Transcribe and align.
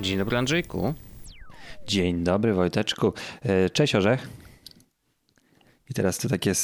Dzień 0.00 0.18
dobry 0.18 0.36
Andrzejku. 0.36 0.94
Dzień 1.86 2.24
dobry 2.24 2.54
Wojteczku. 2.54 3.12
E, 3.42 3.70
cześć 3.70 3.94
Orzech. 3.94 4.28
I 5.90 5.94
teraz 5.94 6.18
tu 6.18 6.28
takie, 6.28 6.50
e, 6.50 6.54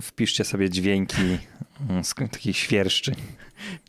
wpiszcie 0.00 0.44
sobie 0.44 0.70
dźwięki 0.70 1.38
mm, 1.90 2.04
z 2.04 2.14
takich 2.14 2.56
świerszczy. 2.56 3.14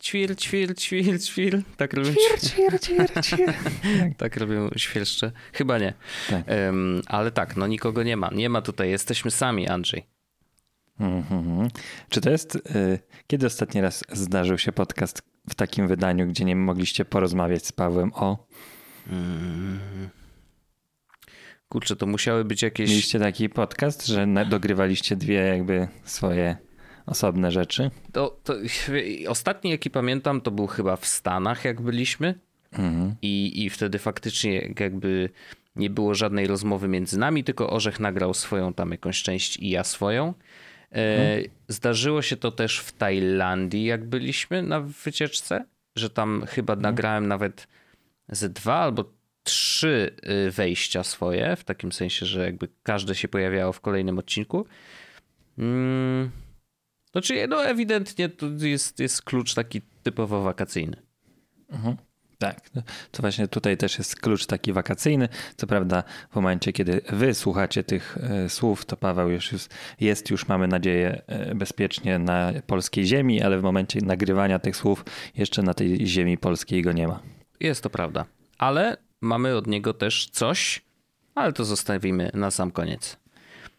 Ćwir, 0.02 0.36
ćwir, 0.38 0.76
ćwir, 0.76 1.22
ćwir. 1.22 1.62
Tak 1.78 1.94
robią, 1.94 2.12
Ćwir, 2.12 2.50
ćwir, 2.50 2.80
ćwir, 2.80 3.24
ćwir. 3.24 3.54
tak 4.18 4.38
robią 4.38 4.70
świerszcze. 4.76 5.32
Chyba 5.54 5.78
nie. 5.78 5.94
Tak. 6.30 6.44
Um, 6.48 7.02
ale 7.06 7.32
tak, 7.32 7.58
no 7.58 7.68
nikogo 7.68 8.04
nie 8.04 8.18
ma. 8.18 8.30
Nie 8.36 8.50
ma 8.50 8.62
tutaj, 8.62 8.90
jesteśmy 8.90 9.32
sami 9.32 9.68
Andrzej. 9.68 10.06
Mhm. 11.00 11.68
Czy 12.10 12.22
to 12.22 12.30
jest, 12.30 12.56
e, 12.56 12.60
kiedy 13.28 13.46
ostatni 13.46 13.82
raz 13.82 14.04
zdarzył 14.12 14.58
się 14.58 14.72
podcast 14.72 15.22
w 15.50 15.56
takim 15.56 15.88
wydaniu, 15.88 16.28
gdzie 16.28 16.46
nie 16.46 16.56
mogliście 16.56 17.06
porozmawiać 17.06 17.66
z 17.66 17.72
Pawłem 17.72 18.14
o... 18.14 18.48
Mm. 19.08 20.19
Kurczę, 21.70 21.96
to 21.96 22.06
musiały 22.06 22.46
być 22.46 22.62
jakieś... 22.62 22.90
Mieliście 22.90 23.20
taki 23.20 23.50
podcast, 23.50 24.08
że 24.08 24.28
dogrywaliście 24.50 25.16
dwie 25.16 25.36
jakby 25.36 25.88
swoje 26.04 26.58
osobne 27.06 27.52
rzeczy? 27.52 27.92
To, 28.12 28.40
to, 28.44 28.54
ostatni 29.28 29.72
jaki 29.72 29.90
pamiętam 29.90 30.42
to 30.42 30.52
był 30.52 30.68
chyba 30.68 30.96
w 30.96 31.06
Stanach 31.06 31.66
jak 31.66 31.82
byliśmy 31.82 32.40
Mhm. 32.72 33.16
i, 33.22 33.64
i 33.66 33.70
wtedy 33.70 34.00
faktycznie 34.00 34.74
jakby 34.80 35.30
nie 35.76 35.90
było 35.90 36.16
żadnej 36.16 36.48
rozmowy 36.48 36.88
między 36.88 37.20
nami, 37.20 37.44
tylko 37.44 37.70
Orzech 37.70 38.00
nagrał 38.00 38.34
swoją 38.34 38.74
tam 38.74 38.92
jakąś 38.92 39.24
część 39.24 39.58
i 39.58 39.70
ja 39.70 39.84
swoją. 39.84 40.34
E, 40.96 41.42
Zdarzyło 41.68 42.22
się 42.22 42.38
to 42.38 42.52
też 42.52 42.80
w 42.80 42.92
Tajlandii 42.92 43.86
jak 43.86 44.06
byliśmy 44.06 44.64
na 44.64 44.82
wycieczce, 44.82 45.66
że 45.96 46.10
tam 46.10 46.46
chyba 46.48 46.76
nagrałem 46.76 47.28
nawet 47.28 47.68
ze 48.30 48.50
dwa 48.50 48.76
albo 48.76 49.19
trzy 49.50 50.16
y, 50.48 50.52
wejścia 50.52 51.04
swoje, 51.04 51.56
w 51.56 51.64
takim 51.64 51.92
sensie, 51.92 52.26
że 52.26 52.46
jakby 52.46 52.68
każde 52.84 53.16
się 53.16 53.28
pojawiało 53.28 53.74
w 53.74 53.82
kolejnym 53.82 54.20
odcinku. 54.20 54.66
Mm. 55.58 56.32
Znaczy, 57.12 57.48
no 57.48 57.66
ewidentnie 57.66 58.30
to 58.30 58.46
jest, 58.60 59.00
jest 59.00 59.22
klucz 59.22 59.54
taki 59.54 59.82
typowo 60.04 60.42
wakacyjny. 60.42 61.02
Tak, 62.38 62.70
to 63.12 63.22
właśnie 63.22 63.48
tutaj 63.48 63.78
też 63.78 63.98
jest 63.98 64.16
klucz 64.16 64.46
taki 64.46 64.74
wakacyjny. 64.74 65.30
Co 65.58 65.68
prawda, 65.68 66.04
w 66.32 66.36
momencie, 66.36 66.74
kiedy 66.74 67.02
wy 67.10 67.34
słuchacie 67.34 67.84
tych 67.84 68.18
e, 68.18 68.50
słów, 68.50 68.86
to 68.86 68.98
Paweł 68.98 69.30
już 69.30 69.52
jest, 69.52 69.74
jest 70.00 70.30
już, 70.30 70.48
mamy 70.48 70.68
nadzieję, 70.68 71.22
e, 71.28 71.56
bezpiecznie 71.56 72.20
na 72.20 72.54
polskiej 72.68 73.06
ziemi, 73.06 73.42
ale 73.42 73.60
w 73.60 73.64
momencie 73.64 74.00
nagrywania 74.02 74.60
tych 74.60 74.76
słów 74.76 75.06
jeszcze 75.36 75.62
na 75.62 75.74
tej 75.74 76.08
ziemi 76.08 76.38
polskiej 76.38 76.82
go 76.82 76.92
nie 76.92 77.08
ma. 77.08 77.20
Jest 77.60 77.84
to 77.84 77.90
prawda. 77.90 78.26
Ale 78.58 78.98
mamy 79.22 79.56
od 79.56 79.68
niego 79.68 79.94
też 79.94 80.30
coś, 80.32 80.82
ale 81.36 81.54
to 81.54 81.66
zostawimy 81.66 82.32
na 82.34 82.52
sam 82.52 82.72
koniec. 82.72 83.18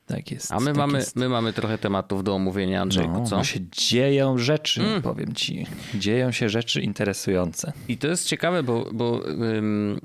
Tak 0.06 0.30
jest. 0.30 0.52
A 0.52 0.60
my, 0.60 0.66
tak 0.66 0.76
mamy, 0.76 0.98
jest. 0.98 1.16
my 1.16 1.28
mamy 1.28 1.52
trochę 1.52 1.78
tematów 1.78 2.24
do 2.24 2.34
omówienia, 2.34 2.82
Andrzejku, 2.82 3.12
no, 3.12 3.26
co? 3.26 3.36
bo 3.36 3.44
się 3.44 3.60
dzieją 3.72 4.38
rzeczy, 4.38 4.82
Mm. 4.82 5.02
powiem 5.02 5.34
ci. 5.34 5.66
Dzieją 5.94 6.32
się 6.32 6.48
rzeczy 6.48 6.80
interesujące. 6.80 7.72
I 7.88 7.98
to 7.98 8.08
jest 8.08 8.26
ciekawe, 8.26 8.62
bo, 8.62 8.88
bo 8.92 9.28
ym, 9.28 10.00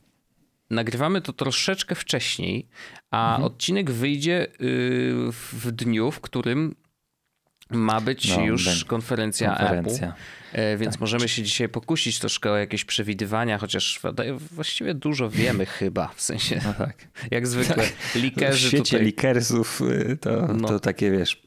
nagrywamy 0.69 1.21
to 1.21 1.33
troszeczkę 1.33 1.95
wcześniej, 1.95 2.67
a 3.11 3.27
Mhm. 3.35 3.43
odcinek 3.43 3.91
wyjdzie 3.91 4.47
y, 4.47 4.51
w 5.31 5.71
dniu, 5.71 6.11
w 6.11 6.21
którym 6.21 6.75
ma 7.69 8.01
być 8.01 8.29
No, 8.37 8.43
już 8.45 8.85
konferencja, 8.85 9.49
Konferencja. 9.49 10.07
Apple. 10.07 10.19
E, 10.53 10.77
Więc 10.77 10.93
Tak. 10.93 11.01
możemy 11.01 11.27
się 11.29 11.43
dzisiaj 11.43 11.69
pokusić 11.69 12.19
troszkę 12.19 12.51
o 12.51 12.57
jakieś 12.57 12.85
przewidywania, 12.85 13.57
chociaż 13.57 13.99
właściwie 14.51 14.93
dużo 14.93 15.29
wiemy 15.29 15.65
chyba, 15.79 16.07
w 16.15 16.21
sensie 16.21 16.61
No 16.65 16.73
tak. 16.73 17.07
jak 17.31 17.47
zwykle 17.47 17.83
W 17.83 18.15
likerzy 18.15 18.67
świecie 18.67 18.83
tutaj... 18.83 19.05
likersów 19.05 19.81
y, 19.81 20.17
to, 20.21 20.47
No. 20.53 20.67
to 20.67 20.79
takie 20.79 21.11
wiesz. 21.11 21.41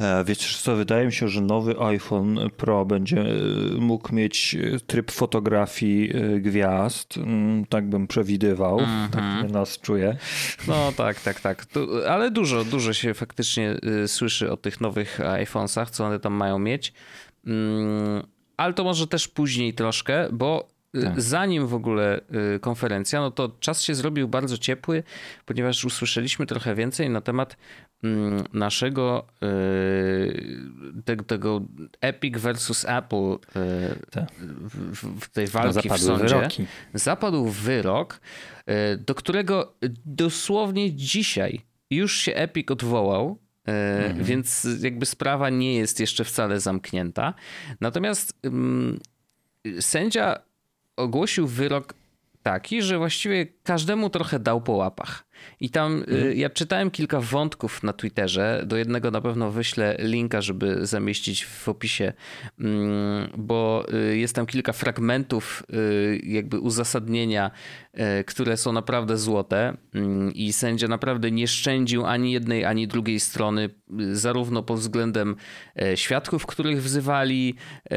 e, 0.00 0.24
Wiecie 0.24 0.46
co, 0.62 0.76
wydaje 0.76 1.06
mi 1.06 1.12
się, 1.12 1.28
że 1.28 1.40
nowy 1.40 1.80
iPhone 1.80 2.50
Pro 2.56 2.84
będzie 2.84 3.20
y, 3.20 3.80
mógł 3.80 4.14
mieć 4.14 4.54
y, 4.54 4.80
tryb 4.86 5.10
fotografii 5.10 6.12
gwiazd. 6.40 7.16
Mm, 7.16 7.66
Tak 7.66 7.88
bym 7.88 8.06
przewidywał. 8.06 8.78
Mhm. 8.80 9.10
Tak 9.10 9.22
mnie 9.44 9.52
nas 9.52 9.78
czuje. 9.80 10.16
No 10.68 10.92
tak, 10.96 11.20
tak, 11.20 11.40
tak. 11.40 11.66
Tu, 11.66 11.88
ale 12.08 12.30
dużo, 12.30 12.64
dużo 12.64 12.92
się 12.92 13.14
faktycznie 13.14 13.76
słyszy 14.06 14.52
o 14.52 14.56
tych 14.56 14.80
nowych 14.80 15.20
iPhonesach, 15.20 15.90
co 15.90 16.04
one 16.06 16.20
tam 16.20 16.32
mają 16.32 16.58
mieć. 16.58 16.92
Mm, 17.48 18.22
ale 18.56 18.74
to 18.74 18.84
może 18.84 19.06
też 19.06 19.28
później 19.28 19.74
troszkę, 19.74 20.28
bo 20.32 20.68
y, 20.96 21.02
Tak. 21.02 21.20
zanim 21.20 21.66
w 21.66 21.74
ogóle 21.74 22.20
y, 22.56 22.60
konferencja, 22.60 23.20
no 23.20 23.30
to 23.30 23.48
czas 23.60 23.82
się 23.82 23.94
zrobił 23.94 24.28
bardzo 24.28 24.58
ciepły, 24.58 25.02
ponieważ 25.46 25.84
usłyszeliśmy 25.84 26.46
trochę 26.46 26.74
więcej 26.74 27.10
na 27.10 27.20
temat 27.20 27.56
mm, 28.04 28.44
naszego 28.52 29.26
y, 29.42 31.02
tego, 31.04 31.24
tego 31.24 31.60
Epic 32.00 32.38
versus 32.38 32.84
Apple 32.88 33.38
Tak. 34.10 34.30
w, 35.20 35.28
tej 35.28 35.44
No, 35.44 35.50
walki 35.50 35.88
w 35.88 35.98
sądzie 35.98 36.24
wyroki. 36.24 36.66
zapadł 36.94 37.44
wyrok, 37.44 38.20
do 38.98 39.14
którego 39.14 39.74
dosłownie 40.06 40.94
dzisiaj 40.94 41.60
już 41.90 42.16
się 42.16 42.34
Epic 42.34 42.70
odwołał. 42.70 43.38
E, 43.68 44.14
Więc 44.14 44.66
jakby 44.80 45.06
sprawa 45.06 45.50
nie 45.50 45.74
jest 45.76 46.00
jeszcze 46.00 46.24
wcale 46.24 46.60
zamknięta. 46.60 47.34
Natomiast 47.80 48.38
ym, 48.46 49.00
sędzia 49.80 50.38
ogłosił 50.96 51.46
wyrok 51.46 51.94
taki, 52.42 52.82
że 52.82 52.98
właściwie 52.98 53.46
każdemu 53.62 54.10
trochę 54.10 54.38
dał 54.38 54.60
po 54.60 54.72
łapach. 54.72 55.27
I 55.60 55.70
tam 55.70 56.04
y, 56.12 56.34
ja 56.36 56.50
czytałem 56.50 56.90
kilka 56.90 57.20
wątków 57.20 57.82
na 57.82 57.92
Twitterze. 57.92 58.62
Do 58.66 58.76
jednego 58.76 59.10
na 59.10 59.20
pewno 59.20 59.50
wyślę 59.50 59.96
linka, 59.98 60.40
żeby 60.40 60.86
zamieścić 60.86 61.44
w 61.44 61.68
opisie, 61.68 62.12
mm, 62.60 63.30
bo 63.36 63.86
y, 64.12 64.16
jest 64.16 64.34
tam 64.34 64.46
kilka 64.46 64.72
fragmentów 64.72 65.62
y, 65.74 66.20
jakby 66.24 66.60
uzasadnienia, 66.60 67.50
które 68.26 68.56
są 68.56 68.72
naprawdę 68.72 69.18
złote 69.18 69.76
Mm, 69.94 70.34
i 70.34 70.52
sędzia 70.52 70.88
naprawdę 70.88 71.30
nie 71.30 71.48
szczędził 71.48 72.06
ani 72.06 72.32
jednej, 72.32 72.64
ani 72.64 72.88
drugiej 72.88 73.20
strony, 73.20 73.70
zarówno 74.12 74.62
pod 74.62 74.80
względem 74.80 75.36
e, 75.82 75.96
świadków, 75.96 76.46
których 76.46 76.82
wzywali, 76.82 77.54
e, 77.90 77.96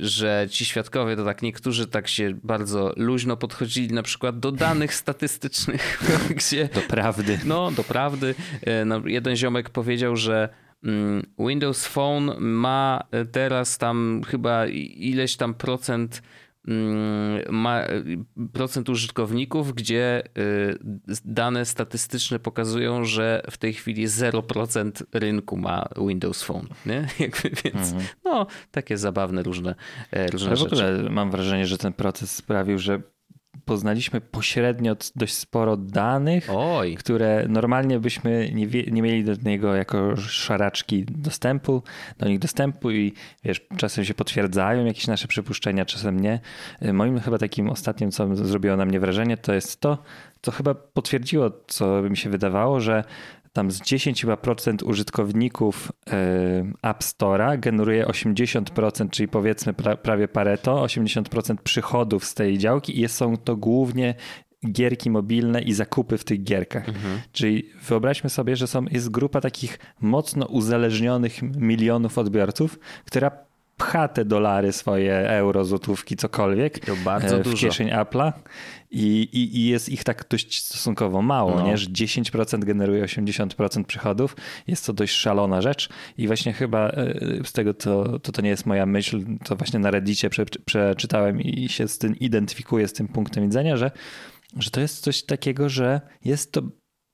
że 0.00 0.46
ci 0.50 0.64
świadkowie 0.64 1.16
to 1.16 1.24
tak 1.24 1.42
niektórzy 1.42 1.86
tak 1.86 2.08
się 2.08 2.34
bardzo 2.42 2.92
luźno 2.96 3.36
podchodzili 3.36 3.94
na 3.94 4.02
przykład 4.02 4.40
do 4.40 4.52
danych 4.52 4.94
statystycznych, 4.94 6.02
gdzie 6.52 6.68
Do 6.74 6.80
prawdy. 6.80 7.38
no, 7.44 7.70
do 7.70 7.84
prawdy. 7.84 8.34
E, 8.62 8.84
no, 8.84 9.02
Jeden 9.06 9.36
ziomek 9.36 9.70
powiedział, 9.70 10.16
że 10.16 10.48
mm, 10.84 11.22
Windows 11.38 11.86
Phone 11.86 12.34
ma 12.40 13.02
teraz 13.32 13.78
tam 13.78 14.22
chyba 14.26 14.66
ileś 14.96 15.36
tam 15.36 15.54
procent 15.54 16.22
mm, 16.68 17.42
ma 17.50 17.82
procent 18.52 18.88
użytkowników, 18.88 19.74
gdzie 19.74 20.22
dane 21.24 21.64
statystyczne 21.64 22.38
pokazują, 22.38 23.04
że 23.04 23.42
w 23.50 23.58
tej 23.58 23.72
chwili 23.74 24.06
0% 24.08 24.90
rynku 25.12 25.56
ma 25.56 25.88
Windows 26.08 26.42
Phone. 26.42 26.66
Nie? 26.86 27.08
Jakby 27.26 27.50
więc, 27.64 27.94
no, 28.24 28.46
takie 28.70 28.98
zabawne 28.98 29.42
różne, 29.42 29.74
e, 30.10 30.26
różne 30.26 30.48
Ale 30.48 30.56
w 30.56 30.60
rzeczy. 30.60 30.74
ogóle 30.74 31.10
mam 31.10 31.30
wrażenie, 31.30 31.66
że 31.66 31.78
ten 31.78 31.92
proces 31.92 32.34
sprawił, 32.34 32.78
że 32.78 33.02
poznaliśmy 33.64 34.20
pośrednio 34.20 34.96
dość 35.16 35.34
sporo 35.34 35.76
danych, 35.76 36.48
Oj, 36.54 36.94
które 36.96 37.46
normalnie 37.48 38.00
byśmy 38.00 38.50
nie, 38.54 38.66
wie, 38.66 38.82
nie 38.82 39.02
mieli 39.02 39.24
do 39.24 39.32
niego 39.44 39.74
jako 39.74 40.16
szaraczki 40.16 41.04
dostępu, 41.04 41.82
do 42.18 42.28
nich 42.28 42.38
dostępu 42.38 42.90
i 42.90 43.12
wiesz, 43.44 43.60
czasem 43.76 44.04
się 44.04 44.14
potwierdzają 44.14 44.84
jakieś 44.84 45.06
nasze 45.06 45.28
przypuszczenia, 45.28 45.84
czasem 45.84 46.20
nie. 46.20 46.40
Y, 46.82 46.92
Moim 46.92 47.20
chyba 47.20 47.38
takim 47.38 47.70
ostatnim, 47.70 48.10
co 48.10 48.36
zrobiło 48.36 48.76
na 48.76 48.84
mnie 48.84 49.00
wrażenie, 49.00 49.36
to 49.36 49.54
jest 49.54 49.80
to, 49.80 49.98
co 50.42 50.50
chyba 50.50 50.74
potwierdziło, 50.74 51.50
co 51.66 52.02
mi 52.02 52.16
się 52.16 52.30
wydawało, 52.30 52.80
że 52.80 53.04
tam 53.52 53.70
z 53.70 53.80
10 53.80 54.20
chyba 54.20 54.36
procent 54.36 54.82
użytkowników 54.82 55.92
y, 56.08 56.12
App 56.82 57.02
Store'a 57.02 57.60
generuje 57.60 58.06
80%, 58.06 59.10
czyli 59.10 59.28
powiedzmy 59.28 59.74
pra, 59.74 59.96
prawie 59.96 60.28
Pareto, 60.28 60.84
80% 60.84 61.56
przychodów 61.56 62.24
z 62.24 62.34
tej 62.34 62.58
działki 62.58 63.00
i 63.00 63.08
są 63.08 63.36
to 63.36 63.56
głównie 63.56 64.14
gierki 64.70 65.10
mobilne 65.10 65.62
i 65.62 65.72
zakupy 65.72 66.18
w 66.18 66.24
tych 66.24 66.42
gierkach. 66.42 66.88
Mhm. 66.88 67.20
Czyli 67.32 67.70
wyobraźmy 67.88 68.30
sobie, 68.30 68.56
że 68.56 68.66
są, 68.66 68.84
jest 68.90 69.10
grupa 69.10 69.40
takich 69.40 69.78
mocno 70.00 70.46
uzależnionych 70.46 71.42
milionów 71.42 72.18
odbiorców, 72.18 72.78
która 73.04 73.30
pcha 73.82 74.08
te 74.08 74.24
dolary, 74.24 74.72
swoje 74.72 75.28
euro, 75.28 75.64
złotówki, 75.64 76.16
cokolwiek 76.16 76.78
to 76.78 76.96
bardzo 77.04 77.38
w 77.38 77.42
dużo. 77.42 77.56
kieszeń 77.56 77.88
Apple'a 77.88 78.32
i, 78.90 79.28
i, 79.32 79.56
i, 79.56 79.66
jest 79.66 79.88
ich 79.88 80.04
tak 80.04 80.24
dość 80.30 80.64
stosunkowo 80.64 81.22
mało, 81.22 81.54
no. 81.54 81.66
nie? 81.66 81.78
że 81.78 81.86
10% 81.86 82.64
generuje 82.64 83.04
80% 83.04 83.84
przychodów. 83.84 84.36
Jest 84.66 84.86
to 84.86 84.92
dość 84.92 85.14
szalona 85.14 85.62
rzecz 85.62 85.88
i 86.18 86.26
właśnie 86.26 86.52
chyba 86.52 86.88
e, 86.88 87.14
z 87.44 87.52
tego, 87.52 87.74
to, 87.74 88.18
to, 88.18 88.32
to 88.32 88.42
nie 88.42 88.50
jest 88.50 88.66
moja 88.66 88.86
myśl, 88.86 89.24
to 89.44 89.56
właśnie 89.56 89.78
na 89.78 89.90
Reddicie 89.90 90.30
prze, 90.30 90.46
przeczytałem 90.64 91.40
i 91.40 91.68
się 91.68 91.88
z 91.88 91.98
tym 91.98 92.18
identyfikuję 92.18 92.88
z 92.88 92.92
tym 92.92 93.08
punktem 93.08 93.44
widzenia, 93.44 93.76
że, 93.76 93.90
że 94.58 94.70
to 94.70 94.80
jest 94.80 95.00
coś 95.00 95.22
takiego, 95.22 95.68
że 95.68 96.00
jest 96.24 96.52
to 96.52 96.62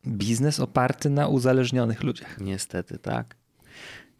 biznes 0.06 0.61
oparty 0.61 1.11
na 1.11 1.29
uzależnionych 1.29 2.03
ludziach. 2.03 2.41
Niestety, 2.41 2.99
tak. 2.99 3.38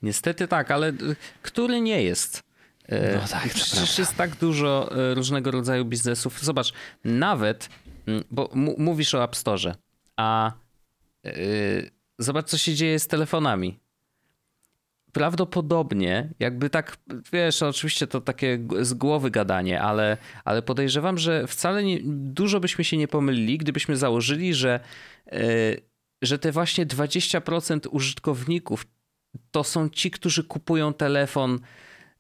Niestety 0.03 0.49
tak, 0.49 0.71
ale 0.71 0.89
y, 0.89 1.17
który 1.43 1.81
nie 1.81 2.03
jest? 2.03 2.49
E, 2.89 3.17
no 3.17 3.29
tak, 3.29 3.49
Przecież 3.49 3.99
jest 3.99 4.17
tak 4.17 4.37
dużo 4.37 4.97
e, 4.97 5.15
różnego 5.15 5.51
rodzaju 5.51 5.85
biznesów. 5.85 6.41
Zobacz, 6.41 6.73
nawet, 7.05 7.69
mm, 8.07 8.25
bo 8.31 8.51
mówisz 8.79 9.15
o 9.15 9.25
App 9.25 9.37
Store, 9.37 9.75
a 10.17 10.53
yy, 11.25 11.91
zobacz, 12.19 12.47
co 12.47 12.59
się 12.59 12.75
dzieje 12.75 12.99
z 12.99 13.07
telefonami. 13.07 13.79
Prawdopodobnie, 15.13 16.29
jakby 16.39 16.71
tak, 16.71 16.97
wiesz, 17.33 17.63
oczywiście 17.63 18.07
to 18.07 18.21
takie 18.21 18.59
z 18.81 18.95
głowy 18.95 19.31
gadanie, 19.31 19.81
ale, 19.81 20.17
ale 20.45 20.63
podejrzewam, 20.63 21.19
że 21.19 21.47
wcale 21.47 21.85
nie, 21.85 21.99
dużo 22.05 22.61
byśmy 22.61 22.85
się 22.85 22.97
nie 22.97 23.09
pomylili, 23.09 23.59
gdybyśmy 23.59 23.97
założyli, 23.97 24.55
że, 24.55 24.81
yy, 25.33 25.81
że 26.23 26.39
te 26.39 26.53
właśnie 26.53 26.87
20% 26.87 27.89
użytkowników 27.91 28.87
to 29.51 29.65
są 29.65 29.89
ci, 29.89 30.11
którzy 30.11 30.45
kupują 30.45 30.95
telefon 30.95 31.59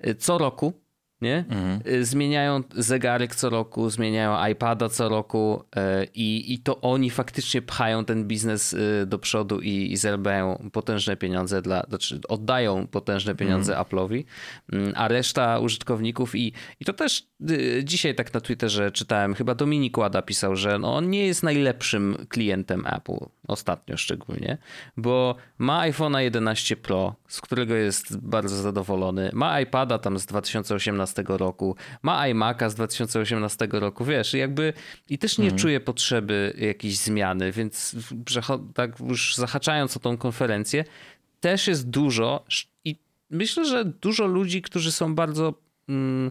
y, 0.07 0.15
co 0.15 0.39
roku 0.39 0.73
nie? 1.21 1.45
Mhm. 1.49 1.81
Y, 1.87 2.05
zmieniają 2.05 2.63
zegarek 2.77 3.35
co 3.35 3.51
roku, 3.51 3.91
zmieniają 3.91 4.47
iPada 4.47 4.89
co 4.89 5.09
roku 5.09 5.65
y, 5.77 6.09
i, 6.15 6.55
i 6.55 6.59
to 6.59 6.81
oni 6.81 7.11
faktycznie 7.11 7.63
pchają 7.63 8.05
ten 8.05 8.25
biznes 8.25 8.73
y, 8.73 9.07
do 9.07 9.19
przodu 9.19 9.61
i, 9.61 9.93
i 9.93 9.97
zarabiają 9.97 10.71
potężne 10.73 11.17
pieniądze 11.17 11.63
dla, 11.63 11.83
znaczy 11.89 12.21
oddają 12.29 12.87
potężne 12.87 13.35
pieniądze 13.35 13.79
mhm. 13.79 13.87
Apple'owi, 13.87 14.25
mm, 14.73 14.93
a 14.97 15.09
reszta 15.09 15.59
użytkowników 15.59 16.35
i, 16.35 16.53
i 16.81 16.85
to 16.85 16.93
też 16.93 17.29
dzisiaj 17.85 18.15
tak 18.15 18.35
na 18.35 18.41
Twitterze 18.41 18.93
czytałem, 18.93 19.35
chyba 19.35 19.55
Dominik 19.55 19.99
Łada 19.99 20.23
pisał, 20.23 20.57
że 20.57 20.79
no 20.79 20.97
on 20.97 21.11
nie 21.11 21.27
jest 21.27 21.43
najlepszym 21.43 22.27
klientem 22.29 22.87
Apple, 22.87 23.27
ostatnio 23.49 23.97
szczególnie, 23.97 24.59
bo 24.97 25.37
ma 25.59 25.91
iPhone'a 25.91 26.19
11 26.19 26.77
Pro, 26.77 27.15
z 27.29 27.41
którego 27.41 27.75
jest 27.75 28.19
bardzo 28.19 28.57
zadowolony, 28.57 29.31
ma 29.33 29.61
iPada 29.61 29.99
tam 29.99 30.19
z 30.19 30.27
2018 30.27 31.08
2018 31.15 31.39
roku, 31.39 31.77
ma 32.03 32.29
iMac'a 32.29 32.71
z 32.71 32.75
2018 32.75 33.69
roku, 33.71 34.05
wiesz, 34.05 34.35
jakby 34.35 34.73
i 35.09 35.19
też 35.19 35.39
nie 35.39 35.45
mhm. 35.45 35.61
czuje 35.61 35.81
potrzeby 35.81 36.55
jakiejś 36.59 36.99
zmiany, 36.99 37.53
więc 37.53 37.97
tak 38.75 39.01
już 39.01 39.37
zahaczając 39.37 39.97
o 39.97 40.01
tą 40.01 40.17
konferencję, 40.17 40.85
też 41.41 41.67
jest 41.67 41.91
dużo 41.91 42.45
i 42.85 42.97
myślę, 43.31 43.65
że 43.65 43.85
dużo 43.85 44.27
ludzi, 44.27 44.63
którzy 44.63 44.93
są 44.93 45.15
bardzo 45.15 45.55
mm, 45.89 46.31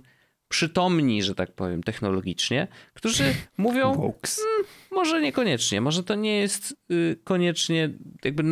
przytomni, 0.49 1.23
że 1.23 1.35
tak 1.35 1.51
powiem, 1.51 1.83
technologicznie, 1.83 2.67
którzy 2.93 3.35
mówią, 3.57 3.93
mm, 3.93 4.11
może 4.97 5.21
niekoniecznie, 5.21 5.81
może 5.81 6.03
to 6.03 6.15
nie 6.15 6.37
jest 6.37 6.77
y, 6.91 7.19
koniecznie 7.23 7.89
jakby 8.23 8.43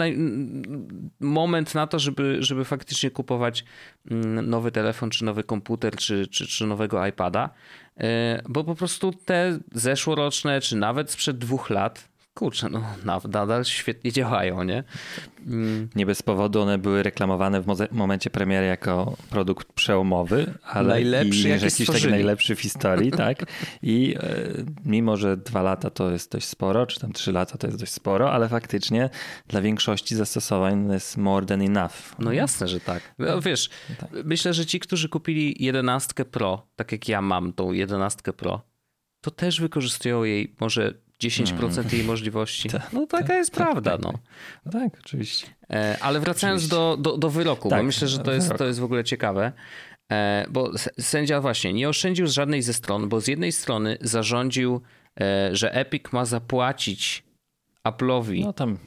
moment 1.19 1.75
na 1.75 1.87
to, 1.87 1.99
żeby, 1.99 2.37
żeby 2.39 2.65
faktycznie 2.65 3.11
kupować 3.11 3.65
mm, 4.11 4.49
nowy 4.49 4.71
telefon, 4.71 5.09
czy 5.09 5.25
nowy 5.25 5.43
komputer, 5.43 5.95
czy, 5.95 6.27
czy, 6.27 6.47
czy 6.47 6.65
nowego 6.65 7.07
iPada, 7.07 7.49
y, 7.97 8.03
bo 8.49 8.63
po 8.63 8.75
prostu 8.75 9.13
te 9.25 9.59
zeszłoroczne, 9.71 10.61
czy 10.61 10.75
nawet 10.75 11.11
sprzed 11.11 11.37
dwóch 11.37 11.69
lat, 11.69 12.09
kurczę, 12.35 12.69
no 12.69 12.83
nadal 13.27 13.65
świetnie 13.65 14.11
działają, 14.11 14.63
nie? 14.63 14.83
Mm. 15.47 15.89
Nie 15.95 16.05
bez 16.05 16.21
powodu 16.21 16.61
one 16.61 16.77
były 16.77 17.03
reklamowane 17.03 17.61
w 17.61 17.65
momencie 17.91 18.29
premiery 18.29 18.67
jako 18.67 19.17
produkt 19.29 19.73
przełomowy, 19.73 20.53
ale 20.63 20.87
najlepszy, 20.89 21.47
i 21.47 21.51
jakiś 21.51 21.87
taki 21.87 22.07
najlepszy 22.07 22.55
w 22.55 22.61
historii, 22.61 23.11
tak? 23.25 23.45
I 23.81 24.15
e, 24.19 24.37
mimo, 24.85 25.17
że 25.17 25.37
dwa 25.37 25.61
lata 25.61 25.89
to 25.89 26.11
jest 26.11 26.31
dość 26.31 26.47
sporo, 26.47 26.85
czy 26.85 26.99
tam 26.99 27.13
trzy 27.13 27.31
lata 27.31 27.57
to 27.57 27.67
jest 27.67 27.79
dość 27.79 27.91
sporo, 27.91 28.31
ale 28.31 28.49
faktycznie 28.49 29.09
dla 29.47 29.61
większości 29.61 30.15
zastosowań 30.15 30.91
jest 30.91 31.17
more 31.17 31.45
than 31.45 31.61
enough. 31.61 32.19
No 32.19 32.31
jasne, 32.31 32.67
że 32.67 32.79
tak. 32.79 33.15
No, 33.19 33.41
wiesz, 33.41 33.69
tak. 33.99 34.09
myślę, 34.25 34.53
że 34.53 34.65
ci, 34.65 34.79
którzy 34.79 35.09
kupili 35.09 35.55
11 35.59 36.25
Pro, 36.25 36.67
tak 36.75 36.91
jak 36.91 37.09
ja 37.09 37.21
mam 37.21 37.53
tą 37.53 37.71
11 37.71 38.33
Pro, 38.33 38.61
to 39.21 39.31
też 39.31 39.61
wykorzystują 39.61 40.23
jej 40.23 40.55
może 40.59 41.04
10% 41.23 41.79
mm. 41.79 41.89
jej 41.91 42.03
możliwości. 42.03 42.69
Ta, 42.73 42.81
no 42.93 43.07
taka 43.07 43.27
ta, 43.27 43.35
jest 43.35 43.51
ta, 43.51 43.57
prawda. 43.57 43.91
Tak, 43.91 44.01
no. 44.01 44.13
tak, 44.71 44.99
oczywiście. 44.99 45.47
E, 45.69 45.97
ale 46.01 46.19
wracając 46.19 46.67
do, 46.67 46.97
do, 46.99 47.17
do, 47.17 47.29
wyroku, 47.29 47.69
tak, 47.69 47.79
bo 47.79 47.83
myślę, 47.83 48.07
że 48.07 48.19
to 48.19 48.31
jest, 48.31 48.53
to 48.57 48.65
jest 48.65 48.79
w 48.79 48.83
ogóle 48.83 49.03
ciekawe. 49.03 49.51
E, 50.11 50.45
bo 50.49 50.71
sędzia 50.99 51.41
właśnie 51.41 51.73
nie 51.73 51.89
oszczędził 51.89 52.27
z 52.27 52.31
żadnej 52.31 52.61
ze 52.61 52.73
stron, 52.73 53.09
bo 53.09 53.21
z 53.21 53.27
jednej 53.27 53.51
strony 53.51 53.97
zarządził, 54.01 54.81
e, 55.21 55.49
że 55.55 55.73
Epic 55.73 56.03
ma 56.11 56.25
zapłacić 56.25 57.23
Apple'owi. 57.87 58.41
No 58.43 58.53
tam 58.53 58.77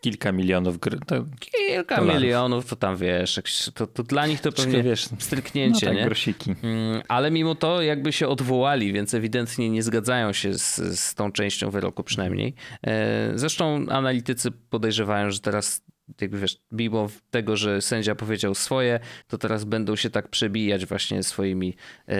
kilka 0.00 0.32
milionów 0.32 0.78
gr... 0.78 0.98
to 1.06 1.24
Kilka 1.40 1.96
dolarów. 1.96 2.22
milionów, 2.22 2.66
to 2.66 2.76
tam 2.76 2.96
wiesz, 2.96 3.40
to, 3.74 3.86
to 3.86 4.02
dla 4.02 4.26
nich 4.26 4.40
to 4.40 4.52
pewnie 4.52 4.82
wiesz, 4.82 5.08
stryknięcie, 5.18 5.86
no 5.86 5.92
tak, 5.92 5.98
nie? 5.98 6.04
grosiki. 6.04 6.54
Mm, 6.62 7.02
ale 7.08 7.30
mimo 7.30 7.54
to 7.54 7.82
jakby 7.82 8.12
się 8.12 8.28
odwołali, 8.28 8.92
więc 8.92 9.14
ewidentnie 9.14 9.70
nie 9.70 9.82
zgadzają 9.82 10.32
się 10.32 10.54
z, 10.54 10.76
z 11.00 11.14
tą 11.14 11.32
częścią 11.32 11.70
wyroku 11.70 12.02
przynajmniej. 12.02 12.54
E, 12.86 13.32
zresztą 13.34 13.86
analitycy 13.90 14.50
podejrzewają, 14.50 15.30
że 15.30 15.40
teraz 15.40 15.82
jakby 16.20 16.38
wiesz, 16.38 16.58
mimo 16.72 17.08
tego, 17.30 17.56
że 17.56 17.82
sędzia 17.82 18.14
powiedział 18.14 18.54
swoje, 18.54 19.00
to 19.28 19.38
teraz 19.38 19.64
będą 19.64 19.96
się 19.96 20.10
tak 20.10 20.28
przebijać 20.28 20.86
właśnie 20.86 21.22
swoimi 21.22 21.76
e, 22.08 22.14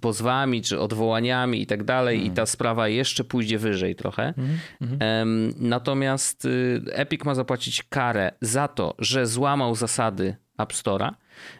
pozwami 0.00 0.62
czy 0.62 0.80
odwołaniami 0.80 1.62
i 1.62 1.66
tak 1.66 1.84
dalej 1.84 2.16
mm. 2.16 2.32
i 2.32 2.34
ta 2.34 2.46
sprawa 2.46 2.88
jeszcze 2.88 3.24
pójdzie 3.24 3.58
wyżej 3.58 3.94
trochę. 3.94 4.34
Mm, 4.36 4.58
mm. 5.00 5.54
natomiast 5.58 6.44
y, 6.44 6.82
Epic 6.92 7.24
ma 7.24 7.34
zapłacić 7.34 7.82
karę 7.82 8.32
za 8.40 8.68
to, 8.68 8.94
że 8.98 9.26
złamał 9.26 9.74
zasady 9.74 10.36
App 10.58 10.72
Store'a 10.72 11.10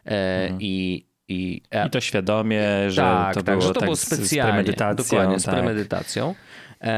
e, 0.06 0.42
mhm. 0.42 0.60
i 0.60 1.06
i, 1.28 1.62
I 1.86 1.90
to 1.90 2.00
świadomie, 2.00 2.90
że 2.90 3.02
tak, 3.02 3.34
to 3.34 3.42
tak, 3.42 3.54
było 3.54 3.60
że 3.60 3.68
to 3.68 3.80
tak 3.80 3.86
było 3.86 3.96
specjalnie, 3.96 4.52
z 4.52 4.54
premedytacją. 4.54 5.04
Dokładnie, 5.04 5.40
z 5.40 5.44
tak. 5.44 5.54
premedytacją. 5.54 6.34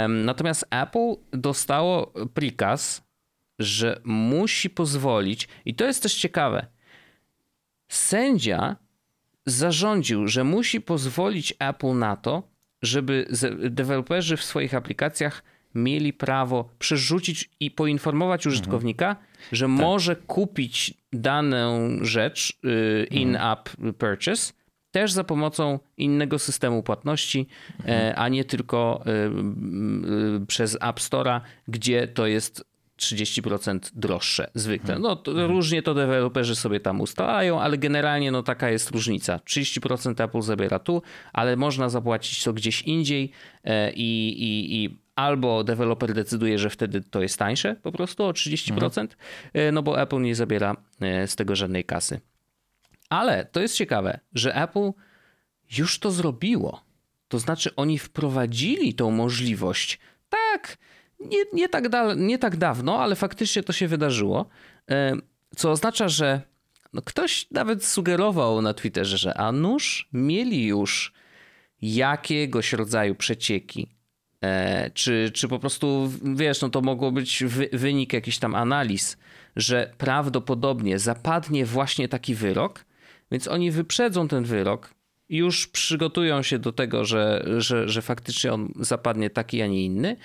Natomiast 0.08 0.66
Apple 0.70 1.14
dostało 1.32 2.12
prikaz 2.34 3.05
że 3.58 4.00
musi 4.04 4.70
pozwolić, 4.70 5.48
i 5.64 5.74
to 5.74 5.84
jest 5.84 6.02
też 6.02 6.14
ciekawe, 6.14 6.66
sędzia 7.88 8.76
zarządził, 9.46 10.28
że 10.28 10.44
musi 10.44 10.80
pozwolić 10.80 11.54
Apple 11.58 11.98
na 11.98 12.16
to, 12.16 12.42
żeby 12.82 13.26
deweloperzy 13.70 14.36
w 14.36 14.44
swoich 14.44 14.74
aplikacjach 14.74 15.42
mieli 15.74 16.12
prawo 16.12 16.68
przerzucić 16.78 17.50
i 17.60 17.70
poinformować 17.70 18.46
mhm. 18.46 18.52
użytkownika, 18.52 19.08
mhm. 19.08 19.26
że 19.52 19.66
tak. 19.66 19.74
może 19.74 20.16
kupić 20.16 20.94
daną 21.12 21.98
rzecz 22.02 22.58
y, 22.64 23.06
in-app 23.10 23.68
purchase 23.98 24.52
też 24.90 25.12
za 25.12 25.24
pomocą 25.24 25.78
innego 25.96 26.38
systemu 26.38 26.82
płatności, 26.82 27.46
mhm. 27.78 28.14
a 28.16 28.28
nie 28.28 28.44
tylko 28.44 29.04
y, 29.06 30.40
y, 30.42 30.46
przez 30.46 30.74
App 30.74 31.00
Store'a, 31.00 31.40
gdzie 31.68 32.08
to 32.08 32.26
jest 32.26 32.64
30% 32.98 33.78
droższe 33.94 34.50
zwykle. 34.54 34.94
Mhm. 34.94 35.02
No 35.02 35.16
to 35.16 35.30
mhm. 35.30 35.50
różnie 35.50 35.82
to 35.82 35.94
deweloperzy 35.94 36.56
sobie 36.56 36.80
tam 36.80 37.00
ustalają, 37.00 37.60
ale 37.60 37.78
generalnie 37.78 38.30
no 38.30 38.42
taka 38.42 38.70
jest 38.70 38.90
różnica. 38.90 39.36
30% 39.38 40.24
Apple 40.24 40.42
zabiera 40.42 40.78
tu, 40.78 41.02
ale 41.32 41.56
można 41.56 41.88
zapłacić 41.88 42.44
to 42.44 42.52
gdzieś 42.52 42.82
indziej 42.82 43.30
e, 43.64 43.92
i, 43.92 44.28
i, 44.42 44.84
i 44.84 44.98
albo 45.14 45.64
deweloper 45.64 46.14
decyduje, 46.14 46.58
że 46.58 46.70
wtedy 46.70 47.00
to 47.00 47.22
jest 47.22 47.38
tańsze 47.38 47.76
po 47.82 47.92
prostu 47.92 48.24
o 48.24 48.30
30%, 48.30 48.72
mhm. 48.72 49.08
E, 49.52 49.72
no 49.72 49.82
bo 49.82 50.00
Apple 50.00 50.22
nie 50.22 50.34
zabiera 50.34 50.76
e, 51.00 51.26
z 51.26 51.36
tego 51.36 51.56
żadnej 51.56 51.84
kasy. 51.84 52.20
Ale 53.08 53.44
to 53.44 53.60
jest 53.60 53.76
ciekawe, 53.76 54.20
że 54.34 54.54
Apple 54.54 54.92
już 55.78 55.98
to 55.98 56.10
zrobiło. 56.10 56.86
To 57.28 57.38
znaczy 57.38 57.76
oni 57.76 57.98
wprowadzili 57.98 58.94
tą 58.94 59.10
możliwość. 59.10 59.98
Tak, 60.28 60.78
nie, 61.20 61.38
nie, 61.52 61.68
tak 61.68 61.88
da, 61.88 62.14
nie 62.14 62.38
tak 62.38 62.56
dawno, 62.56 62.98
ale 62.98 63.16
faktycznie 63.16 63.62
to 63.62 63.72
się 63.72 63.88
wydarzyło. 63.88 64.46
E, 64.90 65.16
co 65.56 65.70
oznacza, 65.70 66.08
że 66.08 66.40
no 66.92 67.02
ktoś 67.02 67.50
nawet 67.50 67.84
sugerował 67.84 68.62
na 68.62 68.74
Twitterze, 68.74 69.18
że 69.18 69.34
a 69.38 69.52
nuż 69.52 70.08
mieli 70.12 70.66
już 70.66 71.12
jakiegoś 71.80 72.72
rodzaju 72.72 73.14
przecieki 73.14 73.96
E, 74.40 74.90
czy, 74.90 75.30
czy 75.34 75.48
po 75.48 75.58
prostu, 75.58 76.10
wiesz, 76.34 76.60
no 76.60 76.68
to 76.68 76.80
mogło 76.80 77.12
być 77.12 77.44
wy, 77.44 77.68
wynik 77.72 78.12
jakichś 78.12 78.38
tam 78.38 78.54
analiz, 78.54 79.16
że 79.56 79.92
prawdopodobnie 79.98 80.98
zapadnie 80.98 81.66
właśnie 81.66 82.08
taki 82.08 82.34
wyrok, 82.34 82.84
więc 83.30 83.48
oni 83.48 83.70
wyprzedzą 83.70 84.28
ten 84.28 84.44
wyrok, 84.44 84.94
już 85.28 85.66
przygotują 85.66 86.42
się 86.42 86.58
do 86.58 86.72
tego, 86.72 87.04
że, 87.04 87.44
że, 87.58 87.88
że 87.88 88.02
faktycznie 88.02 88.52
on 88.52 88.72
zapadnie 88.80 89.30
taki, 89.30 89.62
a 89.62 89.66
nie 89.66 89.84
inny 89.84 90.16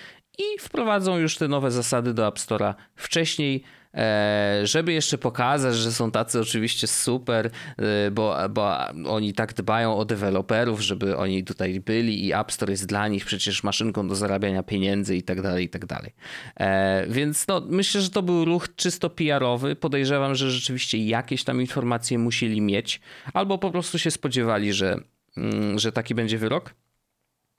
i 0.42 0.60
wprowadzą 0.60 1.18
już 1.18 1.38
te 1.38 1.48
nowe 1.48 1.72
zasady 1.72 2.14
do 2.14 2.28
App 2.28 2.38
Store'a 2.38 2.74
wcześniej, 2.96 3.64
E, 3.94 4.62
żeby 4.64 4.94
jeszcze 4.94 5.18
pokazać, 5.18 5.76
że 5.76 5.92
są 5.92 6.12
tacy 6.12 6.40
oczywiście 6.40 6.88
super, 6.88 7.50
e, 7.78 8.12
bo, 8.12 8.36
bo 8.50 8.78
oni 9.06 9.34
tak 9.34 9.54
dbają 9.54 9.98
o 9.98 10.06
deweloperów, 10.06 10.82
żeby 10.82 11.18
oni 11.18 11.44
tutaj 11.44 11.80
byli 11.80 12.26
i 12.26 12.34
App 12.34 12.52
Store 12.52 12.74
jest 12.74 12.86
dla 12.86 13.08
nich 13.08 13.26
przecież 13.26 13.64
maszynką 13.64 14.08
do 14.08 14.16
zarabiania 14.16 14.64
pieniędzy 14.64 15.16
i 15.16 15.24
tak 15.24 15.42
dalej, 15.42 15.66
i 15.66 15.70
tak 15.70 15.86
dalej. 15.86 16.14
E, 16.60 17.06
więc 17.08 17.48
no, 17.48 17.62
myślę, 17.68 18.02
że 18.02 18.10
to 18.10 18.22
był 18.22 18.46
ruch 18.46 18.76
czysto 18.76 19.10
PR-owy. 19.10 19.76
Podejrzewam, 19.76 20.36
że 20.36 20.52
rzeczywiście 20.52 20.98
jakieś 21.06 21.44
tam 21.44 21.62
informacje 21.62 22.18
musieli 22.18 22.62
mieć, 22.62 23.02
albo 23.34 23.58
po 23.58 23.72
prostu 23.72 24.00
się 24.00 24.12
spodziewali, 24.12 24.74
że, 24.74 24.98
mm, 25.38 25.80
że 25.80 25.92
taki 25.92 26.16
będzie 26.16 26.38
wyrok. 26.38 26.74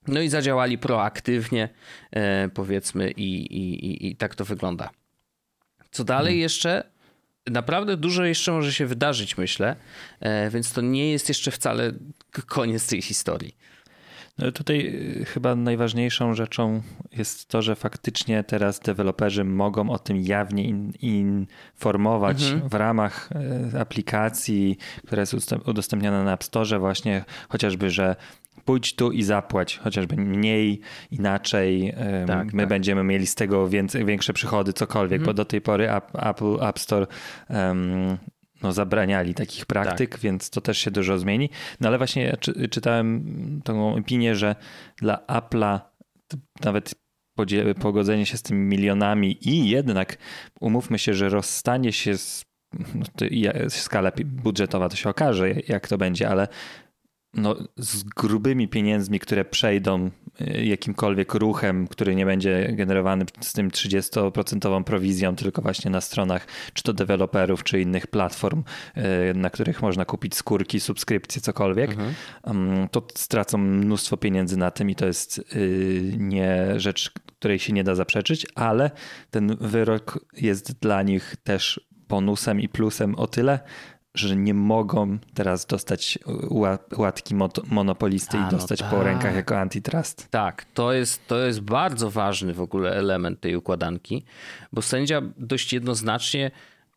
No 0.08 0.20
i 0.20 0.28
zadziałali 0.28 0.78
proaktywnie, 0.78 1.68
powiedzmy, 2.54 3.10
i, 3.10 3.56
i, 3.56 3.86
i, 3.86 4.10
i 4.10 4.16
tak 4.16 4.34
to 4.34 4.44
wygląda. 4.44 4.90
Co 5.90 6.04
dalej 6.04 6.32
hmm. 6.32 6.40
jeszcze? 6.40 6.92
Naprawdę 7.50 7.96
dużo 7.96 8.24
jeszcze 8.24 8.52
może 8.52 8.72
się 8.72 8.86
wydarzyć, 8.86 9.38
myślę, 9.38 9.76
e, 10.20 10.50
więc 10.50 10.72
to 10.72 10.80
nie 10.80 11.10
jest 11.10 11.28
jeszcze 11.28 11.50
wcale 11.50 11.92
koniec 12.46 12.86
tej 12.86 13.02
historii. 13.02 13.56
No 14.38 14.52
tutaj 14.52 14.86
y, 15.20 15.24
chyba 15.24 15.54
najważniejszą 15.54 16.34
rzeczą 16.34 16.82
jest 17.12 17.48
to, 17.48 17.62
że 17.62 17.76
faktycznie 17.76 18.44
teraz 18.44 18.80
deweloperzy 18.80 19.44
mogą 19.44 19.90
o 19.90 19.98
tym 19.98 20.20
jawnie 20.20 20.64
in, 20.64 20.92
informować 21.00 22.42
mhm. 22.42 22.68
w 22.68 22.74
ramach 22.74 23.30
e, 23.74 23.80
aplikacji, 23.80 24.78
która 25.06 25.20
jest 25.20 25.34
udostępniana 25.66 26.24
na 26.24 26.32
App 26.32 26.44
Store, 26.44 26.78
właśnie 26.78 27.24
chociażby, 27.48 27.90
że 27.90 28.16
pójdź 28.64 28.94
tu 28.94 29.12
i 29.12 29.22
zapłać, 29.22 29.78
chociażby 29.78 30.16
mniej, 30.16 30.80
inaczej. 31.10 31.94
Tak, 32.26 32.52
my 32.52 32.62
tak. 32.62 32.68
będziemy 32.68 33.04
mieli 33.04 33.26
z 33.26 33.34
tego 33.34 33.68
więcej, 33.68 34.04
większe 34.04 34.32
przychody, 34.32 34.72
cokolwiek, 34.72 35.20
mhm. 35.20 35.26
bo 35.26 35.34
do 35.34 35.44
tej 35.44 35.60
pory 35.60 35.90
Apple 36.12 36.64
App 36.68 36.78
Store 36.78 37.06
um, 37.50 38.18
no, 38.62 38.72
zabraniali 38.72 39.34
takich 39.34 39.66
praktyk, 39.66 40.10
tak. 40.10 40.20
więc 40.20 40.50
to 40.50 40.60
też 40.60 40.78
się 40.78 40.90
dużo 40.90 41.18
zmieni. 41.18 41.50
No 41.80 41.88
ale 41.88 41.98
właśnie 41.98 42.24
ja 42.24 42.36
czy, 42.36 42.68
czytałem 42.68 43.60
tą 43.64 43.94
opinię, 43.94 44.36
że 44.36 44.56
dla 44.96 45.16
Apple'a 45.16 45.80
nawet 46.64 46.94
pogodzenie 47.80 48.26
się 48.26 48.36
z 48.36 48.42
tymi 48.42 48.60
milionami 48.60 49.48
i 49.48 49.68
jednak 49.68 50.18
umówmy 50.60 50.98
się, 50.98 51.14
że 51.14 51.28
rozstanie 51.28 51.92
się 51.92 52.18
z 52.18 52.44
no, 52.94 53.04
skala 53.68 54.12
budżetowa 54.24 54.88
to 54.88 54.96
się 54.96 55.08
okaże, 55.10 55.50
jak 55.68 55.88
to 55.88 55.98
będzie, 55.98 56.28
ale 56.28 56.48
no, 57.34 57.56
z 57.76 58.02
grubymi 58.02 58.68
pieniędzmi, 58.68 59.20
które 59.20 59.44
przejdą 59.44 60.10
y, 60.40 60.64
jakimkolwiek 60.64 61.34
ruchem, 61.34 61.88
który 61.88 62.14
nie 62.14 62.26
będzie 62.26 62.72
generowany 62.72 63.24
z 63.40 63.52
tym 63.52 63.70
30% 63.70 64.84
prowizją, 64.84 65.36
tylko 65.36 65.62
właśnie 65.62 65.90
na 65.90 66.00
stronach 66.00 66.46
czy 66.72 66.82
to 66.82 66.92
deweloperów, 66.92 67.64
czy 67.64 67.80
innych 67.80 68.06
platform, 68.06 68.62
y, 68.96 69.34
na 69.34 69.50
których 69.50 69.82
można 69.82 70.04
kupić 70.04 70.34
skórki, 70.34 70.80
subskrypcje, 70.80 71.42
cokolwiek, 71.42 71.90
mhm. 71.90 72.14
Mm, 72.44 72.88
to 72.88 73.06
stracą 73.14 73.58
mnóstwo 73.58 74.16
pieniędzy 74.16 74.56
na 74.56 74.70
tym 74.70 74.90
i 74.90 74.94
to 74.94 75.06
jest 75.06 75.38
y, 75.38 76.14
nie 76.18 76.80
rzecz, 76.80 77.12
której 77.38 77.58
się 77.58 77.72
nie 77.72 77.84
da 77.84 77.94
zaprzeczyć, 77.94 78.46
ale 78.54 78.90
ten 79.30 79.56
wyrok 79.60 80.26
jest 80.36 80.80
dla 80.80 81.02
nich 81.02 81.36
też 81.44 81.80
bonusem 82.08 82.60
i 82.60 82.68
plusem 82.68 83.14
o 83.14 83.26
tyle, 83.26 83.60
że 84.14 84.36
nie 84.36 84.54
mogą 84.54 85.18
teraz 85.34 85.66
dostać 85.66 86.18
łatki 86.96 87.34
monopolisty 87.66 88.38
A, 88.38 88.48
i 88.48 88.50
dostać 88.50 88.80
no 88.80 88.86
tak. 88.86 88.98
po 88.98 89.04
rękach 89.04 89.34
jako 89.34 89.58
antitrust. 89.58 90.28
Tak, 90.30 90.64
to 90.74 90.92
jest, 90.92 91.26
to 91.26 91.38
jest 91.38 91.60
bardzo 91.60 92.10
ważny 92.10 92.54
w 92.54 92.60
ogóle 92.60 92.96
element 92.96 93.40
tej 93.40 93.56
układanki, 93.56 94.24
bo 94.72 94.82
sędzia 94.82 95.22
dość 95.38 95.72
jednoznacznie 95.72 96.50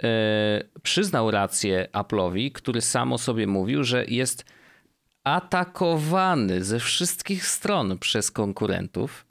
e, 0.03 0.63
przyznał 0.83 1.31
rację 1.31 1.87
Apple'owi, 1.93 2.51
który 2.51 2.81
sam 2.81 3.13
o 3.13 3.17
sobie 3.17 3.47
mówił, 3.47 3.83
że 3.83 4.05
jest 4.05 4.45
atakowany 5.23 6.63
ze 6.63 6.79
wszystkich 6.79 7.45
stron 7.47 7.99
przez 7.99 8.31
konkurentów. 8.31 9.25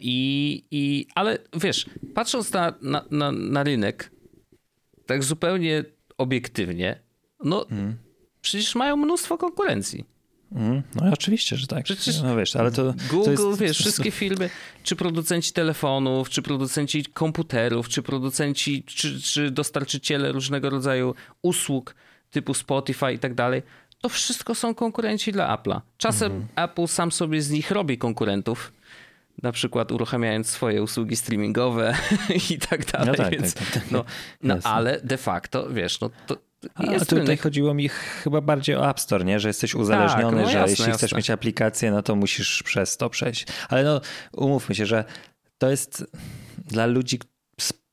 I, 0.00 0.64
i, 0.70 1.06
ale 1.14 1.38
wiesz, 1.56 1.86
patrząc 2.14 2.52
na, 2.52 2.74
na, 2.82 3.04
na, 3.10 3.32
na 3.32 3.62
rynek, 3.62 4.10
tak 5.06 5.24
zupełnie 5.24 5.84
obiektywnie, 6.22 7.00
no 7.44 7.68
mm. 7.70 7.96
przecież 8.40 8.74
mają 8.74 8.96
mnóstwo 8.96 9.38
konkurencji. 9.38 10.04
Mm, 10.54 10.82
no 10.94 11.02
oczywiście, 11.12 11.56
że 11.56 11.66
tak. 11.66 11.84
Przecież 11.84 12.22
no 12.22 12.36
wiesz, 12.36 12.56
ale 12.56 12.70
to, 12.72 12.94
Google, 13.10 13.34
to 13.34 13.48
jest... 13.48 13.60
wiesz, 13.60 13.78
wszystkie 13.78 14.10
filmy, 14.10 14.50
czy 14.82 14.96
producenci 14.96 15.52
telefonów, 15.52 16.30
czy 16.30 16.42
producenci 16.42 17.04
komputerów, 17.04 17.88
czy 17.88 18.02
producenci, 18.02 18.84
czy, 18.84 19.22
czy 19.22 19.50
dostarczyciele 19.50 20.32
różnego 20.32 20.70
rodzaju 20.70 21.14
usług 21.42 21.94
typu 22.30 22.54
Spotify 22.54 23.12
i 23.12 23.18
tak 23.18 23.34
dalej, 23.34 23.62
to 24.00 24.08
wszystko 24.08 24.54
są 24.54 24.74
konkurenci 24.74 25.32
dla 25.32 25.56
Apple'a. 25.56 25.80
Czasem 25.96 26.32
mm. 26.32 26.46
Apple 26.56 26.86
sam 26.86 27.12
sobie 27.12 27.42
z 27.42 27.50
nich 27.50 27.70
robi 27.70 27.98
konkurentów, 27.98 28.72
na 29.42 29.52
przykład 29.52 29.92
uruchamiając 29.92 30.46
swoje 30.46 30.82
usługi 30.82 31.16
streamingowe 31.16 31.94
i 32.50 32.58
tak 32.58 32.92
dalej. 32.92 33.06
No 33.06 33.14
tak, 33.14 33.30
Więc, 33.32 33.54
tak, 33.54 33.70
tak, 33.70 33.82
tak. 33.82 33.90
No, 33.90 34.04
no 34.42 34.58
ale 34.64 35.00
de 35.00 35.16
facto, 35.16 35.70
wiesz, 35.70 36.00
no 36.00 36.10
to, 36.26 36.36
a 36.74 36.82
tutaj 36.82 37.18
rynek. 37.18 37.42
chodziło 37.42 37.74
mi 37.74 37.88
chyba 37.88 38.40
bardziej 38.40 38.76
o 38.76 38.90
App 38.90 39.00
Store, 39.00 39.24
nie? 39.24 39.40
że 39.40 39.48
jesteś 39.48 39.74
uzależniony, 39.74 40.36
tak, 40.36 40.46
no 40.46 40.50
że 40.50 40.58
jasne, 40.58 40.70
jeśli 40.70 40.84
jasne. 40.84 40.98
chcesz 40.98 41.12
mieć 41.14 41.30
aplikację, 41.30 41.90
no 41.90 42.02
to 42.02 42.16
musisz 42.16 42.62
przez 42.62 42.96
to 42.96 43.10
przejść. 43.10 43.46
Ale 43.68 43.84
no 43.84 44.00
umówmy 44.32 44.74
się, 44.74 44.86
że 44.86 45.04
to 45.58 45.70
jest 45.70 46.04
dla 46.58 46.86
ludzi, 46.86 47.18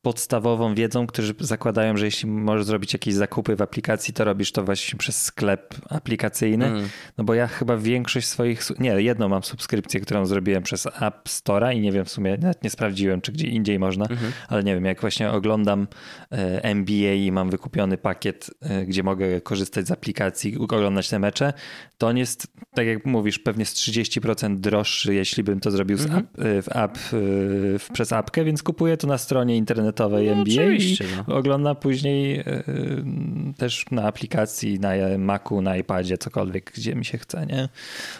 podstawową 0.01 0.75
wiedzą, 0.75 1.07
którzy 1.07 1.33
zakładają, 1.39 1.97
że 1.97 2.05
jeśli 2.05 2.29
możesz 2.29 2.65
zrobić 2.65 2.93
jakieś 2.93 3.13
zakupy 3.13 3.55
w 3.55 3.61
aplikacji, 3.61 4.13
to 4.13 4.23
robisz 4.23 4.51
to 4.51 4.63
właśnie 4.63 4.99
przez 4.99 5.21
sklep 5.21 5.75
aplikacyjny. 5.89 6.65
Mm. 6.65 6.89
No 7.17 7.23
bo 7.23 7.33
ja 7.33 7.47
chyba 7.47 7.77
większość 7.77 8.27
swoich, 8.27 8.61
nie, 8.79 8.89
jedną 8.89 9.29
mam 9.29 9.43
subskrypcję, 9.43 9.99
którą 9.99 10.25
zrobiłem 10.25 10.63
przez 10.63 10.85
App 10.85 11.29
Store'a 11.29 11.75
i 11.75 11.79
nie 11.79 11.91
wiem 11.91 12.05
w 12.05 12.09
sumie, 12.09 12.37
nawet 12.41 12.63
nie 12.63 12.69
sprawdziłem, 12.69 13.21
czy 13.21 13.31
gdzie 13.31 13.47
indziej 13.47 13.79
można, 13.79 14.05
mm 14.05 14.17
-hmm. 14.17 14.31
ale 14.47 14.63
nie 14.63 14.73
wiem, 14.73 14.85
jak 14.85 15.01
właśnie 15.01 15.31
oglądam 15.31 15.87
e, 16.31 16.63
NBA 16.63 17.13
i 17.13 17.31
mam 17.31 17.49
wykupiony 17.49 17.97
pakiet, 17.97 18.51
e, 18.61 18.85
gdzie 18.85 19.03
mogę 19.03 19.41
korzystać 19.41 19.87
z 19.87 19.91
aplikacji, 19.91 20.57
oglądać 20.57 21.09
te 21.09 21.19
mecze, 21.19 21.53
to 21.97 22.07
on 22.07 22.17
jest, 22.17 22.47
tak 22.73 22.87
jak 22.87 23.05
mówisz, 23.05 23.39
pewnie 23.39 23.65
z 23.65 23.73
30% 23.73 24.59
droższy, 24.59 25.13
jeśli 25.13 25.43
bym 25.43 25.59
to 25.59 25.71
zrobił 25.71 25.97
mm 25.97 26.09
-hmm. 26.09 26.19
app, 26.19 26.27
w 26.63 26.75
app, 26.75 26.97
w, 27.79 27.87
przez 27.93 28.13
apkę, 28.13 28.43
więc 28.43 28.63
kupuję 28.63 28.97
to 28.97 29.07
na 29.07 29.17
stronie 29.17 29.57
internetowej 29.57 29.88
internetowej 29.89 30.27
no, 30.27 30.31
NBA 30.31 30.71
i 30.71 30.97
no. 31.27 31.35
ogląda 31.35 31.75
później 31.75 32.37
yy, 32.37 33.53
też 33.57 33.85
na 33.91 34.03
aplikacji, 34.03 34.79
na 34.79 34.91
Macu, 35.17 35.61
na 35.61 35.77
iPadzie, 35.77 36.17
cokolwiek, 36.17 36.71
gdzie 36.75 36.95
mi 36.95 37.05
się 37.05 37.17
chce, 37.17 37.45
nie? 37.45 37.69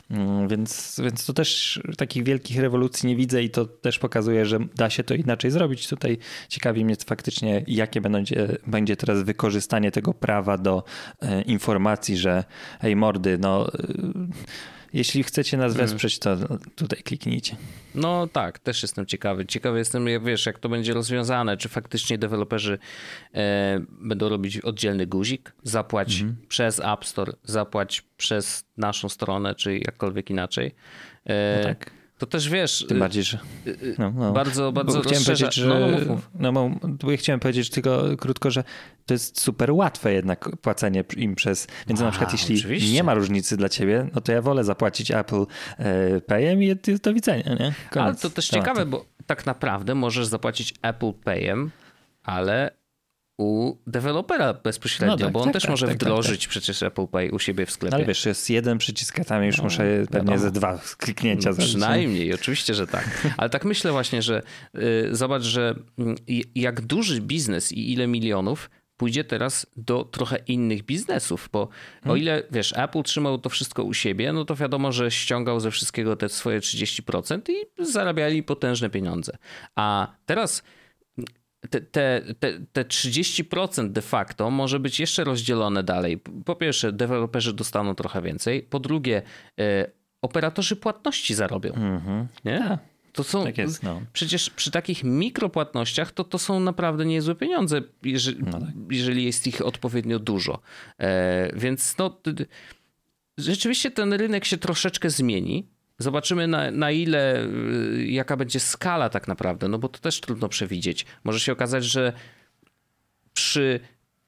Yy, 0.10 0.48
więc, 0.48 1.02
więc 1.04 1.26
to 1.26 1.34
też 1.34 1.80
takich 1.98 2.24
wielkich 2.24 2.60
rewolucji 2.60 3.10
nie 3.10 3.16
widzę 3.16 3.44
i 3.44 3.50
to 3.50 3.66
też 3.66 4.00
pokazuje, 4.00 4.46
że 4.46 4.60
da 4.76 4.90
się 4.90 5.04
to 5.04 5.14
inaczej 5.14 5.52
zrobić. 5.52 5.88
Tutaj 5.88 6.18
ciekawi 6.50 6.86
mnie 6.86 6.96
faktycznie, 7.06 7.64
jakie 7.68 8.02
będzie, 8.02 8.58
będzie 8.68 8.96
teraz 8.96 9.24
wykorzystanie 9.24 9.92
tego 9.92 10.14
prawa 10.14 10.58
do 10.58 10.84
yy, 11.22 11.42
informacji, 11.42 12.18
że 12.18 12.44
hej 12.82 12.96
mordy, 12.96 13.38
no 13.38 13.72
jeśli 14.94 15.24
chcecie 15.24 15.58
nas 15.58 15.72
mhm. 15.72 15.88
wesprzeć, 15.88 16.20
to 16.20 16.38
tutaj 16.76 17.04
kliknijcie. 17.04 17.56
No 17.96 18.28
tak, 18.28 18.60
też 18.60 18.82
jestem 18.82 19.06
ciekawy. 19.06 19.46
Ciekawy 19.46 19.78
jestem, 19.78 20.08
jak 20.08 20.24
wiesz, 20.24 20.46
jak 20.46 20.60
to 20.60 20.70
będzie 20.70 20.94
rozwiązane. 20.94 21.58
Czy 21.58 21.70
faktycznie 21.70 22.18
deweloperzy 22.18 22.80
e, 23.34 23.80
będą 23.90 24.30
robić 24.30 24.58
oddzielny 24.58 25.08
guzik, 25.08 25.54
zapłać 25.64 26.14
mhm. 26.22 26.38
przez 26.48 26.80
App 26.80 27.06
Store, 27.06 27.34
zapłać 27.44 28.04
przez 28.18 28.66
naszą 28.78 29.10
stronę, 29.10 29.56
czy 29.56 29.78
jakkolwiek 29.78 30.30
inaczej. 30.30 30.76
E, 31.26 31.58
no 31.58 31.64
tak. 31.64 31.99
To 32.20 32.26
też 32.26 32.50
wiesz. 32.50 32.86
Tym 32.88 33.00
bardziej, 33.00 33.24
że. 33.24 33.40
Y, 33.68 33.70
y, 33.70 33.96
no, 33.98 34.12
no. 34.12 34.32
Bardzo, 34.32 34.72
bardzo 34.72 35.02
chciałem 35.02 35.24
powiedzieć, 35.24 35.54
że. 35.54 35.68
No, 35.68 35.80
no, 35.80 36.52
mów, 36.52 36.80
no, 36.82 36.98
no, 37.04 37.18
chciałem 37.18 37.40
powiedzieć 37.40 37.70
tylko 37.70 38.04
krótko, 38.18 38.52
że 38.52 38.64
to 39.06 39.14
jest 39.14 39.42
super 39.42 39.72
łatwe 39.72 40.14
jednak 40.14 40.50
płacenie 40.62 41.04
im 41.18 41.36
przez. 41.36 41.68
Więc 41.88 42.02
A, 42.02 42.04
na 42.04 42.12
przykład, 42.12 42.32
jeśli 42.32 42.58
oczywiście. 42.58 42.94
nie 42.94 43.04
ma 43.04 43.14
różnicy 43.14 43.58
dla 43.58 43.70
ciebie, 43.70 44.08
no 44.16 44.22
to 44.22 44.32
ja 44.32 44.42
wolę 44.42 44.64
zapłacić 44.64 45.12
Apple 45.12 45.46
e, 45.78 46.22
Payem 46.22 46.64
i 46.64 46.76
do 47.04 47.14
widzenia. 47.14 47.56
Nie? 47.60 47.74
Ale 48.02 48.16
to 48.16 48.30
też 48.30 48.48
ciekawe, 48.48 48.86
bo 48.86 49.06
tak 49.26 49.46
naprawdę 49.46 49.96
możesz 49.96 50.28
zapłacić 50.28 50.74
Apple 50.82 51.14
Payem, 51.14 51.72
ale 52.24 52.79
u 53.40 53.78
dewelopera 53.88 54.54
bezpośrednio, 54.54 55.16
no 55.16 55.24
tak, 55.24 55.32
bo 55.32 55.40
on 55.40 55.46
tak, 55.46 55.54
też 55.54 55.64
tak, 55.64 55.72
może 55.72 55.88
tak, 55.88 55.98
tak 55.98 56.10
wdrożyć 56.10 56.42
tak. 56.42 56.50
przecież 56.50 56.84
Apple 56.84 57.08
Pay 57.08 57.32
u 57.32 57.40
siebie 57.40 57.66
w 57.66 57.72
sklepie. 57.72 57.96
ale 57.96 58.06
wiesz, 58.06 58.26
jest 58.26 58.50
jeden 58.50 58.78
przycisk, 58.78 59.20
a 59.20 59.24
tam 59.24 59.44
już 59.44 59.58
no, 59.58 59.64
muszę 59.64 60.04
pewnie 60.12 60.32
no. 60.32 60.40
ze 60.40 60.52
dwa 60.52 60.80
kliknięcia 60.98 61.54
zrobić. 61.54 61.70
Przynajmniej, 61.70 62.34
oczywiście, 62.34 62.74
że 62.74 62.88
tak. 62.88 63.28
Ale 63.38 63.50
tak 63.50 63.66
myślę 63.66 63.92
właśnie, 63.92 64.22
że 64.22 64.42
y, 64.76 65.10
zobacz, 65.12 65.44
że 65.44 65.76
y, 66.30 66.42
jak 66.56 66.82
duży 66.82 67.22
biznes 67.22 67.72
i 67.72 67.94
ile 67.94 68.08
milionów 68.08 68.70
pójdzie 68.98 69.24
teraz 69.24 69.66
do 69.78 70.04
trochę 70.04 70.38
innych 70.48 70.84
biznesów, 70.84 71.50
bo 71.52 71.70
hmm. 72.04 72.12
o 72.12 72.16
ile, 72.16 72.44
wiesz, 72.52 72.74
Apple 72.78 73.04
trzymał 73.04 73.38
to 73.38 73.50
wszystko 73.50 73.84
u 73.84 73.94
siebie, 73.94 74.34
no 74.34 74.46
to 74.46 74.56
wiadomo, 74.56 74.92
że 74.92 75.12
ściągał 75.12 75.60
ze 75.60 75.72
wszystkiego 75.72 76.16
te 76.16 76.30
swoje 76.30 76.60
30% 76.60 77.42
i 77.50 77.86
zarabiali 77.86 78.44
potężne 78.44 78.90
pieniądze. 78.90 79.38
A 79.76 80.08
teraz 80.26 80.64
te, 81.70 81.82
te, 81.82 82.22
te, 82.40 82.60
te 82.74 82.84
30% 82.84 83.92
de 83.92 84.02
facto 84.02 84.52
może 84.52 84.80
być 84.80 85.00
jeszcze 85.00 85.24
rozdzielone 85.24 85.84
dalej. 85.84 86.18
Po 86.46 86.56
pierwsze, 86.56 86.92
deweloperzy 86.92 87.54
dostaną 87.54 87.96
trochę 87.96 88.22
więcej. 88.22 88.64
Po 88.64 88.80
drugie, 88.80 89.22
e, 89.60 89.92
operatorzy 90.22 90.76
płatności 90.76 91.34
zarobią. 91.34 91.74
Mm 91.74 92.00
-hmm. 92.00 92.26
Nie? 92.46 92.60
Tak. 92.60 92.80
To 93.14 93.24
są, 93.24 93.44
tak 93.44 93.58
jest, 93.58 93.84
no. 93.84 94.02
Przecież 94.14 94.50
przy 94.50 94.72
takich 94.72 95.04
mikropłatnościach 95.04 96.12
to, 96.12 96.24
to 96.24 96.38
są 96.38 96.60
naprawdę 96.60 97.06
niezłe 97.06 97.36
pieniądze, 97.36 97.82
jeżeli, 98.04 98.44
no 98.44 98.52
tak. 98.52 98.70
jeżeli 98.90 99.26
jest 99.26 99.48
ich 99.48 99.66
odpowiednio 99.66 100.20
dużo. 100.20 100.60
E, 101.00 101.52
więc 101.56 101.98
no, 101.98 102.20
rzeczywiście 103.38 103.92
ten 103.92 104.14
rynek 104.14 104.46
się 104.46 104.58
troszeczkę 104.58 105.10
zmieni. 105.10 105.68
Zobaczymy 106.00 106.48
na, 106.48 106.72
na 106.72 106.92
ile, 106.92 107.46
y, 107.46 108.06
jaka 108.08 108.38
będzie 108.38 108.60
skala 108.60 109.10
tak 109.10 109.28
naprawdę, 109.28 109.68
no 109.68 109.80
bo 109.80 109.90
to 109.90 110.00
też 110.00 110.22
trudno 110.22 110.50
przewidzieć. 110.50 111.06
Może 111.24 111.40
się 111.40 111.52
okazać, 111.52 111.86
że 111.86 112.14
przy 113.34 113.80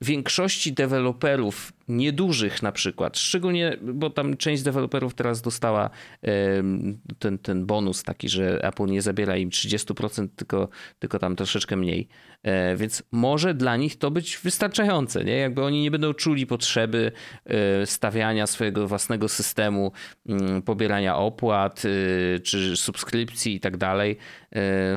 większości 0.01 0.73
deweloperów 0.73 1.73
niedużych 1.91 2.61
na 2.61 2.71
przykład, 2.71 3.17
szczególnie, 3.17 3.77
bo 3.81 4.09
tam 4.09 4.37
część 4.37 4.63
deweloperów 4.63 5.13
teraz 5.13 5.41
dostała 5.41 5.89
ten, 7.19 7.37
ten 7.37 7.65
bonus 7.65 8.03
taki, 8.03 8.29
że 8.29 8.63
Apple 8.63 8.85
nie 8.85 9.01
zabiera 9.01 9.37
im 9.37 9.49
30%, 9.49 10.27
tylko, 10.35 10.69
tylko 10.99 11.19
tam 11.19 11.35
troszeczkę 11.35 11.75
mniej. 11.75 12.07
E, 12.43 12.75
więc 12.75 13.03
może 13.11 13.53
dla 13.53 13.77
nich 13.77 13.97
to 13.97 14.11
być 14.11 14.37
wystarczające, 14.37 15.23
nie? 15.23 15.37
Jakby 15.37 15.63
oni 15.63 15.81
nie 15.81 15.91
będą 15.91 16.13
czuli 16.13 16.47
potrzeby 16.47 17.11
e, 17.45 17.85
stawiania 17.85 18.47
swojego 18.47 18.87
własnego 18.87 19.29
systemu, 19.29 19.91
mm, 20.25 20.61
pobierania 20.61 21.17
opłat 21.17 21.83
e, 21.85 22.39
czy 22.39 22.77
subskrypcji 22.77 23.55
i 23.55 23.59
tak 23.59 23.77
dalej. 23.77 24.17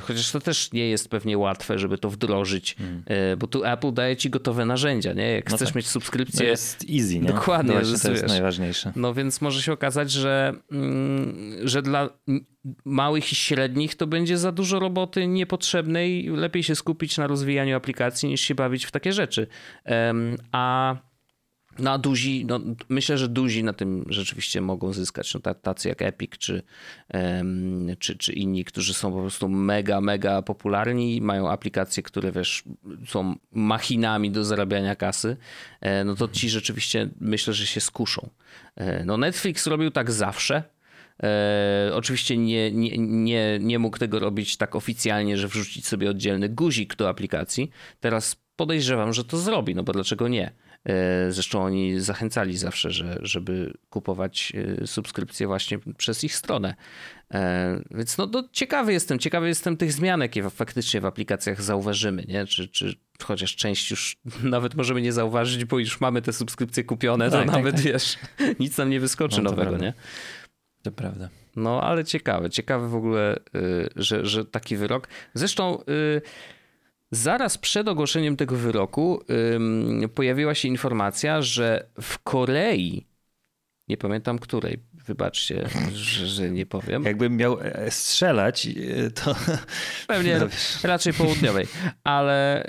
Chociaż 0.02 0.32
to 0.32 0.40
też 0.40 0.72
nie 0.72 0.88
jest 0.88 1.08
pewnie 1.08 1.38
łatwe, 1.38 1.78
żeby 1.78 1.98
to 1.98 2.10
wdrożyć, 2.10 2.76
hmm. 2.78 3.04
bo 3.38 3.46
tu 3.46 3.64
Apple 3.64 3.92
daje 3.92 4.16
ci 4.16 4.30
gotowe 4.30 4.66
narzędzia, 4.66 5.12
nie? 5.12 5.32
Jak 5.32 5.50
no 5.50 5.56
chcesz 5.56 5.68
tak. 5.68 5.76
mieć 5.76 5.86
subskrypcję. 5.86 6.54
Jest 6.88 7.04
easy, 7.04 7.18
nie? 7.18 7.32
Dokładnie. 7.32 7.74
No 7.74 7.98
to 8.02 8.10
jest 8.10 8.28
najważniejsze. 8.28 8.92
No 8.96 9.14
więc 9.14 9.40
może 9.40 9.62
się 9.62 9.72
okazać, 9.72 10.10
że, 10.10 10.52
mm, 10.72 11.54
że 11.62 11.82
dla 11.82 12.08
małych 12.84 13.32
i 13.32 13.34
średnich 13.34 13.94
to 13.94 14.06
będzie 14.06 14.38
za 14.38 14.52
dużo 14.52 14.78
roboty 14.78 15.26
niepotrzebnej. 15.26 16.28
Lepiej 16.28 16.62
się 16.62 16.74
skupić 16.74 17.18
na 17.18 17.26
rozwijaniu 17.26 17.76
aplikacji 17.76 18.28
niż 18.28 18.40
się 18.40 18.54
bawić 18.54 18.84
w 18.84 18.90
takie 18.90 19.12
rzeczy. 19.12 19.46
A 20.52 20.96
no 21.78 21.90
a 21.90 21.98
duzi, 21.98 22.44
no 22.48 22.60
myślę, 22.88 23.18
że 23.18 23.28
duzi 23.28 23.64
na 23.64 23.72
tym 23.72 24.04
rzeczywiście 24.08 24.60
mogą 24.60 24.92
zyskać. 24.92 25.34
No, 25.34 25.40
tacy 25.54 25.88
jak 25.88 26.02
Epic 26.02 26.30
czy, 26.38 26.62
um, 27.14 27.86
czy, 27.98 28.16
czy 28.16 28.32
inni, 28.32 28.64
którzy 28.64 28.94
są 28.94 29.12
po 29.12 29.20
prostu 29.20 29.48
mega, 29.48 30.00
mega 30.00 30.42
popularni, 30.42 31.20
mają 31.20 31.50
aplikacje, 31.50 32.02
które 32.02 32.32
wiesz, 32.32 32.64
są 33.06 33.36
machinami 33.52 34.30
do 34.30 34.44
zarabiania 34.44 34.96
kasy, 34.96 35.36
e, 35.80 36.04
no 36.04 36.14
to 36.14 36.28
ci 36.28 36.50
rzeczywiście 36.50 37.08
myślę, 37.20 37.54
że 37.54 37.66
się 37.66 37.80
skuszą. 37.80 38.30
E, 38.76 39.04
no 39.04 39.16
Netflix 39.16 39.66
robił 39.66 39.90
tak 39.90 40.10
zawsze, 40.10 40.74
E, 41.22 41.90
oczywiście 41.94 42.36
nie, 42.36 42.72
nie, 42.72 42.98
nie, 42.98 43.58
nie 43.60 43.78
mógł 43.78 43.98
tego 43.98 44.18
robić 44.18 44.56
tak 44.56 44.76
oficjalnie, 44.76 45.36
że 45.36 45.48
wrzucić 45.48 45.86
sobie 45.86 46.10
oddzielny 46.10 46.48
guzik 46.48 46.96
do 46.96 47.08
aplikacji. 47.08 47.70
Teraz 48.00 48.36
podejrzewam, 48.56 49.12
że 49.12 49.24
to 49.24 49.38
zrobi, 49.38 49.74
no 49.74 49.82
bo 49.82 49.92
dlaczego 49.92 50.28
nie? 50.28 50.52
E, 50.84 51.32
zresztą 51.32 51.64
oni 51.64 52.00
zachęcali 52.00 52.56
zawsze, 52.56 52.90
że, 52.90 53.18
żeby 53.22 53.72
kupować 53.90 54.52
e, 54.82 54.86
subskrypcje 54.86 55.46
właśnie 55.46 55.78
przez 55.96 56.24
ich 56.24 56.34
stronę. 56.34 56.74
Więc 57.90 58.18
no, 58.18 58.28
no, 58.32 58.48
ciekawy 58.52 58.92
jestem, 58.92 59.18
ciekawy 59.18 59.48
jestem 59.48 59.76
tych 59.76 59.92
zmian, 59.92 60.20
jakie 60.20 60.50
faktycznie 60.50 61.00
w 61.00 61.06
aplikacjach 61.06 61.62
zauważymy, 61.62 62.24
nie? 62.28 62.46
Czy, 62.46 62.68
czy 62.68 62.94
chociaż 63.22 63.56
część 63.56 63.90
już 63.90 64.16
nawet 64.42 64.74
możemy 64.74 65.02
nie 65.02 65.12
zauważyć, 65.12 65.64
bo 65.64 65.78
już 65.78 66.00
mamy 66.00 66.22
te 66.22 66.32
subskrypcje 66.32 66.84
kupione, 66.84 67.30
to 67.30 67.36
tak, 67.36 67.46
tak 67.46 67.56
nawet 67.56 67.74
tak, 67.74 67.84
wiesz, 67.84 68.18
nic 68.60 68.78
nam 68.78 68.90
nie 68.90 69.00
wyskoczy 69.00 69.42
no, 69.42 69.50
nowego, 69.50 69.78
nie? 69.78 69.92
To 70.82 70.92
prawda. 70.92 71.28
No, 71.56 71.82
ale 71.82 72.04
ciekawe, 72.04 72.50
ciekawe 72.50 72.88
w 72.88 72.94
ogóle, 72.94 73.36
y, 73.56 73.88
że, 73.96 74.26
że 74.26 74.44
taki 74.44 74.76
wyrok. 74.76 75.08
Zresztą 75.34 75.80
y, 75.88 76.22
zaraz 77.14 77.58
przed 77.58 77.88
ogłoszeniem 77.88 78.36
tego 78.36 78.56
wyroku 78.56 79.24
pojawiła 80.14 80.54
się 80.54 80.68
informacja, 80.68 81.42
że 81.42 81.86
w 82.00 82.18
Korei, 82.18 83.06
nie 83.88 83.96
pamiętam 83.96 84.38
której, 84.38 84.78
wybaczcie, 85.06 85.68
że, 85.92 86.26
że, 86.26 86.50
nie 86.50 86.66
powiem. 86.66 87.02
Jakbym 87.02 87.36
miał 87.36 87.60
e, 87.60 87.90
strzelać, 87.90 88.66
e, 88.66 89.10
to. 89.10 89.36
Pewnie 90.06 90.38
no, 90.38 90.46
raczej 90.82 91.12
południowej. 91.12 91.66
Ale, 92.04 92.66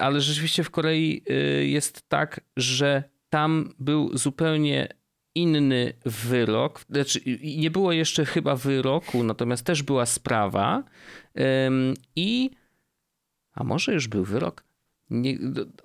ale 0.00 0.20
rzeczywiście 0.20 0.64
w 0.64 0.70
Korei 0.70 1.22
y, 1.30 1.66
jest 1.66 2.08
tak, 2.08 2.40
że 2.56 3.04
tam 3.28 3.74
był 3.78 4.18
zupełnie 4.18 4.88
inny 5.34 5.92
wyrok. 6.04 6.84
Znaczy, 6.90 7.20
nie 7.56 7.70
było 7.70 7.92
jeszcze 7.92 8.24
chyba 8.24 8.56
wyroku, 8.56 9.24
natomiast 9.24 9.64
też 9.64 9.82
była 9.82 10.06
sprawa. 10.06 10.84
I. 12.16 12.50
A 13.54 13.64
może 13.64 13.92
już 13.92 14.08
był 14.08 14.24
wyrok? 14.24 14.64
Nie, 15.10 15.38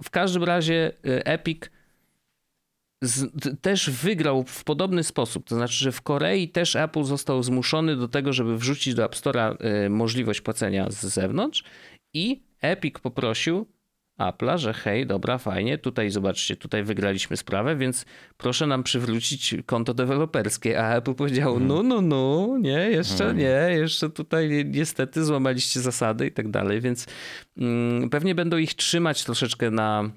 w 0.03 0.09
każdym 0.09 0.43
razie 0.43 0.91
e, 1.05 1.25
Epic 1.25 1.63
z, 3.01 3.31
też 3.61 3.89
wygrał 3.89 4.43
w 4.43 4.63
podobny 4.63 5.03
sposób. 5.03 5.47
To 5.47 5.55
znaczy, 5.55 5.73
że 5.73 5.91
w 5.91 6.01
Korei 6.01 6.49
też 6.49 6.75
Apple 6.75 7.03
został 7.03 7.43
zmuszony 7.43 7.95
do 7.95 8.07
tego, 8.07 8.33
żeby 8.33 8.57
wrzucić 8.57 8.93
do 8.93 9.05
App 9.05 9.15
Store'a 9.15 9.55
e, 9.59 9.89
możliwość 9.89 10.41
płacenia 10.41 10.91
z 10.91 11.05
zewnątrz 11.05 11.63
i 12.13 12.43
Epic 12.61 12.99
poprosił 12.99 13.65
Apple'a, 14.19 14.57
że 14.57 14.73
hej, 14.73 15.07
dobra, 15.07 15.37
fajnie, 15.37 15.77
tutaj 15.77 16.09
zobaczcie, 16.09 16.55
tutaj 16.55 16.83
wygraliśmy 16.83 17.37
sprawę, 17.37 17.75
więc 17.75 18.05
proszę 18.37 18.67
nam 18.67 18.83
przywrócić 18.83 19.55
konto 19.65 19.93
deweloperskie. 19.93 20.83
A 20.83 20.95
Apple 20.95 21.13
powiedział, 21.13 21.51
hmm. 21.53 21.67
no, 21.67 21.83
no, 21.83 22.01
no, 22.01 22.57
nie, 22.57 22.89
jeszcze 22.89 23.17
hmm. 23.17 23.37
nie, 23.37 23.77
jeszcze 23.79 24.09
tutaj 24.09 24.65
niestety 24.65 25.25
złamaliście 25.25 25.79
zasady 25.79 26.27
i 26.27 26.31
tak 26.31 26.49
dalej, 26.49 26.81
więc 26.81 27.05
mm, 27.57 28.09
pewnie 28.09 28.35
będą 28.35 28.57
ich 28.57 28.73
trzymać 28.73 29.23
troszeczkę 29.23 29.71
na, 29.71 30.09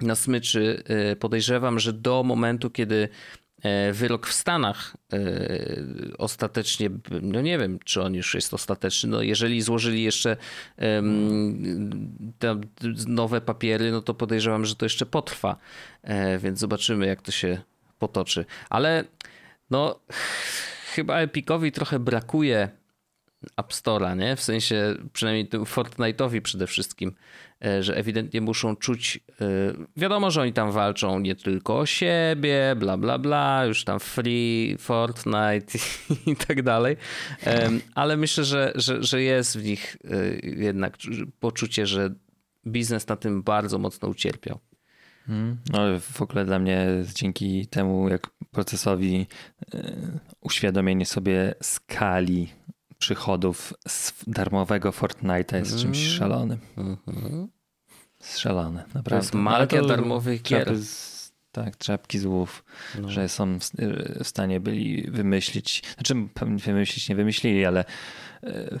na 0.00 0.14
smyczy. 0.14 0.82
Y, 1.12 1.16
podejrzewam, 1.16 1.78
że 1.78 1.92
do 1.92 2.22
momentu, 2.22 2.70
kiedy 2.70 3.08
wyrok 3.92 4.26
w 4.26 4.32
Stanach 4.32 4.96
e, 5.12 5.18
ostatecznie, 6.18 6.90
no 7.22 7.40
nie 7.40 7.58
wiem, 7.58 7.78
czy 7.84 8.02
on 8.02 8.14
już 8.14 8.34
jest 8.34 8.54
ostateczny. 8.54 9.10
No 9.10 9.22
jeżeli 9.22 9.62
złożyli 9.62 10.02
jeszcze 10.02 10.36
te 12.38 12.60
nowe 13.06 13.40
papiery, 13.40 13.90
no 13.90 14.02
to 14.02 14.14
podejrzewam, 14.14 14.64
że 14.64 14.76
to 14.76 14.84
jeszcze 14.84 15.06
potrwa, 15.06 15.56
e, 16.02 16.38
więc 16.38 16.58
zobaczymy, 16.58 17.06
jak 17.06 17.22
to 17.22 17.32
się 17.32 17.62
potoczy. 17.98 18.44
Ale 18.70 19.04
no, 19.70 20.00
chyba 20.94 21.18
Epicowi 21.18 21.72
trochę 21.72 21.98
brakuje 21.98 22.81
App 23.56 23.72
Store'a, 23.72 24.16
nie? 24.16 24.36
W 24.36 24.42
sensie 24.42 24.94
przynajmniej 25.12 25.48
Fortnite'owi 25.48 26.40
przede 26.40 26.66
wszystkim, 26.66 27.14
e, 27.64 27.82
że 27.82 27.96
ewidentnie 27.96 28.40
muszą 28.40 28.76
czuć, 28.76 29.20
e, 29.40 29.44
wiadomo, 29.96 30.30
że 30.30 30.42
oni 30.42 30.52
tam 30.52 30.72
walczą 30.72 31.18
nie 31.18 31.34
tylko 31.34 31.78
o 31.78 31.86
siebie, 31.86 32.74
bla 32.76 32.96
bla 32.96 33.18
bla, 33.18 33.64
już 33.64 33.84
tam 33.84 34.00
free, 34.00 34.76
Fortnite 34.78 35.78
i, 36.26 36.36
tak 36.36 36.62
dalej, 36.62 36.96
ale 37.94 38.16
myślę, 38.16 38.44
że, 38.44 38.72
że, 38.74 39.02
że 39.02 39.22
jest 39.22 39.58
w 39.58 39.64
nich 39.64 39.96
e, 40.04 40.48
jednak 40.60 40.96
poczucie, 41.40 41.86
że 41.86 42.14
biznes 42.66 43.08
na 43.08 43.16
tym 43.16 43.42
bardzo 43.42 43.78
mocno 43.78 44.08
ucierpiał. 44.08 44.58
Hmm. 45.26 45.56
No, 45.72 46.00
w 46.00 46.22
ogóle 46.22 46.44
dla 46.44 46.58
mnie 46.58 46.86
dzięki 47.14 47.66
temu, 47.66 48.08
jak 48.08 48.30
procesowi 48.50 49.26
uświadomienie 50.40 51.06
sobie 51.06 51.54
skali 51.62 52.48
przychodów 53.02 53.74
z 53.88 54.12
darmowego 54.26 54.90
Fortnite'a 54.90 55.56
jest 55.56 55.78
czymś 55.78 55.98
mm. 56.06 56.18
szalonym. 56.18 56.58
Mm 56.76 56.96
-hmm. 56.96 57.46
Szalone, 58.36 58.78
naprawdę. 58.78 59.10
To 59.10 59.16
jest 59.16 59.34
magia 59.34 59.82
darmowych 59.82 60.42
gier. 60.42 60.72
tak, 61.52 61.78
czapki 61.78 62.18
z 62.18 62.24
łów, 62.24 62.64
no. 63.00 63.08
że 63.08 63.28
są 63.28 63.58
w, 63.58 63.62
w, 64.20 64.28
stanie 64.28 64.60
byli 64.60 65.10
wymyślić, 65.10 65.82
znaczy 65.94 66.14
wymyślić 66.64 67.08
nie 67.08 67.14
wymyślili, 67.14 67.64
ale 67.64 67.84
e, 68.42 68.78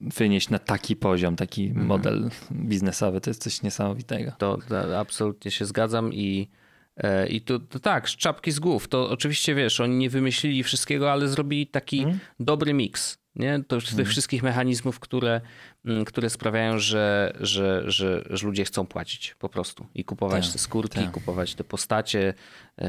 wynieść 0.00 0.50
na 0.50 0.58
taki 0.58 0.96
poziom, 0.96 1.36
taki 1.36 1.66
mhm. 1.66 1.86
model 1.86 2.30
biznesowy, 2.52 3.20
to 3.20 3.30
jest 3.30 3.42
coś 3.42 3.62
niesamowitego. 3.62 4.32
To, 4.38 4.58
to 4.68 4.98
absolutnie 4.98 5.50
się 5.50 5.64
zgadzam 5.64 6.12
i 6.12 6.50
e, 6.96 7.28
i 7.28 7.40
to, 7.40 7.58
to, 7.58 7.78
tak, 7.78 8.06
czapki 8.06 8.52
z 8.52 8.58
głów. 8.58 8.88
To 8.88 9.10
oczywiście 9.10 9.54
wiesz, 9.54 9.80
oni 9.80 9.96
nie 9.96 10.10
wymyślili 10.10 10.62
wszystkiego, 10.62 11.12
ale 11.12 11.28
zrobili 11.28 11.66
taki 11.66 12.02
mm. 12.02 12.18
dobry 12.40 12.74
miks. 12.74 13.23
Nie? 13.36 13.64
To 13.68 13.80
tych 13.80 13.92
mm. 13.92 14.06
wszystkich 14.06 14.42
mechanizmów, 14.42 15.00
które, 15.00 15.40
mm, 15.84 16.04
które 16.04 16.30
sprawiają, 16.30 16.78
że, 16.78 17.32
że, 17.40 17.82
że, 17.86 18.24
że 18.30 18.46
ludzie 18.46 18.64
chcą 18.64 18.86
płacić 18.86 19.34
po 19.38 19.48
prostu 19.48 19.86
i 19.94 20.04
kupować 20.04 20.44
tak, 20.44 20.52
te 20.52 20.58
skórki, 20.58 21.00
tak. 21.00 21.10
kupować 21.10 21.54
te 21.54 21.64
postacie 21.64 22.34
yy, 22.78 22.86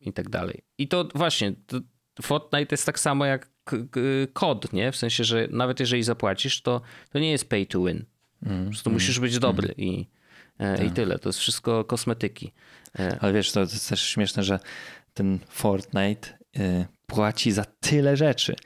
i 0.00 0.12
tak 0.12 0.28
dalej. 0.28 0.62
I 0.78 0.88
to 0.88 1.08
właśnie, 1.14 1.52
to 1.66 1.80
Fortnite 2.22 2.66
jest 2.70 2.86
tak 2.86 3.00
samo 3.00 3.24
jak 3.24 3.52
kod, 4.32 4.72
nie? 4.72 4.92
W 4.92 4.96
sensie, 4.96 5.24
że 5.24 5.48
nawet 5.50 5.80
jeżeli 5.80 6.02
zapłacisz, 6.02 6.62
to, 6.62 6.80
to 7.10 7.18
nie 7.18 7.30
jest 7.30 7.48
pay 7.48 7.66
to 7.66 7.84
win. 7.84 8.04
Mm. 8.42 8.64
Po 8.64 8.70
prostu 8.70 8.90
mm. 8.90 8.94
musisz 8.94 9.20
być 9.20 9.38
dobry 9.38 9.68
mm. 9.68 9.78
i, 9.78 10.08
tak. 10.58 10.84
i 10.84 10.90
tyle. 10.90 11.18
To 11.18 11.28
jest 11.28 11.38
wszystko 11.38 11.84
kosmetyki. 11.84 12.52
E, 12.98 13.18
Ale 13.20 13.32
wiesz, 13.32 13.52
to 13.52 13.60
jest 13.60 13.88
też 13.88 14.02
śmieszne, 14.02 14.42
że 14.42 14.60
ten 15.14 15.38
Fortnite 15.48 16.28
e, 16.56 16.86
płaci 17.14 17.52
za 17.52 17.64
tyle 17.64 18.16
rzeczy, 18.16 18.56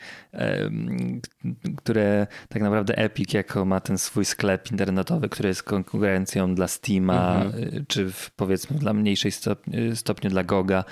które 1.76 2.26
tak 2.48 2.62
naprawdę 2.62 2.98
Epic 2.98 3.32
jako 3.34 3.64
ma 3.64 3.80
ten 3.80 3.98
swój 3.98 4.24
sklep 4.24 4.70
internetowy, 4.70 5.28
który 5.28 5.48
jest 5.48 5.62
konkurencją 5.62 6.54
dla 6.54 6.68
Steama, 6.68 7.42
mhm. 7.44 7.86
czy 7.88 8.10
w, 8.12 8.30
powiedzmy 8.36 8.78
dla 8.78 8.92
mniejszej 8.92 9.32
stopniu, 9.32 9.96
stopniu 9.96 10.30
dla 10.30 10.44
Goga 10.44 10.84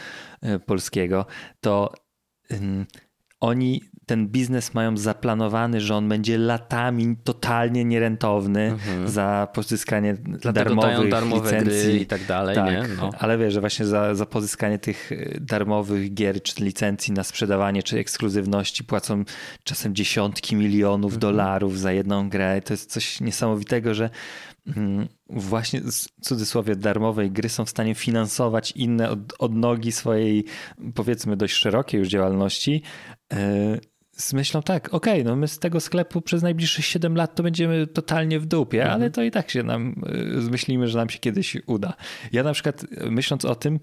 polskiego, 0.67 1.27
to 1.61 1.93
oni 3.41 3.81
ten 4.07 4.29
biznes 4.29 4.75
mają 4.75 4.97
zaplanowany, 4.97 5.81
że 5.81 5.97
on 5.97 6.09
będzie 6.09 6.39
latami 6.39 7.17
totalnie 7.25 7.85
nierentowny 7.85 8.61
mhm. 8.63 9.09
za 9.09 9.49
pozyskanie 9.55 10.15
Dlatego 10.15 10.75
darmowych 10.75 11.11
darmowe 11.11 11.51
licencji 11.51 12.03
i 12.03 12.07
tak 12.07 12.27
dalej. 12.27 12.55
Tak, 12.55 12.71
nie? 12.71 12.95
No. 12.97 13.11
ale 13.19 13.39
wiesz, 13.39 13.55
że 13.55 13.61
właśnie 13.61 13.87
za, 13.87 14.15
za 14.15 14.27
pozyskanie 14.27 14.79
tych 14.79 15.13
y, 15.13 15.39
darmowych 15.41 16.15
gier 16.15 16.43
czy 16.43 16.65
licencji 16.65 17.15
na 17.15 17.25
sprzedawanie 17.25 17.83
czy 17.83 17.99
ekskluzywności 17.99 18.85
płacą 18.85 19.25
czasem 19.65 19.95
dziesiątki 19.95 20.57
milionów 20.57 21.15
mhm. 21.15 21.21
dolarów 21.21 21.79
za 21.79 21.93
jedną 21.93 22.29
grę. 22.29 22.63
To 22.63 22.73
jest 22.73 22.91
coś 22.91 23.21
niesamowitego, 23.21 23.95
że 23.95 24.11
mm, 24.77 25.09
właśnie 25.31 25.81
w 25.81 26.25
cudzysłowie 26.27 26.77
darmowej 26.77 27.31
gry 27.31 27.49
są 27.49 27.65
w 27.65 27.71
stanie 27.71 27.95
finansować 27.95 28.71
inne 28.71 29.11
od, 29.11 29.19
odnogi 29.39 29.93
swojej 29.93 30.45
powiedzmy 30.95 31.37
dość 31.37 31.55
szerokiej 31.55 31.99
już 31.99 32.09
działalności 32.09 32.83
e, 33.33 33.79
z 34.17 34.33
myślą 34.33 34.63
tak, 34.63 34.95
okej, 34.95 35.21
okay, 35.21 35.25
no 35.25 35.37
my 35.37 35.49
z 35.49 35.59
tego 35.59 35.81
sklepu 35.81 36.21
przez 36.21 36.43
najbliższych 36.43 36.85
7 36.85 37.17
lat 37.17 37.35
to 37.35 37.43
będziemy 37.43 37.87
totalnie 37.87 38.41
w 38.41 38.47
dupie, 38.47 38.83
mhm. 38.83 39.01
ale 39.01 39.11
to 39.11 39.23
i 39.23 39.31
tak 39.31 39.51
się 39.51 39.63
nam 39.63 39.95
e, 40.37 40.41
zmyślimy, 40.41 40.89
że 40.89 40.99
nam 40.99 41.11
się 41.11 41.19
kiedyś 41.19 41.57
uda. 41.67 41.95
Ja 42.33 42.43
na 42.43 42.53
przykład 42.53 42.87
myśląc 43.11 43.45
o 43.45 43.55
tym, 43.55 43.81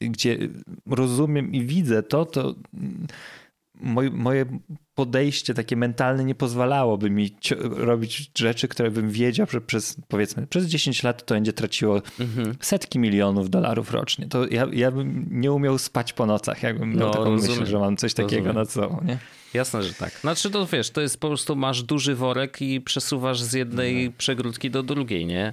gdzie 0.00 0.38
rozumiem 0.86 1.52
i 1.52 1.64
widzę 1.64 2.02
to, 2.02 2.24
to 2.24 2.54
moje, 3.74 4.10
moje 4.10 4.46
podejście 5.00 5.54
takie 5.54 5.76
mentalne 5.76 6.24
nie 6.24 6.34
pozwalałoby 6.34 7.10
mi 7.10 7.36
robić 7.60 8.30
rzeczy, 8.38 8.68
które 8.68 8.90
bym 8.90 9.10
wiedział, 9.10 9.46
że 9.50 9.60
przez 9.60 9.96
powiedzmy 10.08 10.46
przez 10.46 10.66
10 10.66 11.02
lat 11.02 11.26
to 11.26 11.34
będzie 11.34 11.52
traciło 11.52 12.02
mhm. 12.20 12.54
setki 12.60 12.98
milionów 12.98 13.50
dolarów 13.50 13.92
rocznie. 13.92 14.28
To 14.28 14.46
ja, 14.46 14.66
ja 14.72 14.90
bym 14.90 15.26
nie 15.30 15.52
umiał 15.52 15.78
spać 15.78 16.12
po 16.12 16.26
nocach, 16.26 16.62
jakbym 16.62 16.90
miał 16.96 17.08
no, 17.08 17.14
taką 17.14 17.30
myśl, 17.30 17.66
że 17.66 17.78
mam 17.78 17.96
coś 17.96 18.14
takiego 18.14 18.36
rozumiem. 18.36 18.56
nad 18.56 18.70
sobą. 18.70 19.00
Nie? 19.04 19.18
Jasne, 19.54 19.82
że 19.82 19.94
tak. 19.94 20.10
Znaczy 20.10 20.50
to 20.50 20.66
wiesz, 20.66 20.90
to 20.90 21.00
jest 21.00 21.20
po 21.20 21.28
prostu 21.28 21.56
masz 21.56 21.82
duży 21.82 22.14
worek 22.14 22.62
i 22.62 22.80
przesuwasz 22.80 23.42
z 23.42 23.52
jednej 23.52 24.06
no. 24.06 24.12
przegródki 24.18 24.70
do 24.70 24.82
drugiej, 24.82 25.26
nie? 25.26 25.52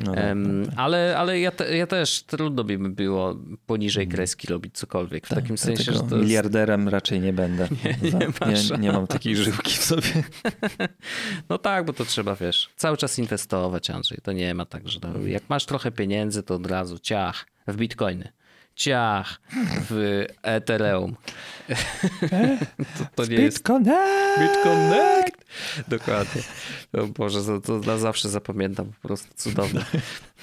No, 0.00 0.12
um, 0.12 0.70
ale 0.76 1.18
ale 1.18 1.40
ja, 1.40 1.50
te, 1.50 1.76
ja 1.76 1.86
też 1.86 2.22
trudno 2.22 2.64
by 2.64 2.78
mi 2.78 2.88
było 2.88 3.36
poniżej 3.66 4.04
mhm. 4.04 4.16
kreski 4.16 4.46
robić 4.46 4.74
cokolwiek. 4.74 5.26
W 5.26 5.28
tak, 5.28 5.38
takim 5.38 5.58
sensie, 5.58 5.92
że 5.92 5.98
to 5.98 6.16
jest... 6.16 6.28
miliarderem 6.28 6.88
raczej 6.88 7.20
nie 7.20 7.32
będę. 7.32 7.68
Nie, 7.84 8.10
nie, 8.10 8.78
nie, 8.78 8.83
nie 8.84 8.92
mam 8.92 9.06
takiej 9.06 9.36
żyłki 9.44 9.70
w 9.70 9.84
sobie. 9.84 10.08
No 11.48 11.58
tak, 11.58 11.84
bo 11.84 11.92
to 11.92 12.04
trzeba, 12.04 12.36
wiesz, 12.36 12.70
cały 12.76 12.96
czas 12.96 13.18
inwestować, 13.18 13.90
Andrzej. 13.90 14.18
To 14.22 14.32
nie 14.32 14.54
ma 14.54 14.64
tak, 14.64 14.88
że 14.88 15.00
to, 15.00 15.08
jak 15.26 15.42
masz 15.48 15.66
trochę 15.66 15.90
pieniędzy, 15.90 16.42
to 16.42 16.54
od 16.54 16.66
razu 16.66 16.98
ciach 16.98 17.46
w 17.66 17.76
bitcoiny 17.76 18.32
ciach 18.74 19.40
w 19.90 20.24
Ethereum. 20.42 21.16
to, 22.98 23.06
to 23.14 23.30
nie 23.30 23.36
jest... 23.36 23.56
BitConnect! 23.56 24.40
BitConnect! 24.40 25.44
Dokładnie. 25.88 26.42
O 26.92 27.06
Boże, 27.06 27.40
to, 27.44 27.60
to 27.60 27.78
na 27.78 27.98
zawsze 27.98 28.28
zapamiętam, 28.28 28.92
po 29.02 29.08
prostu 29.08 29.34
cudowne. 29.36 29.84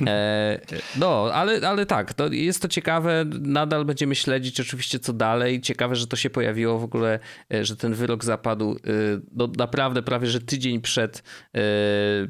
E, 0.08 0.60
no, 0.96 1.30
ale, 1.34 1.70
ale 1.70 1.86
tak, 1.86 2.13
to 2.13 2.28
jest 2.28 2.62
to 2.62 2.67
ciekawe, 2.67 3.26
nadal 3.41 3.86
będziemy 3.86 4.15
śledzić 4.15 4.60
oczywiście 4.60 5.00
co 5.00 5.13
dalej. 5.13 5.62
Ciekawe, 5.62 5.96
że 5.96 6.08
to 6.08 6.15
się 6.15 6.30
pojawiło 6.30 6.80
w 6.80 6.84
ogóle, 6.84 7.20
e, 7.54 7.65
że 7.65 7.76
ten 7.76 7.94
wyrok 7.94 8.24
zapadł 8.24 8.72
e, 8.72 8.78
no, 9.34 9.50
naprawdę 9.58 10.02
prawie, 10.02 10.28
że 10.28 10.39
tydzień 10.39 10.82
przed, 10.82 11.24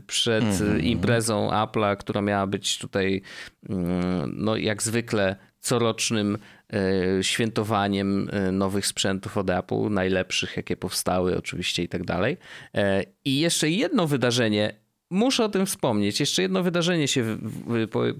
przed 0.08 0.44
mm 0.44 0.58
-hmm. 0.58 0.84
imprezą 0.84 1.50
Apple'a, 1.50 1.98
która 1.98 2.22
miała 2.22 2.48
być 2.48 2.78
tutaj 2.78 3.22
mm, 3.70 4.34
no 4.38 4.56
jak 4.56 4.84
zwykle 4.84 5.36
corocznym 5.62 6.38
e, 6.74 7.24
świętowaniem 7.24 8.30
e, 8.32 8.52
nowych 8.52 8.88
sprzętów 8.88 9.38
od 9.38 9.50
Apple, 9.50 9.90
najlepszych, 9.90 10.58
jakie 10.58 10.78
powstały 10.78 11.38
oczywiście 11.38 11.84
i 11.84 11.88
tak 11.88 12.04
dalej. 12.04 12.38
E, 12.76 13.04
I 13.26 13.40
jeszcze 13.40 13.70
jedno 13.70 14.08
wydarzenie, 14.08 14.76
muszę 15.10 15.46
o 15.46 15.50
tym 15.50 15.66
wspomnieć, 15.66 16.20
jeszcze 16.20 16.42
jedno 16.42 16.64
wydarzenie 16.64 17.08
się 17.08 17.38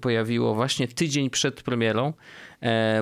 pojawiło 0.02 0.56
właśnie 0.56 0.88
tydzień 0.88 1.30
przed 1.30 1.64
premierą, 1.64 2.14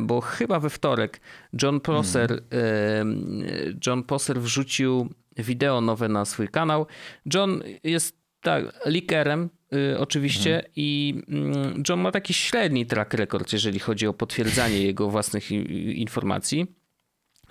bo 0.01 0.21
chyba 0.21 0.59
we 0.59 0.69
wtorek 0.69 1.21
John 1.63 1.79
Prosser, 1.79 2.43
hmm. 2.51 3.79
John 3.87 4.03
Prosser 4.03 4.41
wrzucił 4.41 5.09
wideo 5.37 5.81
nowe 5.81 6.07
na 6.07 6.25
swój 6.25 6.47
kanał. 6.47 6.87
John 7.33 7.63
jest 7.83 8.18
tak, 8.41 8.63
likerem 8.85 9.49
y, 9.73 9.99
oczywiście 9.99 10.55
mhm. 10.55 10.71
i 10.75 11.21
mm, 11.27 11.83
John 11.89 11.99
ma 11.99 12.11
taki 12.11 12.33
średni 12.33 12.85
track 12.85 13.13
record, 13.13 13.53
jeżeli 13.53 13.79
chodzi 13.79 14.07
o 14.07 14.13
potwierdzanie 14.13 14.81
jego 14.91 15.09
własnych 15.09 15.51
informacji. 15.95 16.67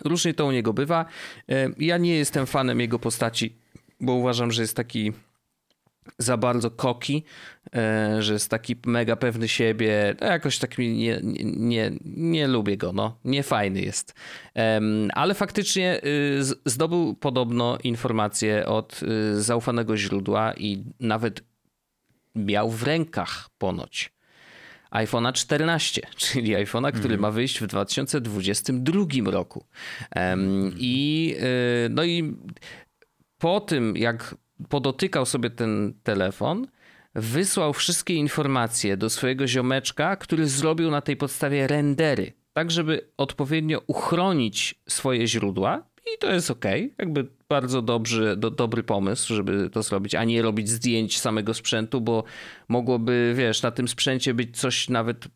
Różnie 0.04 0.34
to 0.34 0.46
u 0.46 0.52
niego 0.52 0.72
bywa. 0.72 1.04
Y, 1.50 1.54
ja 1.78 1.98
nie 1.98 2.16
jestem 2.16 2.46
fanem 2.46 2.80
jego 2.80 2.98
postaci, 2.98 3.56
bo 4.00 4.12
uważam, 4.12 4.52
że 4.52 4.62
jest 4.62 4.76
taki 4.76 5.12
za 6.18 6.36
bardzo 6.36 6.70
koki, 6.70 7.24
e, 7.74 8.22
że 8.22 8.32
jest 8.32 8.50
taki 8.50 8.76
mega 8.86 9.16
pewny 9.16 9.48
siebie. 9.48 10.14
No 10.20 10.26
jakoś 10.26 10.58
tak 10.58 10.78
nie, 10.78 11.20
nie, 11.44 11.92
nie, 12.04 12.48
lubię 12.48 12.76
go, 12.76 12.92
no. 12.92 13.18
Nie 13.24 13.42
fajny 13.42 13.80
jest. 13.80 14.14
Ale 15.14 15.34
faktycznie 15.34 16.00
y, 16.04 16.44
zdobył 16.66 17.14
podobno 17.14 17.78
informacje 17.84 18.66
od 18.66 19.00
y, 19.02 19.42
zaufanego 19.42 19.96
źródła 19.96 20.52
i 20.52 20.84
nawet 21.00 21.40
miał 22.34 22.70
w 22.70 22.82
rękach 22.82 23.48
ponoć 23.58 24.12
iPhone'a 24.90 25.32
14, 25.32 26.02
czyli 26.16 26.56
iPhone'a, 26.56 26.92
który 26.92 27.14
mm. 27.14 27.20
ma 27.20 27.30
wyjść 27.30 27.60
w 27.60 27.66
2022 27.66 29.04
roku. 29.30 29.64
I 30.76 31.36
y, 31.86 31.88
no 31.90 32.04
i 32.04 32.34
po 33.38 33.60
tym, 33.60 33.96
jak 33.96 34.34
podotykał 34.68 35.26
sobie 35.26 35.50
ten 35.50 35.94
telefon, 36.02 36.66
wysłał 37.14 37.72
wszystkie 37.72 38.14
informacje 38.14 38.96
do 38.96 39.10
swojego 39.10 39.46
ziomeczka, 39.46 40.16
który 40.16 40.48
zrobił 40.48 40.90
na 40.90 41.00
tej 41.00 41.16
podstawie 41.16 41.66
rendery, 41.66 42.32
tak 42.52 42.70
żeby 42.70 43.10
odpowiednio 43.16 43.82
uchronić 43.86 44.74
swoje 44.88 45.26
źródła. 45.26 45.86
I 46.14 46.18
to 46.18 46.32
jest 46.32 46.50
ok, 46.50 46.64
jakby 46.98 47.37
bardzo 47.48 47.82
dobry, 47.82 48.36
do, 48.36 48.50
dobry 48.50 48.82
pomysł, 48.82 49.34
żeby 49.34 49.70
to 49.70 49.82
zrobić, 49.82 50.14
a 50.14 50.24
nie 50.24 50.42
robić 50.42 50.68
zdjęć 50.68 51.20
samego 51.20 51.54
sprzętu, 51.54 52.00
bo 52.00 52.24
mogłoby, 52.68 53.34
wiesz, 53.36 53.62
na 53.62 53.70
tym 53.70 53.88
sprzęcie 53.88 54.34
być 54.34 54.60
coś 54.60 54.88
nawet 54.88 55.28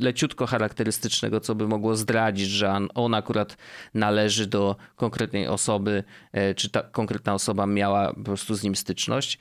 leciutko 0.00 0.46
charakterystycznego, 0.46 1.40
co 1.40 1.54
by 1.54 1.68
mogło 1.68 1.96
zdradzić, 1.96 2.48
że 2.48 2.78
on 2.94 3.14
akurat 3.14 3.56
należy 3.94 4.46
do 4.46 4.76
konkretnej 4.96 5.46
osoby, 5.46 6.04
e, 6.32 6.54
czy 6.54 6.70
ta 6.70 6.82
konkretna 6.82 7.34
osoba 7.34 7.66
miała 7.66 8.14
po 8.14 8.22
prostu 8.22 8.54
z 8.54 8.62
nim 8.62 8.76
styczność. 8.76 9.38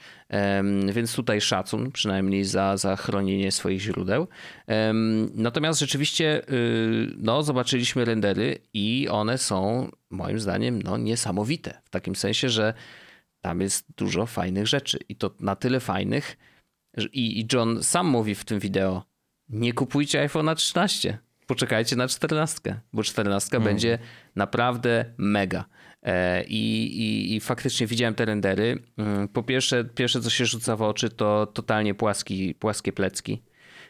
Więc 0.94 1.16
tutaj 1.16 1.42
szacun 1.42 1.92
przynajmniej 1.92 2.44
za, 2.44 2.78
za 2.78 2.96
chronienie 2.96 3.52
swoich 3.52 3.82
źródeł. 3.82 4.28
Natomiast 5.34 5.80
rzeczywiście 5.80 6.42
y, 6.50 7.16
no, 7.18 7.44
zobaczyliśmy 7.44 8.06
rendery 8.06 8.58
i 8.74 9.08
one 9.12 9.38
są 9.38 9.90
moim 10.10 10.40
zdaniem 10.40 10.82
no, 10.82 10.98
niesamowite. 10.98 11.82
W 11.96 11.98
takim 11.98 12.16
sensie, 12.16 12.50
że 12.50 12.74
tam 13.42 13.62
jest 13.62 13.86
dużo 13.98 14.26
fajnych 14.26 14.68
rzeczy 14.68 15.00
i 15.10 15.16
to 15.16 15.32
na 15.40 15.56
tyle 15.56 15.80
fajnych. 15.80 16.38
I, 17.14 17.40
i 17.40 17.48
John 17.54 17.84
sam 17.84 18.08
mówi 18.08 18.36
w 18.36 18.46
tym 18.46 18.60
wideo: 18.60 19.06
Nie 19.50 19.74
kupujcie 19.74 20.28
iPhone'a 20.28 20.56
13. 20.56 21.18
poczekajcie 21.48 21.96
na 21.96 22.08
czternastkę, 22.08 22.80
bo 22.94 23.04
czternastka 23.04 23.58
mm. 23.58 23.66
będzie 23.66 24.00
naprawdę 24.36 25.06
mega. 25.18 25.66
E, 26.04 26.44
I, 26.44 26.84
i, 27.02 27.36
I, 27.36 27.40
faktycznie 27.40 27.88
widziałem 27.88 28.16
te 28.16 28.26
rendery. 28.26 28.84
Mm, 28.98 29.28
po 29.28 29.44
pierwsze, 29.44 29.86
pierwsze 29.86 30.22
co 30.22 30.30
się 30.30 30.46
rzuca 30.46 30.76
w 30.76 30.82
oczy 30.82 31.10
to 31.10 31.46
totalnie 31.46 31.94
płaski, 31.94 32.56
płaskie 32.56 32.94
plecki. 32.94 33.42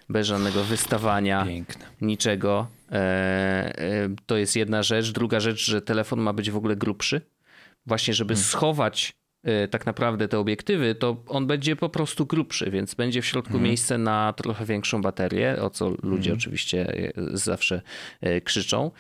Bez 0.09 0.27
żadnego 0.27 0.63
wystawania, 0.63 1.45
Piękne. 1.45 1.85
niczego. 2.01 2.67
E, 2.91 2.95
e, 2.95 4.09
to 4.25 4.37
jest 4.37 4.55
jedna 4.55 4.83
rzecz. 4.83 5.11
Druga 5.11 5.39
rzecz, 5.39 5.65
że 5.65 5.81
telefon 5.81 6.19
ma 6.19 6.33
być 6.33 6.51
w 6.51 6.57
ogóle 6.57 6.75
grubszy. 6.75 7.21
Właśnie, 7.85 8.13
żeby 8.13 8.33
hmm. 8.33 8.45
schować 8.45 9.13
tak 9.71 9.85
naprawdę 9.85 10.27
te 10.27 10.39
obiektywy, 10.39 10.95
to 10.95 11.23
on 11.27 11.47
będzie 11.47 11.75
po 11.75 11.89
prostu 11.89 12.25
grubszy, 12.25 12.71
więc 12.71 12.95
będzie 12.95 13.21
w 13.21 13.25
środku 13.25 13.51
hmm. 13.51 13.67
miejsce 13.67 13.97
na 13.97 14.33
trochę 14.33 14.65
większą 14.65 15.01
baterię, 15.01 15.57
o 15.61 15.69
co 15.69 15.89
ludzie 15.89 16.29
hmm. 16.29 16.37
oczywiście 16.37 17.11
zawsze 17.33 17.81
krzyczą. 18.43 18.91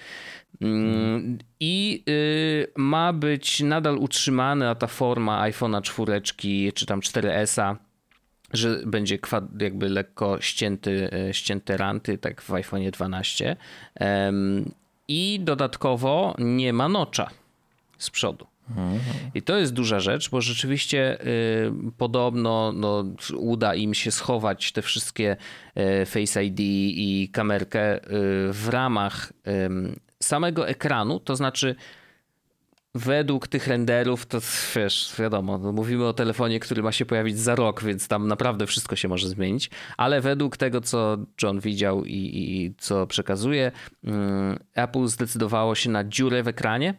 Mm, 0.61 1.37
I 1.59 2.03
y, 2.09 2.67
ma 2.75 3.13
być 3.13 3.59
nadal 3.59 3.97
utrzymana 3.97 4.75
ta 4.75 4.87
forma 4.87 5.49
iPhone'a 5.49 5.81
4 5.81 6.21
czy 6.73 6.85
tam 6.85 6.99
4S-a, 6.99 7.77
że 8.53 8.81
będzie 8.85 9.17
jakby 9.59 9.89
lekko 9.89 10.41
ścięty, 10.41 11.09
e, 11.11 11.33
ścięte 11.33 11.77
ranty, 11.77 12.17
tak 12.17 12.41
w 12.41 12.49
iPhone'ie 12.49 12.91
12. 12.91 13.55
I 15.07 15.39
dodatkowo 15.43 16.35
nie 16.37 16.73
ma 16.73 16.89
nocza 16.89 17.29
z 17.97 18.09
przodu. 18.09 18.47
I 19.33 19.41
to 19.41 19.57
jest 19.57 19.73
duża 19.73 19.99
rzecz, 19.99 20.29
bo 20.29 20.41
rzeczywiście 20.41 21.21
y, 21.21 21.71
podobno 21.97 22.71
no, 22.75 23.05
uda 23.37 23.75
im 23.75 23.93
się 23.93 24.11
schować 24.11 24.71
te 24.71 24.81
wszystkie 24.81 25.37
y, 26.01 26.05
Face 26.05 26.45
ID 26.45 26.59
i 26.59 27.29
kamerkę 27.33 27.97
y, 27.97 28.01
w 28.53 28.67
ramach 28.69 29.33
samego 30.23 30.67
ekranu, 30.67 31.19
to 31.19 31.35
znaczy 31.35 31.75
według 32.95 33.47
tych 33.47 33.67
renderów, 33.67 34.25
to 34.25 34.39
wiesz, 34.75 35.15
wiadomo, 35.19 35.57
no 35.57 35.71
mówimy 35.71 36.05
o 36.05 36.13
telefonie, 36.13 36.59
który 36.59 36.83
ma 36.83 36.91
się 36.91 37.05
pojawić 37.05 37.39
za 37.39 37.55
rok, 37.55 37.83
więc 37.83 38.07
tam 38.07 38.27
naprawdę 38.27 38.67
wszystko 38.67 38.95
się 38.95 39.07
może 39.07 39.29
zmienić, 39.29 39.69
ale 39.97 40.21
według 40.21 40.57
tego, 40.57 40.81
co 40.81 41.17
John 41.43 41.59
widział 41.59 42.05
i, 42.05 42.13
i 42.13 42.73
co 42.77 43.07
przekazuje, 43.07 43.71
Apple 44.73 45.07
zdecydowało 45.07 45.75
się 45.75 45.89
na 45.89 46.03
dziurę 46.03 46.43
w 46.43 46.47
ekranie, 46.47 46.93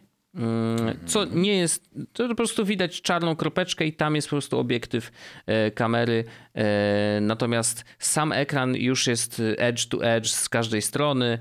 co 1.05 1.25
nie 1.25 1.57
jest, 1.57 1.89
to 2.13 2.27
po 2.27 2.35
prostu 2.35 2.65
widać 2.65 3.01
czarną 3.01 3.35
kropeczkę 3.35 3.85
i 3.85 3.93
tam 3.93 4.15
jest 4.15 4.27
po 4.27 4.35
prostu 4.35 4.59
obiektyw 4.59 5.11
e, 5.45 5.71
kamery. 5.71 6.23
E, 6.55 7.19
natomiast 7.21 7.85
sam 7.99 8.31
ekran 8.31 8.75
już 8.75 9.07
jest 9.07 9.41
edge 9.57 9.85
to 9.85 10.05
edge 10.05 10.27
z 10.27 10.49
każdej 10.49 10.81
strony 10.81 11.39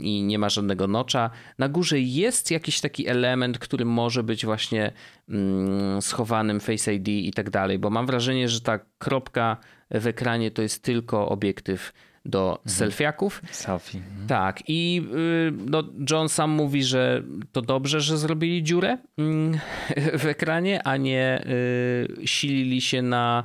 i 0.00 0.22
nie 0.22 0.38
ma 0.38 0.48
żadnego 0.48 0.86
nocza. 0.86 1.30
Na 1.58 1.68
górze 1.68 2.00
jest 2.00 2.50
jakiś 2.50 2.80
taki 2.80 3.08
element, 3.08 3.58
który 3.58 3.84
może 3.84 4.22
być 4.22 4.44
właśnie 4.44 4.92
mm, 5.28 6.02
schowanym 6.02 6.60
Face 6.60 6.94
ID 6.94 7.08
i 7.08 7.30
tak 7.30 7.50
dalej, 7.50 7.78
bo 7.78 7.90
mam 7.90 8.06
wrażenie, 8.06 8.48
że 8.48 8.60
ta 8.60 8.78
kropka 8.98 9.56
w 9.90 10.06
ekranie 10.06 10.50
to 10.50 10.62
jest 10.62 10.82
tylko 10.82 11.28
obiektyw 11.28 11.92
do 12.24 12.50
mhm. 12.50 12.70
selfiaków. 12.70 13.42
Selfie. 13.50 13.98
Mhm. 13.98 14.26
Tak. 14.26 14.62
I 14.68 15.02
y, 15.14 15.52
no, 15.70 15.82
John 16.10 16.28
sam 16.28 16.50
mówi, 16.50 16.84
że 16.84 17.22
to 17.52 17.62
dobrze, 17.62 18.00
że 18.00 18.18
zrobili 18.18 18.62
dziurę 18.62 18.98
mm, 19.18 19.58
w 20.22 20.26
ekranie, 20.26 20.86
a 20.86 20.96
nie 20.96 21.44
y, 22.22 22.26
silili 22.26 22.80
się 22.80 23.02
na 23.02 23.44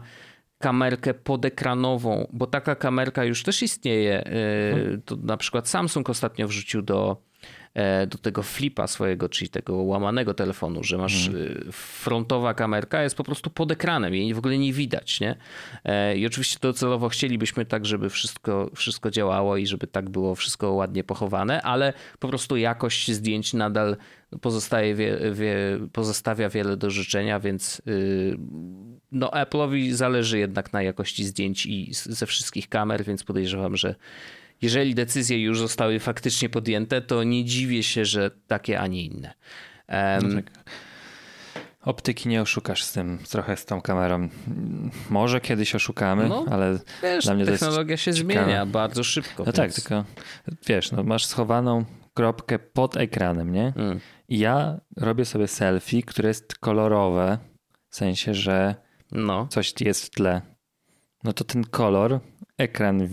kamerkę 0.58 1.14
podekranową, 1.14 2.28
bo 2.34 2.48
taka 2.48 2.76
kamerka 2.76 3.24
już 3.24 3.44
też 3.44 3.64
istnieje. 3.64 4.28
Y, 4.28 4.74
mhm. 4.76 5.02
To 5.02 5.16
na 5.16 5.38
przykład 5.38 5.70
Samsung 5.70 6.10
ostatnio 6.10 6.48
wrzucił 6.48 6.82
do 6.82 7.27
do 8.08 8.18
tego 8.18 8.44
flipa 8.44 8.88
swojego, 8.88 9.30
czyli 9.30 9.50
tego 9.50 9.76
łamanego 9.76 10.34
telefonu, 10.34 10.84
że 10.84 10.98
masz 10.98 11.28
mhm. 11.28 11.72
frontowa 11.72 12.54
kamerka 12.54 13.04
jest 13.04 13.16
po 13.16 13.24
prostu 13.24 13.50
pod 13.50 13.72
ekranem, 13.72 14.14
jej 14.14 14.34
w 14.34 14.38
ogóle 14.38 14.58
nie 14.58 14.74
widać, 14.74 15.20
nie? 15.20 15.36
E, 15.84 16.18
I 16.18 16.26
oczywiście 16.26 16.58
docelowo 16.62 17.10
chcielibyśmy 17.10 17.66
tak, 17.66 17.86
żeby 17.86 18.10
wszystko, 18.10 18.70
wszystko 18.76 19.12
działało 19.12 19.58
i 19.58 19.68
żeby 19.68 19.88
tak 19.88 20.10
było 20.10 20.36
wszystko 20.36 20.72
ładnie 20.72 21.04
pochowane, 21.04 21.62
ale 21.62 21.94
po 22.20 22.28
prostu 22.28 22.58
jakość 22.58 23.12
zdjęć 23.12 23.54
nadal 23.54 23.98
pozostaje 24.42 24.96
wie, 24.96 25.20
wie, 25.34 25.56
pozostawia 25.94 26.50
wiele 26.50 26.78
do 26.78 26.90
życzenia, 26.90 27.40
więc 27.40 27.82
y, 27.88 28.38
no 29.12 29.28
Apple'owi 29.28 29.92
zależy 29.92 30.40
jednak 30.40 30.74
na 30.74 30.82
jakości 30.82 31.26
zdjęć 31.26 31.66
i 31.66 31.90
ze 31.92 32.26
wszystkich 32.26 32.70
kamer, 32.70 33.04
więc 33.04 33.24
podejrzewam, 33.24 33.78
że 33.78 33.96
jeżeli 34.62 34.96
decyzje 34.96 35.42
już 35.42 35.60
zostały 35.60 36.00
faktycznie 36.00 36.50
podjęte, 36.50 37.02
to 37.02 37.24
nie 37.24 37.46
dziwię 37.46 37.84
się, 37.84 38.06
że 38.06 38.32
takie, 38.48 38.80
a 38.80 38.88
nie 38.88 39.04
inne. 39.04 39.34
Um, 39.90 40.30
no 40.30 40.42
tak. 40.42 40.52
Optyki 41.82 42.30
nie 42.30 42.42
oszukasz 42.42 42.84
z 42.84 42.92
tym, 42.92 43.20
trochę 43.30 43.58
z 43.58 43.66
tą 43.66 43.82
kamerą. 43.82 44.30
Może 45.10 45.42
kiedyś 45.42 45.76
oszukamy, 45.76 46.30
no, 46.30 46.46
ale 46.52 46.80
wiesz, 47.04 47.26
dla 47.26 47.34
mnie 47.34 47.46
technologia 47.46 47.98
się 47.98 48.14
ciekawe. 48.14 48.34
zmienia 48.34 48.66
bardzo 48.66 49.04
szybko. 49.04 49.44
No 49.46 49.52
tak, 49.52 49.66
więc... 49.66 49.76
tak, 49.76 49.84
tylko 49.84 50.04
wiesz, 50.68 50.92
no 50.92 51.04
masz 51.04 51.26
schowaną 51.26 51.86
kropkę 52.14 52.60
pod 52.60 52.98
ekranem, 52.98 53.52
nie? 53.52 53.74
Mm. 53.76 54.00
I 54.30 54.40
ja 54.40 54.80
robię 54.98 55.26
sobie 55.26 55.48
selfie, 55.48 56.04
które 56.04 56.28
jest 56.28 56.58
kolorowe, 56.58 57.38
w 57.90 57.96
sensie, 57.96 58.34
że 58.34 58.76
no. 59.12 59.48
coś 59.48 59.74
jest 59.80 60.06
w 60.06 60.10
tle. 60.10 60.42
No 61.24 61.34
to 61.34 61.44
ten 61.44 61.64
kolor 61.64 62.20
ekran 62.58 63.08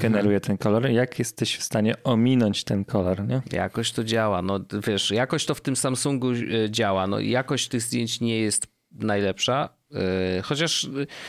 generuje 0.00 0.40
ten 0.40 0.58
kolor. 0.58 0.90
Jak 0.90 1.18
jesteś 1.18 1.56
w 1.56 1.62
stanie 1.62 2.02
ominąć 2.04 2.64
ten 2.64 2.84
kolor? 2.84 3.26
Nie? 3.28 3.42
Jakoś 3.52 3.92
to 3.92 4.04
działa. 4.04 4.42
No 4.42 4.60
wiesz, 4.86 5.10
jakoś 5.10 5.46
to 5.46 5.54
w 5.54 5.60
tym 5.60 5.76
Samsungu 5.76 6.30
e, 6.30 6.70
działa. 6.70 7.06
No 7.06 7.20
jakość 7.20 7.68
tych 7.68 7.82
zdjęć 7.82 8.20
nie 8.20 8.38
jest 8.38 8.66
najlepsza. 8.92 9.68
E, 9.94 10.42
chociaż 10.42 10.88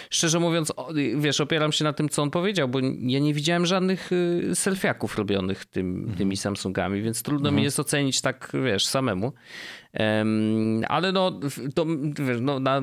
szczerze 0.10 0.40
mówiąc, 0.40 0.74
wiesz, 1.18 1.42
opieram 1.42 1.72
się 1.72 1.84
na 1.84 1.94
tym, 1.94 2.10
co 2.10 2.22
on 2.22 2.32
powiedział, 2.32 2.68
bo 2.68 2.80
ja 3.00 3.20
nie 3.20 3.34
widziałem 3.34 3.66
żadnych 3.66 4.10
e, 4.52 4.56
selfiaków 4.56 5.18
robionych 5.18 5.66
tym, 5.66 5.96
mhm. 5.96 6.18
tymi 6.18 6.38
Samsungami, 6.38 7.02
więc 7.02 7.24
trudno 7.24 7.50
mhm. 7.50 7.56
mi 7.56 7.64
jest 7.64 7.80
ocenić 7.80 8.22
tak, 8.22 8.52
wiesz, 8.66 8.86
samemu. 8.86 9.34
Ale 10.88 11.12
no, 11.12 11.40
to, 11.76 11.86
wiesz, 12.28 12.38
no 12.42 12.60
na, 12.60 12.82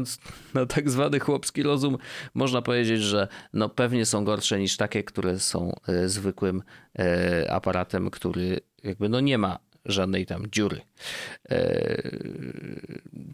na 0.54 0.66
tak 0.66 0.90
zwany 0.90 1.20
chłopski 1.20 1.62
rozum 1.62 1.98
można 2.34 2.62
powiedzieć, 2.62 3.02
że 3.02 3.28
no 3.52 3.68
pewnie 3.68 4.06
są 4.06 4.24
gorsze 4.24 4.58
niż 4.58 4.76
takie, 4.76 5.04
które 5.04 5.38
są 5.38 5.72
e, 5.88 6.08
zwykłym 6.08 6.62
e, 6.98 7.52
aparatem, 7.52 8.10
który 8.10 8.60
jakby 8.84 9.08
no 9.08 9.20
nie 9.20 9.38
ma 9.38 9.58
żadnej 9.84 10.26
tam 10.26 10.46
dziury. 10.52 10.80
E, 11.50 12.02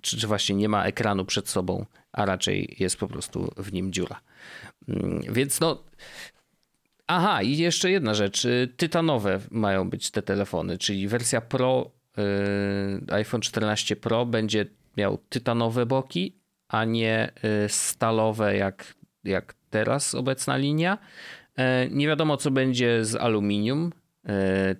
czy, 0.02 0.16
czy 0.16 0.26
właśnie 0.26 0.56
nie 0.56 0.68
ma 0.68 0.84
ekranu 0.84 1.24
przed 1.24 1.48
sobą, 1.48 1.86
a 2.16 2.24
raczej 2.24 2.76
jest 2.78 2.96
po 2.96 3.08
prostu 3.08 3.52
w 3.56 3.72
nim 3.72 3.92
dziura. 3.92 4.20
Mm, 4.88 5.22
więc 5.32 5.60
no, 5.60 5.84
Aha, 7.06 7.42
i 7.42 7.56
jeszcze 7.56 7.90
jedna 7.90 8.14
rzecz. 8.14 8.46
Tytanowe 8.76 9.40
mają 9.50 9.90
być 9.90 10.10
te 10.10 10.22
telefony, 10.22 10.78
czyli 10.78 11.08
wersja 11.08 11.40
Pro 11.40 11.96
Y, 12.18 13.12
iPhone 13.12 13.40
14 13.40 13.96
Pro 13.96 14.26
będzie 14.26 14.66
miał 14.96 15.18
tytanowe 15.28 15.86
boki, 15.86 16.36
a 16.68 16.84
nie 16.84 17.32
y, 17.64 17.68
stalowe 17.68 18.56
jak, 18.56 18.94
jak 19.24 19.54
teraz 19.70 20.14
obecna 20.14 20.56
linia. 20.56 20.98
Y, 21.58 21.62
nie 21.90 22.06
wiadomo, 22.06 22.36
co 22.36 22.50
będzie 22.50 23.04
z 23.04 23.14
aluminium. 23.14 23.92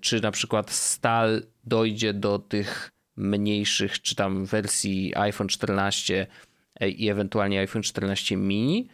Czy 0.01 0.21
na 0.21 0.31
przykład 0.31 0.71
stal 0.71 1.43
dojdzie 1.65 2.15
do 2.15 2.39
tych 2.39 2.91
mniejszych, 3.17 4.03
czy 4.03 4.15
tam 4.15 4.45
wersji 4.45 5.13
iPhone 5.17 5.49
14 5.49 6.27
i 6.81 7.09
ewentualnie 7.09 7.61
iPhone 7.61 7.83
14 7.83 8.37
mini 8.37 8.89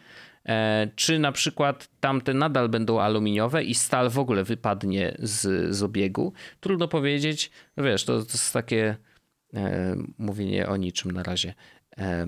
E, 0.45 0.87
czy 0.95 1.19
na 1.19 1.31
przykład 1.31 1.89
tamte 1.99 2.33
nadal 2.33 2.69
będą 2.69 2.99
aluminiowe 2.99 3.63
i 3.63 3.75
stal 3.75 4.09
w 4.09 4.19
ogóle 4.19 4.43
wypadnie 4.43 5.15
z, 5.19 5.75
z 5.75 5.83
obiegu. 5.83 6.33
Trudno 6.59 6.87
powiedzieć. 6.87 7.51
Wiesz, 7.77 8.05
to, 8.05 8.13
to 8.13 8.31
jest 8.33 8.53
takie 8.53 8.95
e, 9.53 9.95
mówienie 10.17 10.67
o 10.67 10.77
niczym 10.77 11.11
na 11.11 11.23
razie. 11.23 11.53
E, 11.97 12.27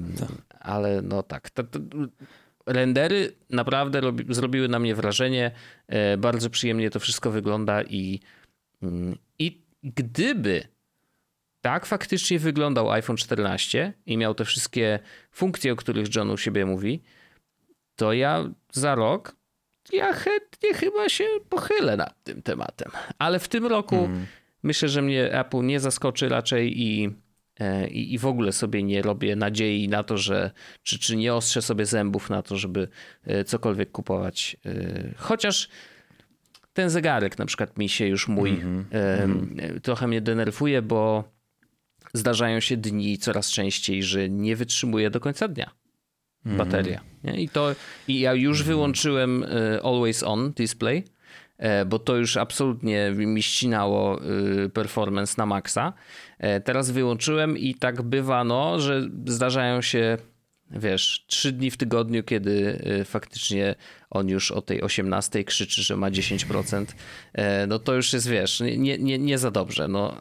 ale 0.59 1.01
no 1.01 1.23
tak. 1.23 1.49
To, 1.49 1.63
to, 1.63 1.79
rendery 2.65 3.31
naprawdę 3.49 4.01
robi, 4.01 4.33
zrobiły 4.33 4.67
na 4.67 4.79
mnie 4.79 4.95
wrażenie. 4.95 5.51
E, 5.87 6.17
bardzo 6.17 6.49
przyjemnie 6.49 6.89
to 6.89 6.99
wszystko 6.99 7.31
wygląda 7.31 7.83
i, 7.83 8.19
mm, 8.83 9.17
i 9.39 9.61
gdyby 9.83 10.63
tak 11.65 11.86
faktycznie 11.86 12.39
wyglądał 12.39 12.91
iPhone 12.91 13.17
14 13.17 13.93
i 14.06 14.17
miał 14.17 14.36
te 14.36 14.45
wszystkie 14.45 14.99
funkcje, 15.32 15.73
o 15.73 15.75
których 15.75 16.15
John 16.15 16.30
u 16.30 16.38
siebie 16.38 16.65
mówi, 16.65 17.01
to 17.95 18.13
ja 18.13 18.49
za 18.71 18.95
rok 18.95 19.36
ja 19.93 20.13
chętnie 20.13 20.73
chyba 20.73 21.10
się 21.10 21.23
pochylę 21.49 21.97
nad 21.97 22.23
tym 22.23 22.41
tematem. 22.41 22.91
Ale 23.19 23.39
w 23.39 23.47
tym 23.47 23.65
roku 23.65 23.95
mm. 23.95 24.25
myślę, 24.63 24.89
że 24.89 25.01
mnie 25.01 25.39
Apple 25.39 25.62
nie 25.62 25.80
zaskoczy 25.80 26.30
raczej 26.30 26.82
i, 26.82 27.10
e, 27.60 27.88
i, 27.88 28.13
i 28.13 28.17
w 28.17 28.25
ogóle 28.25 28.51
sobie 28.51 28.84
nie 28.84 29.01
robię 29.01 29.36
nadziei 29.36 29.89
na 29.89 30.04
to, 30.04 30.17
że 30.17 30.51
czy, 30.84 30.99
czy 30.99 31.15
nie 31.15 31.34
ostrzę 31.34 31.62
sobie 31.62 31.86
zębów 31.86 32.30
na 32.30 32.41
to, 32.41 32.58
żeby 32.58 32.88
e, 33.23 33.43
cokolwiek 33.43 33.91
kupować. 33.91 34.58
E, 34.65 35.13
chociaż 35.17 35.69
ten 36.73 36.89
zegarek 36.89 37.38
na 37.38 37.45
przykład 37.45 37.78
mi 37.78 37.89
się 37.89 38.08
już 38.08 38.28
mój 38.28 38.49
mm 38.49 38.86
-hmm. 38.91 39.82
trochę 39.82 40.08
mnie 40.08 40.21
denerwuje, 40.21 40.82
bo 40.82 41.35
zdarzają 42.17 42.60
się 42.60 42.78
dni 42.78 43.17
coraz 43.17 43.51
częściej, 43.51 44.04
że 44.04 44.30
nie 44.30 44.56
wytrzymuje 44.56 45.10
do 45.10 45.19
końca 45.19 45.47
dnia 45.47 45.71
-hmm. 46.45 46.58
bateria. 46.58 47.01
I 47.38 47.49
to 47.49 47.75
i 48.08 48.19
ja 48.19 48.34
już 48.34 48.62
mm 48.62 48.67
wyłączyłem 48.67 49.43
e, 49.43 49.47
always 49.84 50.23
on 50.23 50.51
display, 50.51 51.04
e, 51.58 51.86
bo 51.86 51.99
to 51.99 52.15
już 52.15 52.38
absolutnie 52.38 53.12
mi 53.12 53.43
ścinało 53.43 54.21
e, 54.21 54.69
performance 54.69 55.34
na 55.38 55.45
maksa. 55.45 55.93
Teraz 56.63 56.91
wyłączyłem 56.91 57.58
i 57.58 57.75
tak 57.75 58.01
bywa, 58.01 58.43
no, 58.43 58.80
że 58.80 59.10
zdarzają 59.25 59.82
się 59.82 60.17
wiesz, 60.75 61.25
trzy 61.27 61.51
dni 61.51 61.71
w 61.71 61.77
tygodniu, 61.77 62.23
kiedy 62.23 62.81
y, 63.01 63.05
faktycznie 63.05 63.75
on 64.09 64.29
już 64.29 64.51
o 64.51 64.61
tej 64.61 64.81
18 64.81 65.43
krzyczy, 65.43 65.83
że 65.83 65.95
ma 65.97 66.11
10%, 66.11 66.85
e, 67.33 67.67
no 67.67 67.79
to 67.79 67.93
już 67.93 68.13
jest, 68.13 68.29
wiesz, 68.29 68.59
nie, 68.59 68.97
nie, 68.97 69.19
nie 69.19 69.38
za 69.38 69.51
dobrze. 69.51 69.88
No, 69.88 70.17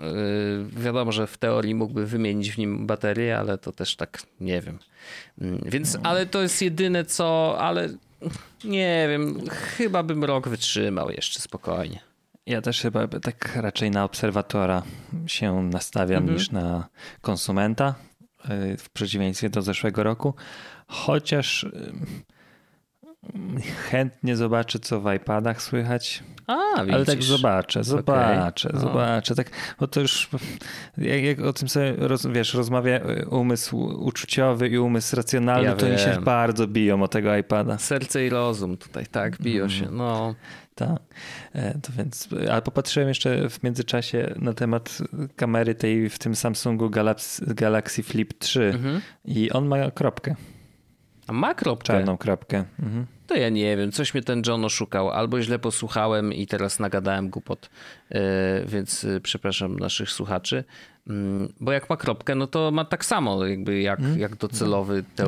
y, 0.77 0.81
wiadomo, 0.83 1.13
że 1.13 1.27
w 1.27 1.39
teorii 1.39 1.75
mógłby 1.75 2.07
wymienić 2.07 2.53
w 2.53 2.59
nim 2.59 2.87
baterię, 2.87 3.39
ale 3.39 3.59
to 3.59 3.73
też 3.73 3.97
tak 3.97 4.23
nie 4.41 4.61
wiem. 4.61 4.79
Mm, 5.41 5.61
więc, 5.67 5.99
ale 6.03 6.27
to 6.27 6.43
jest 6.43 6.63
jedyne 6.63 7.05
co, 7.05 7.57
ale 7.59 7.89
nie 8.65 9.07
wiem, 9.11 9.41
chyba 9.51 10.03
bym 10.03 10.25
rok 10.25 10.49
wytrzymał 10.49 11.11
jeszcze 11.11 11.41
spokojnie. 11.41 12.01
Ja 12.47 12.63
też 12.63 12.81
chyba 12.81 13.09
tak 13.09 13.57
raczej 13.57 13.91
na 13.91 14.05
obserwatora 14.05 14.83
się 15.27 15.63
nastawiam 15.63 16.23
mhm. 16.23 16.39
niż 16.39 16.51
na 16.51 16.89
konsumenta. 17.21 17.95
Y, 18.51 18.77
w 18.77 18.91
przeciwieństwie 18.91 19.51
do 19.51 19.63
zeszłego 19.63 20.03
roku, 20.03 20.35
chociaż 20.87 21.65
y, 21.65 21.93
chętnie 23.91 24.37
zobaczę, 24.37 24.79
co 24.79 25.01
w 25.01 25.13
iPadach 25.13 25.63
słychać. 25.63 26.23
A, 26.47 26.75
Ale 26.77 27.05
tak 27.05 27.23
zobaczę, 27.23 27.85
zobaczę, 27.85 28.69
okay. 28.69 28.81
zobaczę. 28.81 29.35
Tak, 29.35 29.51
bo 29.81 29.87
to 29.87 30.01
już 30.01 30.29
jak, 30.99 31.23
jak 31.23 31.41
o 31.41 31.53
tym 31.53 31.69
sobie 31.69 31.95
roz, 31.99 32.27
wiesz, 32.27 32.55
rozmawia 32.55 32.97
y, 32.97 33.29
umysł 33.29 33.79
uczuciowy 33.79 34.69
i 34.69 34.79
umysł 34.79 35.17
racjonalny, 35.17 35.69
ja 35.69 35.77
to 35.77 35.87
oni 35.87 35.99
się 35.99 36.21
bardzo 36.21 36.67
biją 36.67 37.03
o 37.03 37.09
tego 37.09 37.37
iPada. 37.37 37.79
Serce 37.79 38.27
i 38.27 38.29
rozum 38.29 38.77
tutaj, 38.77 39.07
tak, 39.07 39.43
biją 39.43 39.65
mm. 39.65 39.71
się. 39.71 39.91
No. 39.91 40.35
Tak. 40.75 41.03
E, 41.53 41.79
to 41.79 41.93
więc, 41.99 42.29
ale 42.51 42.63
popatrzyłem 42.63 43.09
jeszcze 43.09 43.51
w 43.51 43.63
międzyczasie 43.63 44.35
na 44.37 44.53
temat 44.53 44.99
kamery 45.37 45.75
tej 45.75 46.11
w 46.11 46.19
tym 46.19 46.35
Samsungu 46.37 46.91
Galaxy, 46.91 47.55
Galaxy 47.55 48.03
Flip 48.03 48.39
3 48.39 48.65
mhm. 48.65 49.01
i 49.25 49.51
on 49.51 49.67
ma 49.67 49.91
kropkę. 49.91 50.35
A 51.27 51.33
ma 51.33 51.55
kropkę? 51.55 51.87
Czarną 51.87 52.17
kropkę. 52.17 52.65
Mhm. 52.83 53.07
To 53.27 53.37
ja 53.37 53.49
nie 53.49 53.77
wiem, 53.77 53.93
coś 53.93 54.15
mnie 54.15 54.23
ten 54.23 54.43
John 54.47 54.65
oszukał, 54.65 55.11
albo 55.11 55.43
źle 55.43 55.59
posłuchałem 55.59 56.33
i 56.33 56.47
teraz 56.47 56.81
nagadałem 56.81 57.31
głupot, 57.31 57.71
e, 58.11 58.21
więc 58.67 59.05
e, 59.05 59.21
przepraszam 59.21 59.79
naszych 59.79 60.11
słuchaczy. 60.11 60.65
Mm, 61.09 61.53
bo 61.61 61.73
jak 61.73 61.91
ma 61.91 61.97
kropkę, 61.97 62.35
no 62.35 62.47
to 62.47 62.71
ma 62.71 62.85
tak 62.85 63.05
samo 63.05 63.47
jakby 63.47 63.81
jak, 63.81 64.01
mhm. 64.01 64.19
jak 64.19 64.37
docelowy 64.37 64.95
no, 64.97 65.03
tak, 65.03 65.27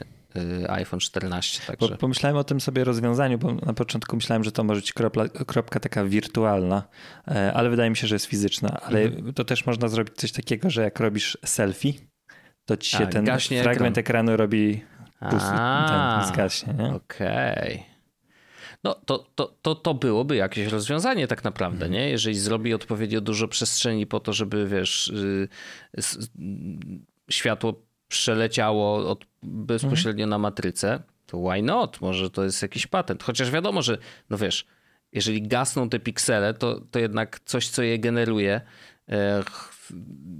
tak. 0.00 0.15
Y, 0.36 0.70
iPhone 0.70 1.00
14. 1.00 1.60
Także. 1.66 1.96
Pomyślałem 1.96 2.36
o 2.36 2.44
tym 2.44 2.60
sobie 2.60 2.84
rozwiązaniu, 2.84 3.38
bo 3.38 3.52
na 3.52 3.72
początku 3.72 4.16
myślałem, 4.16 4.44
że 4.44 4.52
to 4.52 4.64
może 4.64 4.80
być 4.80 4.92
kropla, 4.92 5.28
kropka 5.28 5.80
taka 5.80 6.04
wirtualna, 6.04 6.82
e, 7.28 7.52
ale 7.52 7.70
wydaje 7.70 7.90
mi 7.90 7.96
się, 7.96 8.06
że 8.06 8.14
jest 8.14 8.26
fizyczna. 8.26 8.80
Ale 8.82 9.00
mhm. 9.00 9.34
to 9.34 9.44
też 9.44 9.66
można 9.66 9.88
zrobić 9.88 10.14
coś 10.14 10.32
takiego, 10.32 10.70
że 10.70 10.82
jak 10.82 11.00
robisz 11.00 11.38
selfie, 11.44 11.92
to 12.64 12.76
ci 12.76 12.90
się 12.90 13.04
A, 13.04 13.06
ten 13.06 13.26
fragment 13.62 13.98
ekran. 13.98 13.98
ekranu 13.98 14.36
robi 14.36 14.84
pusty, 15.30 15.56
ten 15.88 16.26
zgaśnie. 16.34 16.74
Okej. 16.94 17.74
Okay. 17.74 17.96
No 18.84 18.94
to, 18.94 19.26
to, 19.34 19.56
to, 19.62 19.74
to 19.74 19.94
byłoby 19.94 20.36
jakieś 20.36 20.66
rozwiązanie 20.66 21.26
tak 21.26 21.44
naprawdę, 21.44 21.86
mhm. 21.86 21.92
nie? 21.92 22.10
Jeżeli 22.10 22.38
zrobi 22.38 22.74
odpowiednio 22.74 23.20
dużo 23.20 23.48
przestrzeni 23.48 24.06
po 24.06 24.20
to, 24.20 24.32
żeby 24.32 24.68
wiesz, 24.68 25.08
y, 25.08 25.48
światło 27.30 27.82
przeleciało 28.08 29.10
od, 29.10 29.26
bezpośrednio 29.42 30.24
mhm. 30.24 30.30
na 30.30 30.38
matrycę, 30.38 31.02
to 31.26 31.38
why 31.38 31.62
not? 31.62 32.00
Może 32.00 32.30
to 32.30 32.44
jest 32.44 32.62
jakiś 32.62 32.86
patent. 32.86 33.22
Chociaż 33.22 33.50
wiadomo, 33.50 33.82
że 33.82 33.98
no 34.30 34.38
wiesz, 34.38 34.66
jeżeli 35.12 35.42
gasną 35.42 35.88
te 35.88 35.98
piksele, 36.00 36.54
to, 36.54 36.80
to 36.90 36.98
jednak 36.98 37.40
coś, 37.44 37.68
co 37.68 37.82
je 37.82 37.98
generuje, 37.98 38.60
e, 39.08 39.42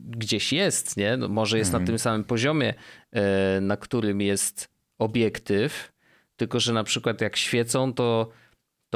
gdzieś 0.09 0.53
jest, 0.53 0.97
nie? 0.97 1.17
No 1.17 1.29
może 1.29 1.59
jest 1.59 1.69
mhm. 1.69 1.83
na 1.83 1.87
tym 1.87 1.99
samym 1.99 2.25
poziomie, 2.25 2.75
e, 3.13 3.61
na 3.61 3.77
którym 3.77 4.21
jest 4.21 4.69
obiektyw, 4.99 5.93
tylko 6.37 6.61
że 6.61 6.73
na 6.73 6.85
przykład 6.85 7.21
jak 7.21 7.37
świecą, 7.37 7.95
to 7.95 8.31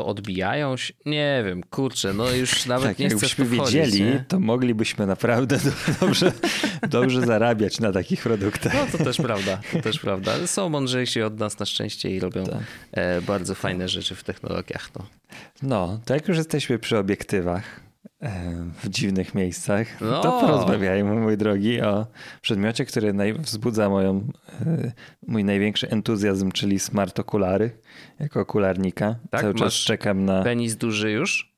to 0.01 0.07
odbijają 0.07 0.77
się? 0.77 0.95
Nie 1.07 1.43
wiem, 1.47 1.63
kurczę, 1.63 2.13
no 2.13 2.31
już 2.31 2.67
nawet 2.67 2.89
tak, 2.89 2.99
nie 2.99 3.07
chcę 3.07 3.15
Jakbyśmy 3.15 3.45
wiedzieli, 3.45 4.03
nie? 4.03 4.25
to 4.29 4.41
moglibyśmy 4.41 5.07
naprawdę 5.07 5.59
dobrze, 6.01 6.33
dobrze 6.89 7.27
zarabiać 7.27 7.81
na 7.81 7.93
takich 7.93 8.23
produktach. 8.23 8.75
No 8.75 8.99
to 8.99 9.05
też 9.05 9.17
prawda, 9.17 9.61
to 9.73 9.83
też 9.83 9.99
prawda. 9.99 10.47
Są 10.47 10.69
mądrzejsi 10.69 11.23
od 11.23 11.39
nas 11.39 11.59
na 11.59 11.67
szczęście 11.67 12.11
i 12.11 12.21
robią 12.21 12.45
tak. 12.47 12.61
E, 12.93 13.23
bardzo 13.23 13.55
fajne 13.55 13.89
rzeczy 13.89 14.15
w 14.15 14.25
technologiach. 14.25 14.91
No. 14.99 15.07
no, 15.63 16.01
to 16.05 16.15
jak 16.15 16.29
już 16.29 16.37
jesteśmy 16.37 16.79
przy 16.79 16.99
obiektywach, 16.99 17.81
w 18.83 18.89
dziwnych 18.89 19.35
miejscach, 19.35 20.01
no. 20.01 20.21
to 20.21 20.41
porozmawiajmy, 20.41 21.15
mój 21.15 21.37
drogi, 21.37 21.81
o 21.81 22.07
przedmiocie, 22.41 22.85
który 22.85 23.13
naj, 23.13 23.33
wzbudza 23.33 23.89
moją, 23.89 24.27
e, 24.67 24.93
mój 25.27 25.45
największy 25.45 25.91
entuzjazm, 25.91 26.51
czyli 26.53 26.79
smart 26.79 27.21
okulary, 27.21 27.71
jako 28.19 28.41
okularnika. 28.41 29.17
Tak? 29.31 29.41
Cały 29.41 29.55
czas 29.55 29.73
czekam 29.73 30.25
na... 30.25 30.43
Penis 30.43 30.77
duży 30.77 31.11
już? 31.11 31.55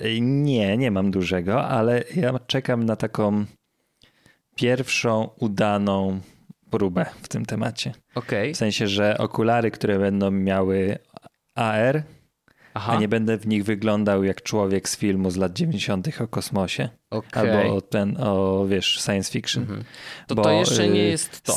E, 0.00 0.20
nie, 0.20 0.76
nie 0.76 0.90
mam 0.90 1.10
dużego, 1.10 1.64
ale 1.64 2.04
ja 2.16 2.38
czekam 2.46 2.84
na 2.84 2.96
taką 2.96 3.44
pierwszą 4.54 5.30
udaną 5.38 6.20
próbę 6.70 7.06
w 7.22 7.28
tym 7.28 7.46
temacie. 7.46 7.92
Okay. 8.14 8.54
W 8.54 8.56
sensie, 8.56 8.86
że 8.86 9.18
okulary, 9.18 9.70
które 9.70 9.98
będą 9.98 10.30
miały 10.30 10.98
AR, 11.54 12.02
Aha. 12.78 12.92
a 12.92 13.00
nie 13.00 13.08
będę 13.08 13.38
w 13.38 13.46
nich 13.46 13.64
wyglądał 13.64 14.24
jak 14.24 14.42
człowiek 14.42 14.88
z 14.88 14.96
filmu 14.96 15.30
z 15.30 15.36
lat 15.36 15.52
90. 15.52 16.20
o 16.20 16.28
kosmosie. 16.28 16.88
Okay. 17.10 17.42
Albo 17.42 17.76
o 17.76 17.80
ten, 17.80 18.16
o 18.20 18.66
wiesz, 18.68 19.00
science 19.04 19.32
fiction. 19.32 19.62
Mhm. 19.62 19.84
To 20.26 20.34
Bo, 20.34 20.42
to 20.42 20.50
jeszcze 20.50 20.88
nie 20.88 21.00
y, 21.00 21.08
jest 21.08 21.40
to. 21.40 21.52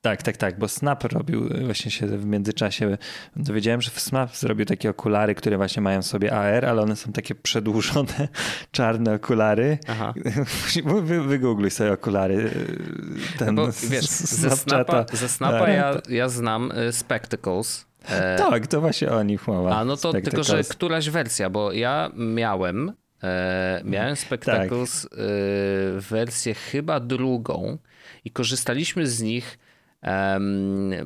Tak, 0.00 0.22
tak, 0.22 0.36
tak, 0.36 0.58
bo 0.58 0.68
Snap 0.68 1.04
robił 1.04 1.48
właśnie 1.64 1.90
się 1.90 2.06
w 2.06 2.26
międzyczasie, 2.26 2.98
dowiedziałem, 3.36 3.80
że 3.80 3.90
Snap 3.90 4.36
zrobił 4.36 4.66
takie 4.66 4.90
okulary, 4.90 5.34
które 5.34 5.56
właśnie 5.56 5.82
mają 5.82 6.02
sobie 6.02 6.34
AR, 6.34 6.64
ale 6.64 6.82
one 6.82 6.96
są 6.96 7.12
takie 7.12 7.34
przedłużone, 7.34 8.28
czarne 8.72 9.14
okulary. 9.14 9.78
Aha. 9.88 10.14
Wy, 11.02 11.22
wygoogluj 11.22 11.70
sobie 11.70 11.92
okulary. 11.92 12.34
Y, 12.34 13.38
ten 13.38 13.54
no 13.54 13.66
bo, 13.66 13.72
wiesz, 13.90 14.06
ze 14.06 14.50
Snapa, 14.50 15.06
ze 15.12 15.28
Snapa 15.28 15.68
ja, 15.68 16.00
ja 16.08 16.28
znam 16.28 16.72
y, 16.72 16.92
Spectacles, 16.92 17.86
E, 18.10 18.36
tak, 18.38 18.66
to 18.66 18.80
właśnie 18.80 19.10
o 19.10 19.22
nich 19.22 19.48
mowa. 19.48 19.76
A 19.76 19.84
no 19.84 19.96
to 19.96 20.12
tylko, 20.12 20.44
że 20.44 20.64
któraś 20.64 21.10
wersja, 21.10 21.50
bo 21.50 21.72
ja 21.72 22.10
miałem, 22.16 22.92
e, 23.22 23.80
miałem 23.84 24.16
Spectacles 24.16 25.02
tak. 25.02 25.18
e, 25.18 26.00
wersję 26.00 26.54
chyba 26.54 27.00
drugą 27.00 27.78
i 28.24 28.30
korzystaliśmy 28.30 29.06
z 29.06 29.22
nich 29.22 29.58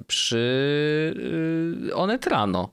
przy 0.07 1.15
e, 1.91 1.95
Onetrano. 1.95 2.71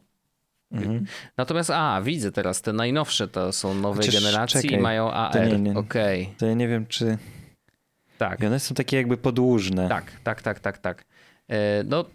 Mhm. 0.71 1.05
Natomiast, 1.37 1.69
a, 1.69 2.01
widzę 2.01 2.31
teraz, 2.31 2.61
te 2.61 2.73
najnowsze 2.73 3.27
to 3.27 3.51
są 3.51 3.73
nowej 3.73 4.05
Chociaż, 4.05 4.23
generacji 4.23 4.61
czekaj, 4.61 4.79
i 4.79 4.81
mają 4.81 5.11
AR. 5.11 5.33
To 5.33 5.45
nie, 5.45 5.59
nie, 5.59 5.77
okay. 5.77 6.27
to 6.37 6.45
ja 6.45 6.53
nie 6.53 6.67
wiem, 6.67 6.85
czy... 6.85 7.17
Tak. 8.17 8.41
I 8.41 8.45
one 8.45 8.59
są 8.59 8.75
takie 8.75 8.97
jakby 8.97 9.17
podłużne. 9.17 9.89
Tak, 9.89 10.11
tak, 10.23 10.41
tak, 10.41 10.59
tak, 10.59 10.77
tak. 10.77 11.05
E, 11.47 11.83
no 11.83 12.05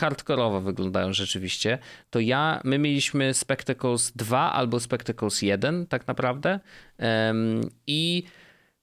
hardkorowo 0.00 0.60
wyglądają 0.60 1.12
rzeczywiście, 1.12 1.78
to 2.10 2.20
ja, 2.20 2.60
my 2.64 2.78
mieliśmy 2.78 3.34
Spectacles 3.34 4.12
2 4.12 4.52
albo 4.52 4.80
Spectacles 4.80 5.42
1 5.42 5.86
tak 5.86 6.06
naprawdę 6.06 6.60
um, 6.98 7.70
i, 7.86 8.24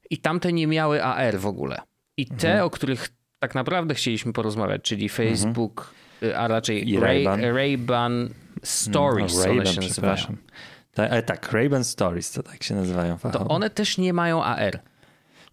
i 0.09 0.17
tamte 0.17 0.53
nie 0.53 0.67
miały 0.67 1.03
AR 1.03 1.39
w 1.39 1.45
ogóle. 1.45 1.77
I 2.17 2.25
te, 2.25 2.47
mhm. 2.47 2.65
o 2.65 2.69
których 2.69 3.09
tak 3.39 3.55
naprawdę 3.55 3.95
chcieliśmy 3.95 4.33
porozmawiać, 4.33 4.81
czyli 4.81 5.03
mhm. 5.03 5.29
Facebook, 5.29 5.93
mhm. 6.21 6.43
a 6.43 6.47
raczej 6.47 6.99
Ray-Ban, 6.99 7.41
Ray 7.41 7.77
Stories, 8.63 9.45
no, 9.45 9.51
one 9.51 9.65
się 9.65 9.81
nazywają. 9.81 10.37
Tak, 10.93 11.25
tak, 11.25 11.51
Ray-Ban 11.53 11.83
Stories 11.83 12.31
to 12.31 12.43
tak 12.43 12.63
się 12.63 12.75
nazywają. 12.75 13.17
To 13.17 13.47
one 13.47 13.69
też 13.69 13.97
nie 13.97 14.13
mają 14.13 14.43
AR. 14.43 14.79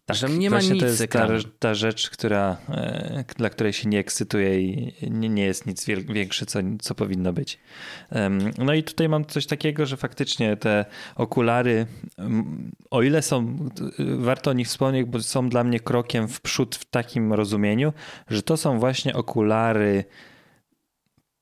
Tak, 0.09 0.17
że 0.17 0.29
nie 0.29 0.51
ma 0.51 0.61
nic. 0.61 0.81
To 0.81 0.87
jest 0.87 1.09
ta, 1.11 1.29
ta, 1.59 1.75
rzecz, 1.75 2.11
która, 2.11 2.57
e, 2.69 3.25
dla 3.37 3.51
której 3.51 3.73
się 3.73 3.89
nie 3.89 3.99
ekscytuje 3.99 4.61
i 4.61 4.95
nie, 5.11 5.29
nie 5.29 5.45
jest 5.45 5.67
nic 5.67 5.87
większe, 5.87 6.47
co, 6.47 6.59
co 6.81 6.95
powinno 6.95 7.33
być. 7.33 7.59
No 8.59 8.75
i 8.75 8.83
tutaj 8.83 9.09
mam 9.09 9.25
coś 9.25 9.47
takiego, 9.47 9.87
że 9.87 9.97
faktycznie 9.97 10.57
te 10.57 10.85
okulary, 11.17 11.87
o 12.91 13.03
ile 13.03 13.23
są, 13.23 13.69
warto 13.99 14.51
o 14.51 14.55
nich 14.55 14.69
wspomnieć, 14.69 15.07
bo 15.07 15.21
są 15.21 15.49
dla 15.49 15.65
mnie 15.65 15.81
krokiem 15.81 16.29
w 16.29 16.41
przód 16.41 16.77
w 16.77 16.85
takim 16.85 17.33
rozumieniu, 17.33 17.93
że 18.31 18.43
to 18.43 18.57
są 18.57 18.79
właśnie 18.79 19.15
okulary 19.15 20.05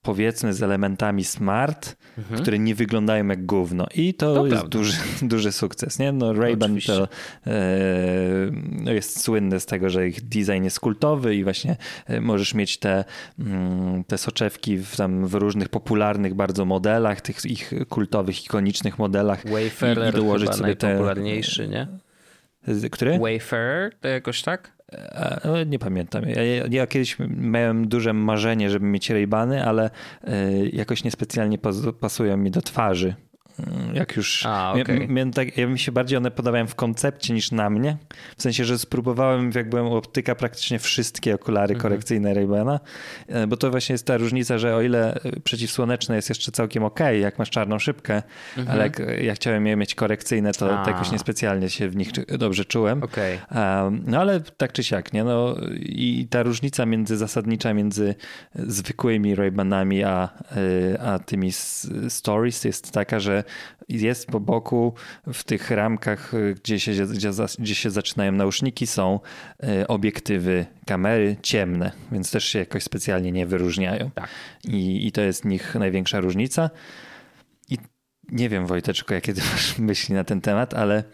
powiedzmy 0.07 0.55
z 0.55 0.63
elementami 0.63 1.25
smart, 1.25 1.97
mhm. 2.19 2.43
które 2.43 2.59
nie 2.59 2.75
wyglądają 2.75 3.27
jak 3.29 3.47
gówno. 3.47 3.87
I 3.95 4.15
to, 4.15 4.35
to 4.35 4.47
jest 4.47 4.67
duży, 4.67 4.93
duży 5.23 5.53
sukces. 5.53 5.99
Nie? 5.99 6.13
No, 6.13 6.33
Ray-Ban 6.33 6.87
to 6.87 7.09
e, 7.47 8.95
jest 8.95 9.21
słynne 9.21 9.61
z 9.61 9.67
tego, 9.67 9.91
że 9.91 10.09
ich 10.09 10.29
design 10.29 10.65
jest 10.65 10.81
kultowy 10.81 11.37
i 11.37 11.45
właśnie 11.45 11.77
e, 12.07 12.21
możesz 12.21 12.55
mieć 12.55 12.79
te, 12.79 13.05
mm, 13.39 14.05
te 14.05 14.19
soczewki 14.19 14.77
w, 14.77 14.97
tam 14.97 15.27
w 15.27 15.35
różnych 15.35 15.69
popularnych 15.69 16.35
bardzo 16.35 16.65
modelach, 16.65 17.21
tych 17.21 17.45
ich 17.45 17.73
kultowych, 17.89 18.45
ikonicznych 18.45 18.99
modelach. 18.99 19.51
Wayfarer 19.51 20.07
i, 20.07 20.09
i 20.09 20.21
dołożyć 20.21 20.51
sobie 20.51 20.63
najpopularniejszy, 20.63 21.63
te, 21.63 21.69
nie? 21.69 21.87
Który? 22.91 23.19
Wayfarer, 23.19 23.95
to 24.01 24.09
jakoś 24.09 24.43
tak? 24.43 24.76
No, 25.45 25.65
nie 25.65 25.79
pamiętam. 25.79 26.25
Ja, 26.29 26.43
ja, 26.71 26.87
kiedyś 26.87 27.17
miałem 27.29 27.89
duże 27.89 28.13
marzenie, 28.13 28.71
żeby 28.71 28.87
mieć 28.87 29.11
Ray-Bany, 29.11 29.63
ale 29.63 29.91
e, 30.25 30.67
jakoś 30.67 31.05
niespecjalnie 31.05 31.59
pasują 32.01 32.37
mi 32.37 32.51
do 32.51 32.63
twarzy. 32.63 33.15
Mm, 33.59 33.95
jak 33.97 34.17
już. 34.17 34.47
A, 34.47 34.73
okay. 34.73 35.09
ja, 35.17 35.27
tak, 35.35 35.57
ja 35.57 35.67
mi 35.67 35.79
się 35.79 35.93
bardziej 35.93 36.19
one 36.19 36.31
podobają 36.31 36.67
w 36.67 36.75
koncepcie 36.75 37.35
niż 37.35 37.53
na 37.53 37.71
mnie. 37.71 37.97
W 38.37 38.43
sensie, 38.43 38.65
że 38.65 38.79
spróbowałem, 38.79 39.51
jak 39.55 39.69
byłem 39.69 39.87
u 39.87 39.95
optyka, 39.95 40.35
praktycznie 40.35 40.79
wszystkie 40.79 41.35
okulary 41.35 41.75
mhm. 41.75 41.83
korekcyjne 41.83 42.35
Ray-Bana, 42.35 42.81
e, 43.29 43.47
bo 43.47 43.57
to 43.57 43.71
właśnie 43.71 43.93
jest 43.93 44.07
ta 44.07 44.17
różnica, 44.17 44.59
że 44.59 44.77
o 44.77 44.83
ile 44.83 45.15
e, 45.15 45.41
przeciwsłoneczne 45.41 46.17
jest 46.17 46.29
jeszcze 46.29 46.53
całkiem 46.53 46.85
ok, 46.85 47.01
jak 47.21 47.39
masz 47.39 47.51
czarną 47.51 47.79
szybkę, 47.79 48.23
mhm. 48.57 48.75
ale 48.75 48.83
jak 48.83 49.03
ja 49.23 49.35
chciałem 49.35 49.67
je 49.67 49.77
mieć 49.77 49.95
korekcyjne, 49.95 50.53
to, 50.53 50.85
to 50.85 50.91
jakoś 50.91 51.11
niespecjalnie 51.11 51.71
się 51.71 51.89
w 51.89 51.97
nich 51.97 52.09
dobrze 52.39 52.65
czułem. 52.65 53.03
Okay. 53.03 53.39
No 54.07 54.21
ale 54.21 54.41
tak 54.41 54.73
czy 54.73 54.85
siak, 54.85 55.13
nie? 55.13 55.25
No, 55.25 55.57
I 55.81 56.27
ta 56.31 56.43
różnica 56.43 56.87
między 56.87 57.17
zasadnicza 57.17 57.75
między 57.75 58.15
zwykłymi 58.55 59.35
Ray-Banami 59.35 60.05
a, 60.05 60.29
e, 60.93 61.01
a 61.01 61.19
tymi 61.19 61.53
stories 62.09 62.65
jest 62.65 62.93
taka, 62.93 63.21
że 63.21 63.45
jest 63.89 64.27
po 64.27 64.41
boku 64.41 64.95
w 65.33 65.45
tych 65.45 65.71
ramkach, 65.71 66.35
y, 66.35 66.55
gdzie 66.55 66.81
się, 66.81 66.93
gdzie, 66.93 67.31
gdzie 67.59 67.75
się 67.75 67.91
zaczynają 67.91 68.33
nauszniki, 68.33 68.87
są 68.87 69.21
y, 69.65 69.87
obiektywy 69.87 70.67
kamery 70.87 71.37
ciemne, 71.43 71.93
więc 72.13 72.31
też 72.31 72.45
się 72.45 72.59
jakoś 72.59 72.83
specjalnie 72.83 73.33
nie 73.33 73.47
wyróżniają. 73.47 74.11
Tak. 74.15 74.29
I, 74.65 75.07
I 75.07 75.13
to 75.13 75.21
jest 75.21 75.45
nich 75.45 75.75
największa 75.75 76.21
różnica. 76.21 76.71
I 77.69 77.79
nie 78.29 78.49
wiem, 78.49 78.67
Wojteczko, 78.67 79.15
jakie 79.15 79.35
ty 79.35 79.41
masz 79.53 79.79
myśli 79.79 80.15
na 80.15 80.25
ten 80.25 80.41
temat, 80.41 80.75
ale 80.75 81.05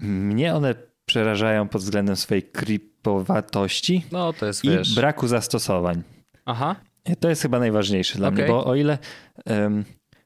mnie 0.00 0.54
one 0.54 0.74
przerażają 1.06 1.68
pod 1.68 1.82
względem 1.82 2.16
swojej 2.16 2.42
kripowatości 2.42 4.04
no, 4.12 4.32
to 4.32 4.46
jest, 4.46 4.64
i 4.64 4.70
wiesz... 4.70 4.94
braku 4.94 5.28
zastosowań. 5.28 6.02
Aha. 6.44 6.76
To 7.20 7.28
jest 7.28 7.42
chyba 7.42 7.58
najważniejsze 7.58 8.18
dla 8.18 8.28
okay. 8.28 8.38
mnie, 8.38 8.46
bo 8.52 8.64
o 8.64 8.74
ile 8.74 8.98
um, 9.46 9.84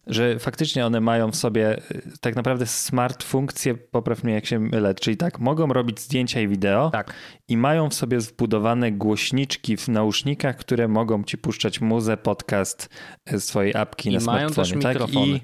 że 0.09 0.39
faktycznie 0.39 0.87
one 0.87 1.01
mają 1.01 1.31
w 1.31 1.37
sobie 1.37 1.79
y, 1.91 2.03
tak 2.21 2.37
naprawdę 2.37 2.67
smart 2.67 3.25
funkcje, 3.25 3.75
popraw 3.75 4.25
mnie 4.25 4.35
jak 4.35 4.47
się 4.47 4.59
mylę, 4.59 4.95
czyli 4.95 5.17
tak, 5.17 5.39
mogą 5.39 5.67
robić 5.67 6.01
zdjęcia 6.01 6.41
i 6.41 6.49
wideo 6.49 6.91
tak. 6.91 7.13
i 7.49 7.57
mają 7.57 7.89
w 7.89 7.95
sobie 7.95 8.19
wbudowane 8.19 8.93
głośniczki 8.93 9.77
w 9.77 9.89
nausznikach, 9.89 10.57
które 10.57 10.89
mogą 10.89 11.25
ci 11.25 11.39
puszczać 11.39 11.81
muzę, 11.81 12.17
podcast 12.17 12.89
z 13.27 13.47
twojej 13.47 13.77
apki 13.77 14.09
I 14.09 14.13
na 14.13 14.21
mają 14.21 14.49
smartfonie. 14.49 14.83
Też 14.83 14.99
tak? 14.99 15.15
I 15.15 15.41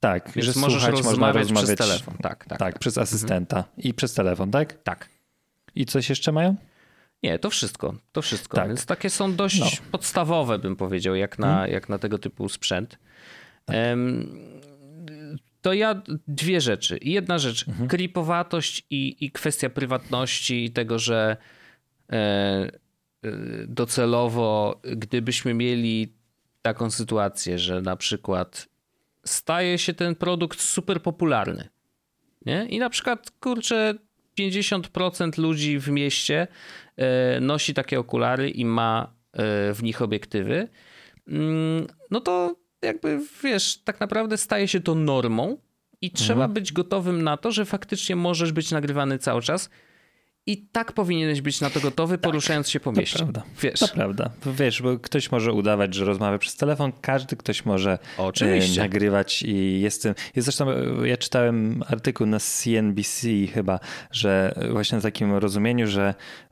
tak, 0.00 0.32
Więc 0.34 0.46
że 0.46 0.60
możesz 0.60 0.82
słuchać, 0.82 1.04
można 1.04 1.32
rozmawiać 1.32 1.64
przez 1.64 1.78
telefon. 1.78 2.14
Tak, 2.22 2.44
tak, 2.44 2.58
tak, 2.58 2.78
przez 2.78 2.98
asystenta 2.98 3.56
mhm. 3.56 3.74
i 3.78 3.94
przez 3.94 4.14
telefon, 4.14 4.50
tak? 4.50 4.82
Tak. 4.82 5.08
I 5.74 5.86
coś 5.86 6.10
jeszcze 6.10 6.32
mają? 6.32 6.56
Nie, 7.22 7.38
to 7.38 7.50
wszystko. 7.50 7.94
To 8.12 8.22
wszystko. 8.22 8.56
Tak. 8.56 8.68
Więc 8.68 8.86
takie 8.86 9.10
są 9.10 9.34
dość 9.34 9.60
no. 9.60 9.86
podstawowe, 9.90 10.58
bym 10.58 10.76
powiedział, 10.76 11.14
jak 11.14 11.38
na, 11.38 11.46
hmm. 11.46 11.72
jak 11.72 11.88
na 11.88 11.98
tego 11.98 12.18
typu 12.18 12.48
sprzęt. 12.48 12.98
Tak. 13.64 13.76
To 15.62 15.72
ja 15.72 16.02
dwie 16.28 16.60
rzeczy. 16.60 16.98
Jedna 17.02 17.38
rzecz, 17.38 17.68
mhm. 17.68 17.88
klipowatość 17.88 18.86
i, 18.90 19.16
i 19.20 19.30
kwestia 19.30 19.70
prywatności 19.70 20.64
i 20.64 20.70
tego, 20.70 20.98
że 20.98 21.36
e, 22.12 22.16
e, 22.16 22.70
docelowo, 23.66 24.80
gdybyśmy 24.84 25.54
mieli 25.54 26.12
taką 26.62 26.90
sytuację, 26.90 27.58
że 27.58 27.80
na 27.80 27.96
przykład 27.96 28.68
staje 29.24 29.78
się 29.78 29.94
ten 29.94 30.14
produkt 30.14 30.60
super 30.60 31.02
popularny. 31.02 31.68
Nie? 32.46 32.66
I 32.66 32.78
na 32.78 32.90
przykład, 32.90 33.30
kurczę, 33.40 33.94
50% 34.40 35.38
ludzi 35.38 35.78
w 35.78 35.88
mieście 35.88 36.46
e, 36.96 37.40
nosi 37.40 37.74
takie 37.74 38.00
okulary 38.00 38.50
i 38.50 38.64
ma 38.64 39.12
w 39.74 39.78
nich 39.82 40.02
obiektywy. 40.02 40.68
Mm, 41.28 41.86
no 42.10 42.20
to 42.20 42.61
jakby 42.82 43.20
wiesz, 43.42 43.78
tak 43.84 44.00
naprawdę 44.00 44.36
staje 44.36 44.68
się 44.68 44.80
to 44.80 44.94
normą 44.94 45.56
i 46.00 46.10
trzeba 46.10 46.44
mhm. 46.44 46.52
być 46.52 46.72
gotowym 46.72 47.22
na 47.22 47.36
to, 47.36 47.52
że 47.52 47.64
faktycznie 47.64 48.16
możesz 48.16 48.52
być 48.52 48.70
nagrywany 48.70 49.18
cały 49.18 49.42
czas 49.42 49.70
i 50.46 50.56
tak 50.56 50.92
powinieneś 50.92 51.40
być 51.40 51.60
na 51.60 51.70
to 51.70 51.80
gotowy, 51.80 52.18
tak, 52.18 52.30
poruszając 52.30 52.70
się 52.70 52.80
po 52.80 52.92
mieście. 52.92 53.18
To 53.18 53.24
prawda. 53.24 53.42
Wiesz. 53.62 53.80
To 53.80 53.88
prawda. 53.88 54.30
Wiesz, 54.46 54.82
bo 54.82 54.98
ktoś 54.98 55.30
może 55.30 55.52
udawać, 55.52 55.94
że 55.94 56.04
rozmawia 56.04 56.38
przez 56.38 56.56
telefon, 56.56 56.92
każdy 57.00 57.36
ktoś 57.36 57.64
może 57.64 57.98
Oczywiście. 58.18 58.80
E, 58.80 58.84
nagrywać 58.84 59.42
i 59.42 59.80
jestem. 59.80 60.14
Jest 60.36 60.46
zresztą, 60.46 60.70
e, 60.70 61.08
ja 61.08 61.16
czytałem 61.16 61.82
artykuł 61.88 62.26
na 62.26 62.38
CNBC 62.40 63.28
chyba, 63.54 63.80
że 64.10 64.54
właśnie 64.70 64.98
w 64.98 65.02
takim 65.02 65.34
rozumieniu, 65.34 65.86
że, 65.86 66.14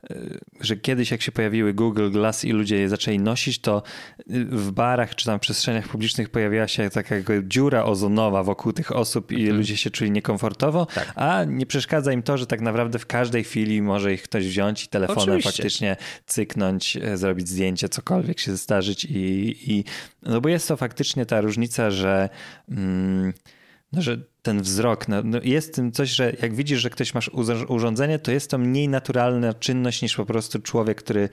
że 0.61 0.77
kiedyś 0.77 1.11
jak 1.11 1.21
się 1.21 1.31
pojawiły 1.31 1.73
Google 1.73 2.11
Glass 2.11 2.45
i 2.45 2.51
ludzie 2.51 2.77
je 2.77 2.89
zaczęli 2.89 3.19
nosić, 3.19 3.59
to 3.59 3.83
w 4.27 4.71
barach 4.71 5.15
czy 5.15 5.25
tam 5.25 5.39
przestrzeniach 5.39 5.87
publicznych 5.87 6.29
pojawiła 6.29 6.67
się 6.67 6.89
taka 6.89 7.15
dziura 7.43 7.83
ozonowa 7.83 8.43
wokół 8.43 8.73
tych 8.73 8.95
osób 8.95 9.31
i 9.31 9.35
mhm. 9.35 9.57
ludzie 9.57 9.77
się 9.77 9.89
czuli 9.89 10.11
niekomfortowo, 10.11 10.85
tak. 10.85 11.11
a 11.15 11.43
nie 11.43 11.65
przeszkadza 11.65 12.13
im 12.13 12.23
to, 12.23 12.37
że 12.37 12.47
tak 12.47 12.61
naprawdę 12.61 12.99
w 12.99 13.05
każdej 13.05 13.43
chwili 13.43 13.81
może 13.81 14.13
ich 14.13 14.23
ktoś 14.23 14.47
wziąć 14.47 14.83
i 14.83 14.87
telefonem 14.87 15.23
Oczywiście. 15.23 15.51
faktycznie 15.51 15.97
cyknąć, 16.25 16.97
e, 16.97 17.17
zrobić 17.17 17.49
zdjęcie, 17.49 17.89
cokolwiek 17.89 18.39
się 18.39 18.55
zdarzyć 18.55 19.05
i, 19.05 19.55
i 19.73 19.83
no 20.23 20.41
bo 20.41 20.49
jest 20.49 20.67
to 20.67 20.77
faktycznie 20.77 21.25
ta 21.25 21.41
różnica, 21.41 21.91
że 21.91 22.29
mm, 22.69 23.33
no, 23.93 24.01
że 24.01 24.30
ten 24.41 24.61
wzrok, 24.61 25.07
no, 25.07 25.21
no 25.23 25.39
jest 25.43 25.75
tym 25.75 25.91
coś, 25.91 26.09
że 26.09 26.33
jak 26.41 26.55
widzisz, 26.55 26.79
że 26.81 26.89
ktoś 26.89 27.13
masz 27.13 27.29
urządzenie, 27.67 28.19
to 28.19 28.31
jest 28.31 28.49
to 28.51 28.57
mniej 28.57 28.89
naturalna 28.89 29.53
czynność 29.53 30.01
niż 30.01 30.15
po 30.15 30.25
prostu 30.25 30.59
człowiek, 30.59 30.97
który 30.97 31.29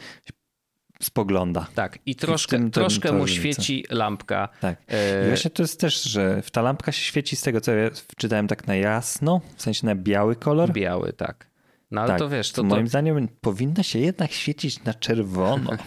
spogląda. 1.02 1.66
Tak, 1.74 1.98
i 2.06 2.16
troszkę, 2.16 2.56
I 2.56 2.60
tym, 2.60 2.70
troszkę 2.70 3.12
mu 3.12 3.26
świeci 3.26 3.84
lampka. 3.90 4.48
Tak. 4.60 4.82
I 5.24 5.28
właśnie 5.28 5.50
to 5.50 5.62
jest 5.62 5.80
też, 5.80 6.02
że 6.02 6.42
ta 6.52 6.62
lampka 6.62 6.92
się 6.92 7.02
świeci 7.02 7.36
z 7.36 7.42
tego, 7.42 7.60
co 7.60 7.72
ja 7.72 7.90
czytałem 8.16 8.48
tak 8.48 8.66
na 8.66 8.76
jasno, 8.76 9.40
w 9.56 9.62
sensie 9.62 9.86
na 9.86 9.94
biały 9.94 10.36
kolor. 10.36 10.72
Biały, 10.72 11.12
tak. 11.12 11.48
No 11.90 12.00
ale 12.00 12.08
tak, 12.08 12.18
to 12.18 12.28
wiesz, 12.28 12.52
to, 12.52 12.62
moim 12.62 12.84
to... 12.84 12.88
zdaniem 12.88 13.28
powinna 13.40 13.82
się 13.82 13.98
jednak 13.98 14.32
świecić 14.32 14.84
na 14.84 14.94
czerwono. 14.94 15.70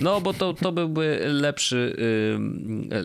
No, 0.00 0.20
bo 0.20 0.34
to, 0.34 0.54
to 0.54 0.72
byłby 0.72 1.20
lepszy, 1.24 1.96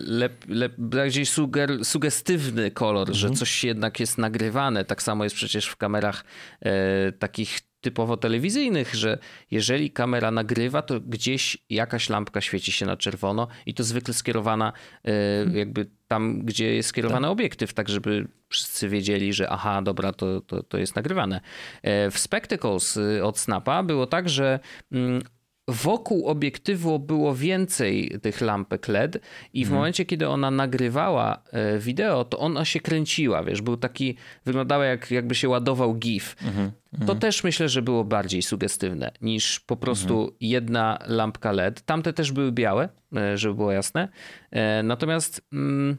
lep, 0.06 0.44
lep, 0.48 0.72
bardziej 0.78 1.26
suger, 1.26 1.84
sugestywny 1.84 2.70
kolor, 2.70 3.08
mhm. 3.08 3.14
że 3.18 3.30
coś 3.30 3.64
jednak 3.64 4.00
jest 4.00 4.18
nagrywane. 4.18 4.84
Tak 4.84 5.02
samo 5.02 5.24
jest 5.24 5.36
przecież 5.36 5.66
w 5.66 5.76
kamerach 5.76 6.24
e, 6.60 7.12
takich 7.12 7.60
typowo 7.80 8.16
telewizyjnych, 8.16 8.94
że 8.94 9.18
jeżeli 9.50 9.90
kamera 9.90 10.30
nagrywa, 10.30 10.82
to 10.82 11.00
gdzieś 11.00 11.58
jakaś 11.70 12.08
lampka 12.08 12.40
świeci 12.40 12.72
się 12.72 12.86
na 12.86 12.96
czerwono 12.96 13.48
i 13.66 13.74
to 13.74 13.84
zwykle 13.84 14.14
skierowana 14.14 14.72
e, 15.04 15.10
mhm. 15.40 15.56
jakby 15.56 15.86
tam, 16.08 16.40
gdzie 16.44 16.74
jest 16.74 16.88
skierowany 16.88 17.24
tak. 17.24 17.32
obiektyw, 17.32 17.74
tak 17.74 17.88
żeby 17.88 18.28
wszyscy 18.48 18.88
wiedzieli, 18.88 19.32
że 19.32 19.50
aha, 19.50 19.82
dobra, 19.82 20.12
to, 20.12 20.40
to, 20.40 20.62
to 20.62 20.78
jest 20.78 20.96
nagrywane. 20.96 21.40
E, 21.82 22.10
w 22.10 22.18
Spectacles 22.18 22.96
y, 22.96 23.24
od 23.24 23.38
Snapa 23.38 23.82
było 23.82 24.06
tak, 24.06 24.28
że 24.28 24.60
mm, 24.92 25.22
wokół 25.68 26.26
obiektywu 26.26 26.98
było 26.98 27.34
więcej 27.34 28.18
tych 28.22 28.40
lampek 28.40 28.88
LED 28.88 29.16
i 29.52 29.64
w 29.64 29.66
mhm. 29.66 29.78
momencie, 29.78 30.04
kiedy 30.04 30.28
ona 30.28 30.50
nagrywała 30.50 31.42
e, 31.52 31.78
wideo, 31.78 32.24
to 32.24 32.38
ona 32.38 32.64
się 32.64 32.80
kręciła, 32.80 33.42
wiesz, 33.44 33.62
był 33.62 33.76
taki, 33.76 34.16
wyglądała 34.44 34.84
jak, 34.84 35.10
jakby 35.10 35.34
się 35.34 35.48
ładował 35.48 35.94
GIF. 35.94 36.36
Mhm. 36.42 36.70
To 36.92 37.00
mhm. 37.00 37.18
też 37.18 37.44
myślę, 37.44 37.68
że 37.68 37.82
było 37.82 38.04
bardziej 38.04 38.42
sugestywne 38.42 39.12
niż 39.22 39.60
po 39.60 39.76
prostu 39.76 40.36
jedna 40.40 40.98
lampka 41.06 41.52
LED. 41.52 41.82
Tamte 41.82 42.12
też 42.12 42.32
były 42.32 42.52
białe, 42.52 42.88
e, 43.16 43.38
żeby 43.38 43.54
było 43.54 43.72
jasne. 43.72 44.08
E, 44.50 44.82
natomiast... 44.82 45.42
Mm, 45.52 45.96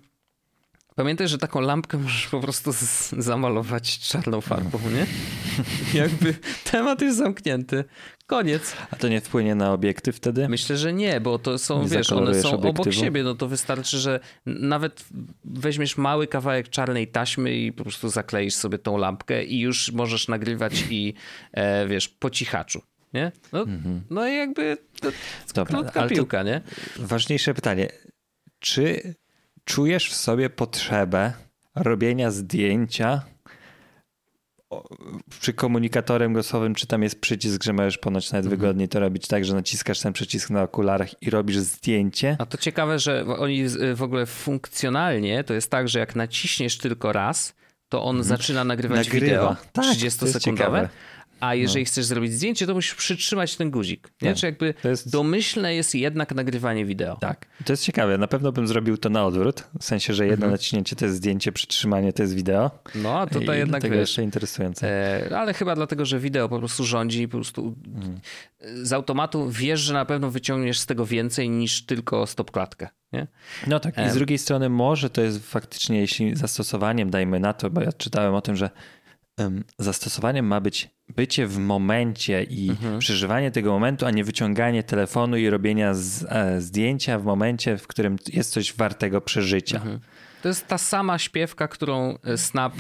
Pamiętaj, 0.98 1.28
że 1.28 1.38
taką 1.38 1.62
lampkę 1.62 1.98
możesz 1.98 2.28
po 2.28 2.40
prostu 2.40 2.72
zamalować 3.18 4.00
czarną 4.00 4.42
farbą, 4.42 4.80
nie? 4.94 5.06
Jakby 6.02 6.34
temat 6.72 7.02
jest 7.02 7.18
zamknięty. 7.18 7.84
Koniec. 8.28 8.74
A 8.92 8.96
to 8.96 9.08
nie 9.08 9.22
wpłynie 9.22 9.56
na 9.56 9.74
obiektyw 9.74 10.16
wtedy? 10.16 10.50
Myślę, 10.50 10.78
że 10.78 10.94
nie, 10.94 11.22
bo 11.22 11.40
to 11.40 11.58
są, 11.58 11.84
nie 11.84 11.90
wiesz, 11.90 12.12
one 12.12 12.42
są 12.42 12.50
obiektywu? 12.50 12.70
obok 12.70 12.94
siebie. 12.94 13.24
No 13.24 13.36
to 13.36 13.48
wystarczy, 13.48 13.98
że 13.98 14.20
nawet 14.46 15.06
weźmiesz 15.46 15.98
mały 15.98 16.28
kawałek 16.28 16.70
czarnej 16.70 17.08
taśmy 17.08 17.56
i 17.56 17.72
po 17.72 17.84
prostu 17.84 18.10
zakleisz 18.10 18.54
sobie 18.54 18.78
tą 18.78 18.98
lampkę 18.98 19.44
i 19.44 19.60
już 19.60 19.92
możesz 19.92 20.28
nagrywać 20.28 20.84
i 20.90 21.14
e, 21.52 21.88
wiesz, 21.88 22.10
po 22.10 22.30
cichaczu. 22.30 22.82
Nie? 23.14 23.32
No, 23.54 23.66
-hmm. 23.66 24.00
no 24.10 24.28
i 24.28 24.36
jakby 24.36 24.78
to 25.02 25.10
Dobra, 25.54 26.08
piłka, 26.08 26.44
nie? 26.44 26.62
Ważniejsze 27.00 27.54
pytanie 27.54 27.90
czy 28.60 29.16
czujesz 29.68 30.10
w 30.10 30.16
sobie 30.16 30.50
potrzebę 30.50 31.34
robienia 31.76 32.32
zdjęcia 32.32 33.22
przy 35.40 35.54
komunikatorem 35.54 36.34
głosowym, 36.34 36.76
czy 36.76 36.88
tam 36.88 37.04
jest 37.04 37.22
przycisk, 37.22 37.64
że 37.64 37.74
możesz 37.74 37.98
ponoć 37.98 38.32
nawet 38.32 38.46
mhm. 38.46 38.60
wygodniej 38.60 38.90
to 38.90 39.00
robić 39.00 39.28
tak, 39.28 39.46
że 39.46 39.54
naciskasz 39.54 40.00
ten 40.00 40.14
przycisk 40.14 40.50
na 40.50 40.64
okularach 40.64 41.24
i 41.24 41.30
robisz 41.30 41.58
zdjęcie. 41.58 42.36
A 42.40 42.46
to 42.46 42.58
ciekawe, 42.58 43.00
że 43.00 43.26
oni 43.26 43.64
w 43.96 44.04
ogóle 44.04 44.26
funkcjonalnie 44.26 45.44
to 45.44 45.54
jest 45.54 45.72
tak, 45.72 45.90
że 45.90 46.00
jak 46.00 46.16
naciśniesz 46.16 46.78
tylko 46.78 47.14
raz, 47.14 47.54
to 47.90 48.04
on 48.04 48.18
mhm. 48.18 48.38
zaczyna 48.38 48.64
nagrywać 48.64 49.08
Nagrywa. 49.08 49.26
wideo 49.26 49.56
tak, 49.74 49.86
30-sekundowe. 49.86 50.88
A 51.40 51.56
jeżeli 51.56 51.84
no. 51.84 51.88
chcesz 51.88 52.06
zrobić 52.06 52.34
zdjęcie, 52.34 52.68
to 52.68 52.74
musisz 52.74 52.96
przytrzymać 52.96 53.56
ten 53.56 53.72
guzik. 53.72 54.10
Nie? 54.22 54.30
Tak. 54.30 54.38
Czy 54.38 54.46
jakby 54.46 54.74
jest... 54.84 55.12
domyślne 55.12 55.76
jest 55.76 55.96
jednak 55.96 56.36
nagrywanie 56.36 56.86
wideo. 56.86 57.16
Tak. 57.16 57.48
To 57.66 57.74
jest 57.74 57.84
ciekawe. 57.84 58.18
Na 58.18 58.28
pewno 58.28 58.52
bym 58.52 58.68
zrobił 58.68 58.98
to 58.98 59.10
na 59.10 59.26
odwrót. 59.26 59.64
W 59.80 59.84
sensie, 59.84 60.14
że 60.14 60.24
jedno 60.24 60.46
mhm. 60.46 60.52
naciśnięcie 60.52 60.96
to 60.96 61.06
jest 61.06 61.18
zdjęcie, 61.18 61.52
przytrzymanie 61.52 62.14
to 62.14 62.24
jest 62.24 62.36
wideo. 62.36 62.72
No, 62.96 63.20
a 63.20 63.28
tutaj 63.28 63.58
I 63.58 63.60
jednak 63.60 63.84
wiesz, 63.84 63.94
jeszcze 63.94 64.24
interesujące. 64.24 64.88
E, 64.88 65.38
ale 65.38 65.54
chyba 65.54 65.76
dlatego, 65.76 66.06
że 66.06 66.20
wideo 66.20 66.50
po 66.50 66.60
prostu 66.60 66.86
rządzi, 66.86 67.28
po 67.28 67.38
prostu 67.38 67.76
mhm. 67.96 68.20
z 68.84 68.94
automatu 68.94 69.50
wiesz, 69.50 69.80
że 69.80 69.94
na 69.94 70.06
pewno 70.06 70.32
wyciągniesz 70.32 70.80
z 70.80 70.86
tego 70.86 71.06
więcej 71.06 71.50
niż 71.50 71.86
tylko 71.86 72.28
stopklatkę. 72.28 72.88
Nie? 73.14 73.28
No 73.68 73.80
tak. 73.80 73.98
I 73.98 74.10
z 74.10 74.14
drugiej 74.14 74.38
strony 74.38 74.70
może 74.70 75.10
to 75.10 75.22
jest 75.22 75.50
faktycznie, 75.50 76.00
jeśli 76.00 76.36
zastosowaniem 76.36 77.10
dajmy 77.10 77.40
na 77.40 77.54
to, 77.54 77.70
bo 77.70 77.82
ja 77.82 77.92
czytałem 77.92 78.36
o 78.36 78.42
tym, 78.42 78.56
że 78.56 78.70
zastosowaniem 79.80 80.48
ma 80.48 80.62
być 80.62 80.90
bycie 81.16 81.48
w 81.48 81.58
momencie 81.58 82.44
i 82.44 82.70
mhm. 82.70 83.00
przeżywanie 83.00 83.52
tego 83.52 83.72
momentu, 83.72 84.06
a 84.06 84.12
nie 84.12 84.24
wyciąganie 84.24 84.84
telefonu 84.84 85.38
i 85.38 85.50
robienia 85.50 85.94
z, 85.94 86.26
e, 86.30 86.62
zdjęcia 86.62 87.20
w 87.20 87.24
momencie, 87.24 87.78
w 87.78 87.88
którym 87.88 88.16
jest 88.34 88.52
coś 88.52 88.74
wartego 88.74 89.22
przeżycia. 89.22 89.78
Mhm. 89.78 90.00
To 90.42 90.48
jest 90.48 90.68
ta 90.68 90.78
sama 90.78 91.18
śpiewka, 91.18 91.68
którą 91.68 92.18
e, 92.24 92.38
Snap 92.38 92.74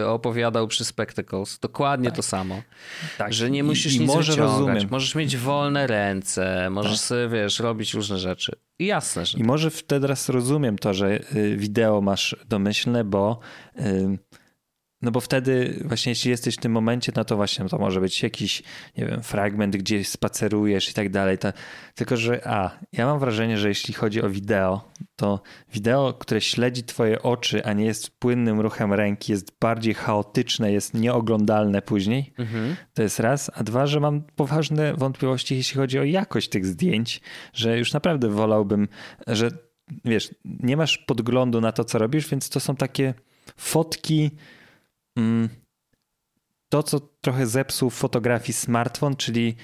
y, 0.00 0.06
opowiadał 0.06 0.68
przy 0.68 0.84
Spectacles. 0.84 1.58
Dokładnie 1.58 2.08
tak. 2.08 2.16
to 2.16 2.22
samo. 2.22 2.62
Tak. 3.18 3.32
Że 3.32 3.50
nie 3.50 3.64
musisz 3.64 3.94
I, 3.94 4.00
nic 4.00 4.08
może 4.08 4.32
wyciągać. 4.32 4.58
Rozumiem. 4.58 4.88
Możesz 4.90 5.14
mieć 5.14 5.36
wolne 5.36 5.86
ręce, 5.86 6.70
możesz 6.70 6.92
tak. 6.92 7.00
sobie, 7.00 7.28
wiesz, 7.28 7.58
robić 7.58 7.94
różne 7.94 8.18
rzeczy. 8.18 8.56
I 8.78 8.86
jasne, 8.86 9.26
że... 9.26 9.38
I 9.38 9.42
może 9.42 9.70
wtedy 9.70 10.00
teraz 10.00 10.28
rozumiem 10.28 10.78
to, 10.78 10.94
że 10.94 11.34
y, 11.36 11.56
wideo 11.56 12.00
masz 12.00 12.36
domyślne, 12.48 13.04
bo... 13.04 13.38
Y, 13.80 14.18
no 15.04 15.10
bo 15.10 15.20
wtedy 15.20 15.82
właśnie 15.84 16.10
jeśli 16.10 16.30
jesteś 16.30 16.54
w 16.54 16.58
tym 16.58 16.72
momencie, 16.72 17.12
no 17.16 17.24
to 17.24 17.36
właśnie 17.36 17.68
to 17.68 17.78
może 17.78 18.00
być 18.00 18.22
jakiś, 18.22 18.62
nie 18.96 19.06
wiem, 19.06 19.22
fragment, 19.22 19.76
gdzie 19.76 20.04
spacerujesz 20.04 20.90
i 20.90 20.94
tak 20.94 21.10
dalej. 21.10 21.38
Tylko, 21.94 22.16
że 22.16 22.48
a, 22.48 22.70
ja 22.92 23.06
mam 23.06 23.18
wrażenie, 23.18 23.58
że 23.58 23.68
jeśli 23.68 23.94
chodzi 23.94 24.22
o 24.22 24.30
wideo, 24.30 24.90
to 25.16 25.42
wideo, 25.72 26.12
które 26.12 26.40
śledzi 26.40 26.84
twoje 26.84 27.22
oczy, 27.22 27.64
a 27.64 27.72
nie 27.72 27.84
jest 27.84 28.18
płynnym 28.18 28.60
ruchem 28.60 28.92
ręki, 28.92 29.32
jest 29.32 29.58
bardziej 29.60 29.94
chaotyczne, 29.94 30.72
jest 30.72 30.94
nieoglądalne 30.94 31.82
później. 31.82 32.32
Mhm. 32.38 32.76
To 32.94 33.02
jest 33.02 33.20
raz. 33.20 33.50
A 33.54 33.64
dwa, 33.64 33.86
że 33.86 34.00
mam 34.00 34.22
poważne 34.36 34.94
wątpliwości, 34.94 35.56
jeśli 35.56 35.76
chodzi 35.76 35.98
o 35.98 36.04
jakość 36.04 36.48
tych 36.48 36.66
zdjęć, 36.66 37.20
że 37.52 37.78
już 37.78 37.92
naprawdę 37.92 38.28
wolałbym, 38.28 38.88
że 39.26 39.50
wiesz, 40.04 40.34
nie 40.44 40.76
masz 40.76 40.98
podglądu 40.98 41.60
na 41.60 41.72
to, 41.72 41.84
co 41.84 41.98
robisz, 41.98 42.28
więc 42.28 42.48
to 42.48 42.60
są 42.60 42.76
takie 42.76 43.14
fotki 43.56 44.30
to, 46.68 46.82
co 46.82 47.00
trochę 47.00 47.46
zepsuł 47.46 47.90
w 47.90 47.94
fotografii 47.94 48.52
smartfon, 48.52 49.16
czyli 49.16 49.56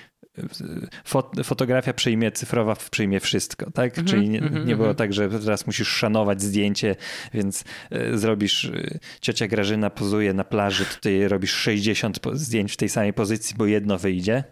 e, 1.38 1.44
fotografia 1.44 1.92
przyjmie 1.92 2.32
cyfrowa, 2.32 2.76
przyjmie 2.90 3.20
wszystko, 3.20 3.70
tak? 3.70 3.98
Mm 3.98 4.06
-hmm, 4.06 4.10
Czyli 4.10 4.28
nie, 4.28 4.38
mm 4.38 4.52
-hmm, 4.52 4.66
było 4.66 4.74
mhm. 4.78 4.96
tak, 4.96 5.12
że 5.12 5.28
teraz 5.28 5.66
musisz 5.66 5.88
szanować 5.88 6.42
zdjęcie, 6.42 6.96
więc 7.34 7.64
e, 7.90 8.18
zrobisz, 8.18 8.64
e, 8.64 8.98
ciocia 9.20 9.48
Grażyna 9.48 9.90
pozuje 9.90 10.34
na 10.34 10.44
plaży, 10.44 10.84
tutaj 10.84 11.28
robisz 11.28 11.52
60 11.52 12.18
zdjęć 12.32 12.72
w 12.72 12.76
tej 12.76 12.88
samej 12.88 13.12
pozycji, 13.12 13.56
bo 13.58 13.66
jedno 13.66 13.98
wyjdzie 13.98 14.44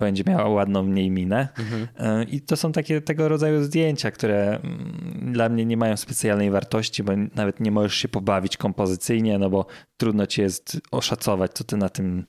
będzie 0.00 0.24
miała 0.26 0.48
ładną 0.48 0.82
mniej 0.82 1.10
minę. 1.10 1.48
Mhm. 1.58 1.88
E, 1.98 2.24
I 2.24 2.40
to 2.40 2.56
są 2.56 2.72
takie 2.72 3.00
tego 3.00 3.28
rodzaju 3.28 3.62
zdjęcia, 3.62 4.10
które 4.10 4.60
mm, 4.62 5.32
dla 5.32 5.48
mnie 5.48 5.66
nie 5.66 5.76
mają 5.76 5.96
specjalnej 5.96 6.50
wartości, 6.50 7.02
bo 7.02 7.12
nawet 7.34 7.60
nie 7.60 7.70
możesz 7.70 7.94
się 7.94 8.08
pobawić 8.08 8.56
kompozycyjnie, 8.56 9.38
no 9.38 9.50
bo 9.50 9.66
trudno 9.96 10.26
ci 10.26 10.40
jest 10.40 10.80
oszacować, 10.90 11.52
co 11.52 11.64
ty 11.64 11.76
na 11.76 11.88
tym 11.88 12.26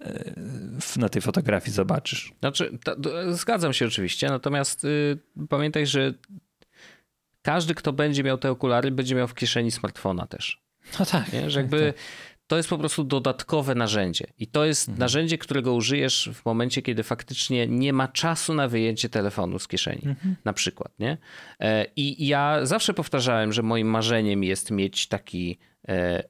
e, 0.00 0.34
na 0.96 1.08
tej 1.08 1.22
fotografii 1.22 1.72
zobaczysz. 1.72 2.32
Znaczy, 2.40 2.78
to, 2.84 2.96
to, 2.96 3.34
zgadzam 3.34 3.72
się 3.72 3.86
oczywiście, 3.86 4.28
natomiast 4.28 4.84
y, 4.84 5.18
pamiętaj, 5.48 5.86
że 5.86 6.14
każdy, 7.42 7.74
kto 7.74 7.92
będzie 7.92 8.22
miał 8.24 8.38
te 8.38 8.50
okulary, 8.50 8.90
będzie 8.90 9.14
miał 9.14 9.28
w 9.28 9.34
kieszeni 9.34 9.70
smartfona 9.70 10.26
też. 10.26 10.64
No 10.98 11.06
tak. 11.06 11.32
Nie? 11.32 11.50
Że 11.50 11.60
jakby 11.60 11.92
tak 11.92 12.02
to 12.54 12.58
jest 12.58 12.68
po 12.68 12.78
prostu 12.78 13.04
dodatkowe 13.04 13.74
narzędzie. 13.74 14.26
I 14.38 14.46
to 14.46 14.64
jest 14.64 14.88
mhm. 14.88 14.98
narzędzie, 14.98 15.38
którego 15.38 15.74
użyjesz 15.74 16.30
w 16.34 16.44
momencie, 16.44 16.82
kiedy 16.82 17.02
faktycznie 17.02 17.66
nie 17.66 17.92
ma 17.92 18.08
czasu 18.08 18.54
na 18.54 18.68
wyjęcie 18.68 19.08
telefonu 19.08 19.58
z 19.58 19.68
kieszeni, 19.68 20.02
mhm. 20.04 20.36
na 20.44 20.52
przykład. 20.52 20.92
Nie? 20.98 21.18
E, 21.60 21.86
I 21.96 22.26
ja 22.26 22.66
zawsze 22.66 22.94
powtarzałem, 22.94 23.52
że 23.52 23.62
moim 23.62 23.88
marzeniem 23.88 24.44
jest 24.44 24.70
mieć 24.70 25.06
taki 25.06 25.58
e, 25.88 26.22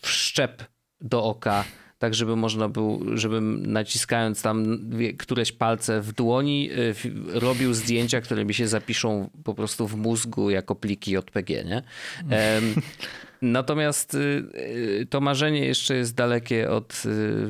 wszczep 0.00 0.64
do 1.00 1.24
oka, 1.24 1.64
tak 2.00 2.14
żeby 2.14 2.36
można 2.36 2.68
było, 2.68 3.00
żebym 3.14 3.72
naciskając 3.72 4.42
tam 4.42 4.90
któreś 5.18 5.52
palce 5.52 6.00
w 6.00 6.12
dłoni 6.12 6.70
e, 6.70 7.38
robił 7.40 7.74
zdjęcia, 7.74 8.20
które 8.20 8.44
mi 8.44 8.54
się 8.54 8.68
zapiszą 8.68 9.30
po 9.44 9.54
prostu 9.54 9.86
w 9.86 9.96
mózgu 9.96 10.50
jako 10.50 10.74
pliki 10.74 11.12
JPG, 11.12 11.64
nie? 11.64 11.82
Natomiast 13.42 14.14
y, 14.14 14.18
y, 14.54 15.06
to 15.10 15.20
marzenie 15.20 15.66
jeszcze 15.66 15.94
jest 15.94 16.14
dalekie 16.14 16.70
od, 16.70 17.02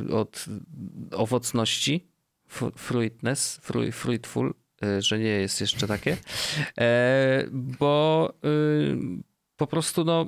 y, 0.09 0.15
od 0.15 0.45
owocności, 1.13 2.09
fruitness, 2.77 3.61
fruitful, 3.93 4.55
że 4.99 5.19
nie 5.19 5.29
jest 5.29 5.61
jeszcze 5.61 5.87
takie, 5.87 6.17
e, 6.79 7.45
bo 7.53 8.33
po 9.57 9.67
prostu 9.67 10.05
no 10.05 10.27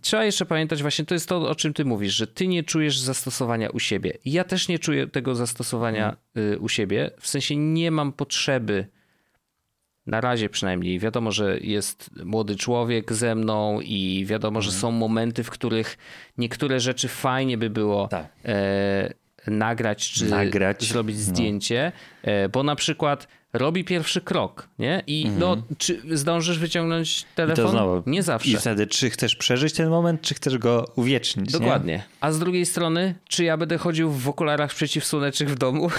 Trzeba 0.00 0.24
jeszcze 0.24 0.46
pamiętać, 0.46 0.82
właśnie 0.82 1.04
to 1.04 1.14
jest 1.14 1.28
to, 1.28 1.48
o 1.50 1.54
czym 1.54 1.74
ty 1.74 1.84
mówisz, 1.84 2.14
że 2.14 2.26
ty 2.26 2.46
nie 2.46 2.62
czujesz 2.62 2.98
zastosowania 2.98 3.70
u 3.70 3.78
siebie. 3.78 4.12
Ja 4.24 4.44
też 4.44 4.68
nie 4.68 4.78
czuję 4.78 5.06
tego 5.06 5.34
zastosowania 5.34 6.16
u 6.60 6.68
siebie. 6.68 7.10
W 7.20 7.28
sensie 7.28 7.56
nie 7.56 7.90
mam 7.90 8.12
potrzeby 8.12 8.86
na 10.06 10.20
razie 10.20 10.48
przynajmniej. 10.48 10.98
Wiadomo, 10.98 11.32
że 11.32 11.58
jest 11.58 12.10
młody 12.24 12.56
człowiek 12.56 13.12
ze 13.12 13.34
mną 13.34 13.80
i 13.80 14.24
wiadomo, 14.26 14.58
mhm. 14.58 14.72
że 14.72 14.78
są 14.78 14.90
momenty, 14.90 15.44
w 15.44 15.50
których 15.50 15.98
niektóre 16.38 16.80
rzeczy 16.80 17.08
fajnie 17.08 17.58
by 17.58 17.70
było 17.70 18.08
tak. 18.08 18.26
e, 18.44 19.14
nagrać 19.46 20.10
czy 20.10 20.24
nagrać. 20.24 20.84
zrobić 20.84 21.16
no. 21.16 21.22
zdjęcie, 21.22 21.92
no. 21.94 22.11
E, 22.22 22.48
bo 22.48 22.62
na 22.62 22.76
przykład 22.76 23.28
robi 23.52 23.84
pierwszy 23.84 24.20
krok, 24.20 24.68
nie? 24.78 25.02
I 25.06 25.22
mhm. 25.22 25.40
no, 25.40 25.62
czy 25.78 26.02
zdążysz 26.10 26.58
wyciągnąć 26.58 27.24
telefon? 27.34 27.70
Znowu, 27.70 28.02
nie 28.06 28.22
zawsze. 28.22 28.50
I 28.50 28.56
wtedy, 28.56 28.86
czy 28.86 29.10
chcesz 29.10 29.36
przeżyć 29.36 29.74
ten 29.74 29.88
moment, 29.88 30.22
czy 30.22 30.34
chcesz 30.34 30.58
go 30.58 30.92
uwiecznić, 30.96 31.52
Dokładnie. 31.52 31.92
Nie? 31.92 32.04
A 32.20 32.32
z 32.32 32.38
drugiej 32.38 32.66
strony, 32.66 33.14
czy 33.28 33.44
ja 33.44 33.56
będę 33.56 33.78
chodził 33.78 34.10
w 34.10 34.28
okularach 34.28 34.74
przeciwsłonecznych 34.74 35.50
w 35.50 35.54
domu? 35.54 35.90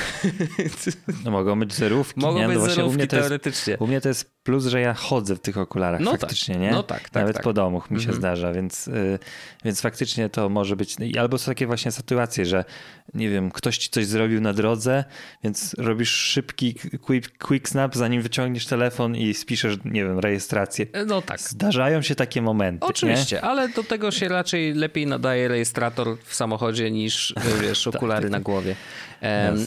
No 1.26 1.32
mogą 1.32 1.60
być 1.60 1.74
zerówki. 1.74 2.20
Mogą 2.20 2.40
nie? 2.40 2.48
być 2.48 2.58
no 2.58 2.66
zerówki 2.66 2.90
u 2.90 2.94
mnie 2.94 3.08
teoretycznie. 3.08 3.72
Jest, 3.72 3.82
u 3.82 3.88
mnie 3.88 4.02
to 4.02 4.08
jest 4.08 4.32
plus, 4.44 4.66
że 4.66 4.82
ja 4.82 4.94
chodzę 4.94 5.36
w 5.36 5.40
tych 5.40 5.58
okularach 5.58 6.02
no 6.02 6.12
tak. 6.12 6.22
faktycznie, 6.22 6.56
tak. 6.56 6.62
nie? 6.62 6.72
No 6.72 6.84
tak, 6.84 7.10
tak 7.10 7.14
Nawet 7.14 7.36
tak. 7.36 7.44
po 7.44 7.54
domu 7.54 7.82
mi 7.92 7.98
się 7.98 8.10
mhm. 8.10 8.18
zdarza, 8.18 8.54
więc, 8.54 8.88
y, 8.88 9.20
więc 9.66 9.82
faktycznie 9.82 10.30
to 10.30 10.50
może 10.50 10.76
być... 10.76 10.96
Albo 11.20 11.38
są 11.38 11.52
takie 11.52 11.68
właśnie 11.68 11.92
sytuacje, 11.92 12.46
że 12.46 12.66
nie 13.14 13.30
wiem, 13.30 13.52
ktoś 13.52 13.78
ci 13.78 13.90
coś 13.90 14.06
zrobił 14.06 14.42
na 14.42 14.54
drodze, 14.54 15.04
więc 15.44 15.76
robisz 15.78 16.12
szybki 16.14 16.76
quick, 17.02 17.38
quick 17.38 17.70
snap, 17.70 17.96
zanim 17.96 18.22
wyciągniesz 18.22 18.66
telefon 18.66 19.16
i 19.16 19.34
spiszesz, 19.34 19.78
nie 19.86 20.04
wiem, 20.04 20.20
rejestrację. 20.20 20.86
No 21.08 21.22
tak. 21.22 21.40
Zdarzają 21.40 22.02
się 22.02 22.16
takie 22.16 22.42
momenty. 22.42 22.86
Oczywiście, 22.86 23.36
nie? 23.36 23.42
ale 23.42 23.70
do 23.70 23.84
tego 23.84 24.12
się 24.12 24.28
raczej 24.28 24.74
lepiej 24.74 25.08
nadaje 25.08 25.48
rejestrator 25.48 26.18
w 26.24 26.36
samochodzie 26.36 26.92
niż, 26.92 27.34
wiesz, 27.62 27.84
tak, 27.92 27.96
okulary 27.96 28.30
na 28.30 28.40
głowie. 28.40 28.76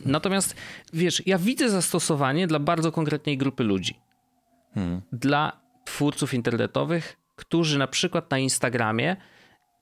natomiast, 0.05 0.57
wiesz, 0.93 1.23
ja 1.27 1.39
widzę 1.39 1.71
zastosowanie 1.71 2.47
dla 2.47 2.59
bardzo 2.59 2.93
konkretnej 2.93 3.39
grupy 3.39 3.65
ludzi. 3.65 3.97
Hmm. 4.75 5.03
Dla 5.13 5.61
twórców 5.85 6.35
internetowych, 6.35 7.17
którzy 7.37 7.79
na 7.79 7.87
przykład 7.87 8.31
na 8.31 8.39
Instagramie 8.39 9.17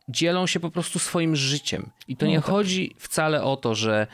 dzielą 0.09 0.47
się 0.47 0.61
po 0.61 0.71
prostu 0.71 0.99
swoim 0.99 1.37
życiem. 1.37 1.91
I 2.09 2.17
to 2.17 2.27
no, 2.27 2.33
nie 2.33 2.39
tak. 2.39 2.45
chodzi 2.45 2.95
wcale 2.99 3.43
o 3.43 3.57
to, 3.57 3.75
że 3.75 4.07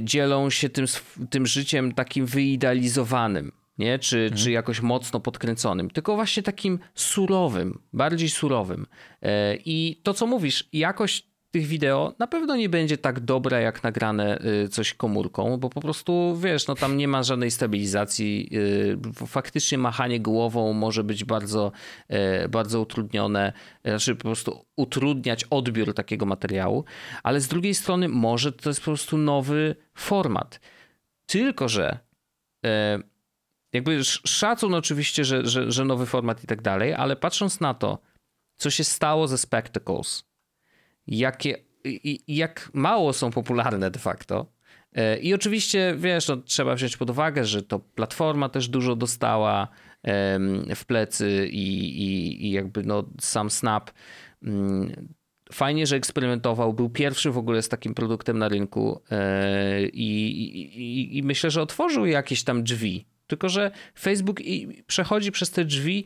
dzielą 0.00 0.50
się 0.50 0.68
tym, 0.68 0.86
tym 1.30 1.46
życiem 1.46 1.92
takim 1.92 2.26
wyidealizowanym, 2.26 3.52
nie? 3.78 3.98
Czy, 3.98 4.18
mhm. 4.18 4.42
czy 4.42 4.50
jakoś 4.50 4.80
mocno 4.80 5.20
podkręconym, 5.20 5.90
tylko 5.90 6.14
właśnie 6.14 6.42
takim 6.42 6.78
surowym, 6.94 7.78
bardziej 7.92 8.30
surowym. 8.30 8.86
E, 9.22 9.56
I 9.56 10.00
to, 10.02 10.14
co 10.14 10.26
mówisz, 10.26 10.68
jakość 10.72 11.33
tych 11.54 11.66
wideo 11.66 12.14
na 12.18 12.26
pewno 12.26 12.56
nie 12.56 12.68
będzie 12.68 12.98
tak 12.98 13.20
dobre 13.20 13.62
jak 13.62 13.82
nagrane 13.82 14.38
y, 14.64 14.68
coś 14.68 14.94
komórką, 14.94 15.56
bo 15.56 15.70
po 15.70 15.80
prostu 15.80 16.36
wiesz, 16.36 16.66
no 16.66 16.74
tam 16.74 16.96
nie 16.96 17.08
ma 17.08 17.22
żadnej 17.22 17.50
stabilizacji. 17.50 18.48
Y, 19.22 19.26
faktycznie 19.26 19.78
machanie 19.78 20.20
głową 20.20 20.72
może 20.72 21.04
być 21.04 21.24
bardzo, 21.24 21.72
y, 22.44 22.48
bardzo 22.48 22.80
utrudnione, 22.80 23.52
znaczy 23.84 24.14
po 24.14 24.22
prostu 24.22 24.64
utrudniać 24.76 25.44
odbiór 25.44 25.94
takiego 25.94 26.26
materiału, 26.26 26.84
ale 27.22 27.40
z 27.40 27.48
drugiej 27.48 27.74
strony 27.74 28.08
może 28.08 28.52
to 28.52 28.70
jest 28.70 28.80
po 28.80 28.84
prostu 28.84 29.18
nowy 29.18 29.76
format. 29.94 30.60
Tylko, 31.26 31.68
że 31.68 31.98
jakby 33.72 34.04
szacun 34.04 34.74
oczywiście, 34.74 35.24
że, 35.24 35.46
że, 35.46 35.72
że 35.72 35.84
nowy 35.84 36.06
format 36.06 36.44
i 36.44 36.46
tak 36.46 36.62
dalej, 36.62 36.94
ale 36.94 37.16
patrząc 37.16 37.60
na 37.60 37.74
to, 37.74 37.98
co 38.56 38.70
się 38.70 38.84
stało 38.84 39.28
ze 39.28 39.38
Spectacles, 39.38 40.24
jakie, 41.06 41.56
jak 42.28 42.70
mało 42.74 43.12
są 43.12 43.30
popularne 43.30 43.90
de 43.90 43.98
facto. 43.98 44.52
E, 44.92 45.18
I 45.18 45.34
oczywiście, 45.34 45.94
wiesz, 45.98 46.28
no, 46.28 46.36
trzeba 46.36 46.74
wziąć 46.74 46.96
pod 46.96 47.10
uwagę, 47.10 47.44
że 47.44 47.62
to 47.62 47.78
platforma 47.78 48.48
też 48.48 48.68
dużo 48.68 48.96
dostała 48.96 49.68
w 50.74 50.84
plecy 50.86 51.48
i, 51.50 51.78
i, 52.02 52.46
i 52.46 52.50
jakby 52.50 52.82
no, 52.82 53.04
sam 53.20 53.50
Snap 53.50 53.90
mm, 54.42 55.08
fajnie, 55.52 55.86
że 55.86 55.96
eksperymentował. 55.96 56.72
Był 56.72 56.90
pierwszy 56.90 57.30
w 57.30 57.38
ogóle 57.38 57.62
z 57.62 57.68
takim 57.68 57.94
produktem 57.94 58.38
na 58.38 58.48
rynku 58.48 59.00
e, 59.10 59.86
i, 59.86 60.42
i, 60.78 61.18
i 61.18 61.22
myślę, 61.22 61.50
że 61.50 61.62
otworzył 61.62 62.06
jakieś 62.06 62.44
tam 62.44 62.62
drzwi. 62.62 63.06
Tylko, 63.26 63.48
że 63.48 63.70
Facebook 63.98 64.40
przechodzi 64.86 65.32
przez 65.32 65.50
te 65.50 65.64
drzwi 65.64 66.04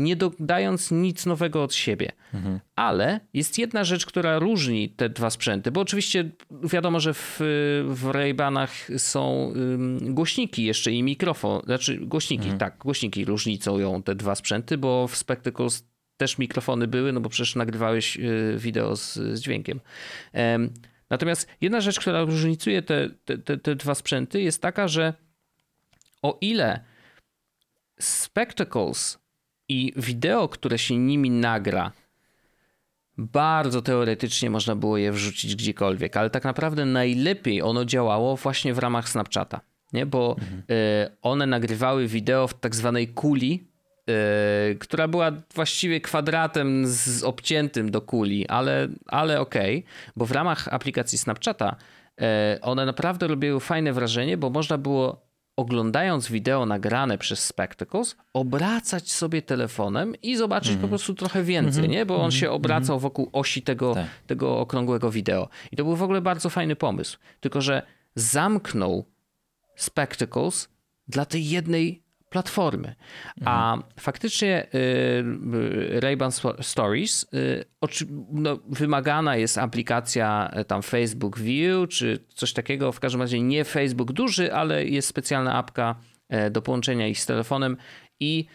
nie 0.00 0.16
dodając 0.16 0.90
nic 0.90 1.26
nowego 1.26 1.62
od 1.62 1.74
siebie. 1.74 2.12
Mhm. 2.34 2.60
Ale 2.76 3.20
jest 3.34 3.58
jedna 3.58 3.84
rzecz, 3.84 4.06
która 4.06 4.38
różni 4.38 4.88
te 4.88 5.08
dwa 5.08 5.30
sprzęty, 5.30 5.70
bo 5.70 5.80
oczywiście 5.80 6.30
wiadomo, 6.50 7.00
że 7.00 7.14
w, 7.14 7.36
w 7.84 8.04
Ray-Banach 8.12 8.98
są 8.98 9.52
głośniki 10.00 10.64
jeszcze 10.64 10.92
i 10.92 11.02
mikrofon, 11.02 11.62
znaczy 11.64 11.96
głośniki, 11.96 12.42
mhm. 12.42 12.58
tak, 12.58 12.78
głośniki 12.78 13.24
różnicują 13.24 14.02
te 14.02 14.14
dwa 14.14 14.34
sprzęty, 14.34 14.78
bo 14.78 15.08
w 15.08 15.16
Spectacles 15.16 15.90
też 16.16 16.38
mikrofony 16.38 16.86
były, 16.86 17.12
no 17.12 17.20
bo 17.20 17.28
przecież 17.28 17.54
nagrywałeś 17.56 18.16
y, 18.16 18.54
wideo 18.58 18.96
z, 18.96 19.14
z 19.14 19.40
dźwiękiem. 19.40 19.80
Natomiast 21.10 21.48
jedna 21.60 21.80
rzecz, 21.80 22.00
która 22.00 22.24
różnicuje 22.24 22.82
te, 22.82 23.10
te, 23.24 23.38
te, 23.38 23.58
te 23.58 23.76
dwa 23.76 23.94
sprzęty 23.94 24.42
jest 24.42 24.62
taka, 24.62 24.88
że 24.88 25.14
o 26.22 26.38
ile 26.40 26.84
Spectacles 28.00 29.18
i 29.70 29.92
wideo, 29.96 30.48
które 30.48 30.78
się 30.78 30.96
nimi 30.96 31.30
nagra, 31.30 31.92
bardzo 33.18 33.82
teoretycznie 33.82 34.50
można 34.50 34.76
było 34.76 34.98
je 34.98 35.12
wrzucić 35.12 35.56
gdziekolwiek, 35.56 36.16
ale 36.16 36.30
tak 36.30 36.44
naprawdę 36.44 36.84
najlepiej 36.84 37.62
ono 37.62 37.84
działało 37.84 38.36
właśnie 38.36 38.74
w 38.74 38.78
ramach 38.78 39.08
Snapchata, 39.08 39.60
nie? 39.92 40.06
bo 40.06 40.36
mhm. 40.38 40.62
one 41.22 41.46
nagrywały 41.46 42.06
wideo 42.06 42.46
w 42.48 42.54
tak 42.54 42.74
zwanej 42.74 43.08
kuli, 43.08 43.68
e, 44.08 44.74
która 44.74 45.08
była 45.08 45.32
właściwie 45.54 46.00
kwadratem 46.00 46.86
z 46.86 47.22
obciętym 47.22 47.90
do 47.90 48.00
kuli, 48.00 48.48
ale, 48.48 48.88
ale 49.06 49.40
okej, 49.40 49.78
okay, 49.78 49.90
bo 50.16 50.26
w 50.26 50.32
ramach 50.32 50.68
aplikacji 50.68 51.18
Snapchata 51.18 51.76
e, 52.20 52.58
one 52.62 52.86
naprawdę 52.86 53.26
robiły 53.26 53.60
fajne 53.60 53.92
wrażenie, 53.92 54.36
bo 54.36 54.50
można 54.50 54.78
było 54.78 55.29
oglądając 55.60 56.30
wideo 56.30 56.66
nagrane 56.66 57.18
przez 57.18 57.46
Spectacles, 57.46 58.16
obracać 58.32 59.12
sobie 59.12 59.42
telefonem 59.42 60.14
i 60.22 60.36
zobaczyć 60.36 60.70
mm. 60.70 60.80
po 60.80 60.84
mhm. 60.84 60.90
prostu 60.90 61.14
trochę 61.14 61.42
więcej, 61.42 61.78
mm 61.78 61.90
-hmm. 61.90 61.94
nie? 61.94 62.06
Bo 62.06 62.14
on 62.14 62.20
mm 62.20 62.30
-hmm. 62.30 62.40
się 62.40 62.50
obracał 62.50 62.96
mhm. 62.96 63.00
wokół 63.00 63.30
osi 63.32 63.62
tego, 63.62 63.94
tak. 63.94 64.06
tego 64.26 64.58
okrągłego 64.58 65.10
wideo. 65.10 65.48
I 65.72 65.76
to 65.76 65.84
był 65.84 65.96
w 65.96 66.02
ogóle 66.02 66.20
bardzo 66.20 66.50
fajny 66.50 66.76
pomysł. 66.76 67.18
Tylko, 67.40 67.60
że 67.60 67.82
zamknął 68.14 69.04
Spectacles 69.76 70.68
dla 71.08 71.24
tej 71.24 71.48
jednej 71.48 72.02
platformy. 72.30 72.94
A 73.44 73.74
mhm. 73.74 73.92
faktycznie 74.00 74.66
y, 74.74 74.78
y, 74.78 76.00
Ray-Ban 76.00 76.30
Stories 76.62 77.26
y, 77.34 77.64
no, 78.32 78.58
wymagana 78.68 79.36
jest 79.36 79.58
aplikacja 79.58 80.54
tam 80.66 80.82
Facebook 80.82 81.38
View 81.38 81.88
czy 81.88 82.18
coś 82.28 82.52
takiego. 82.52 82.92
W 82.92 83.00
każdym 83.00 83.20
razie 83.20 83.40
nie 83.40 83.64
Facebook 83.64 84.12
duży, 84.12 84.54
ale 84.54 84.84
jest 84.86 85.08
specjalna 85.08 85.54
apka 85.54 85.94
do 86.50 86.62
połączenia 86.62 87.08
ich 87.08 87.20
z 87.20 87.26
telefonem 87.26 87.76
i 88.20 88.46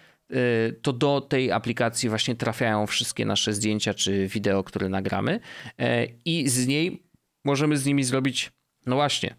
to 0.81 0.93
do 0.93 1.21
tej 1.21 1.51
aplikacji 1.51 2.09
właśnie 2.09 2.35
trafiają 2.35 2.87
wszystkie 2.87 3.25
nasze 3.25 3.53
zdjęcia 3.53 3.93
czy 3.93 4.27
wideo, 4.27 4.63
które 4.63 4.89
nagramy 4.89 5.39
i 6.25 6.49
z 6.49 6.67
niej 6.67 7.03
możemy 7.45 7.77
z 7.77 7.85
nimi 7.85 8.03
zrobić, 8.03 8.51
no 8.85 8.95
właśnie, 8.95 9.35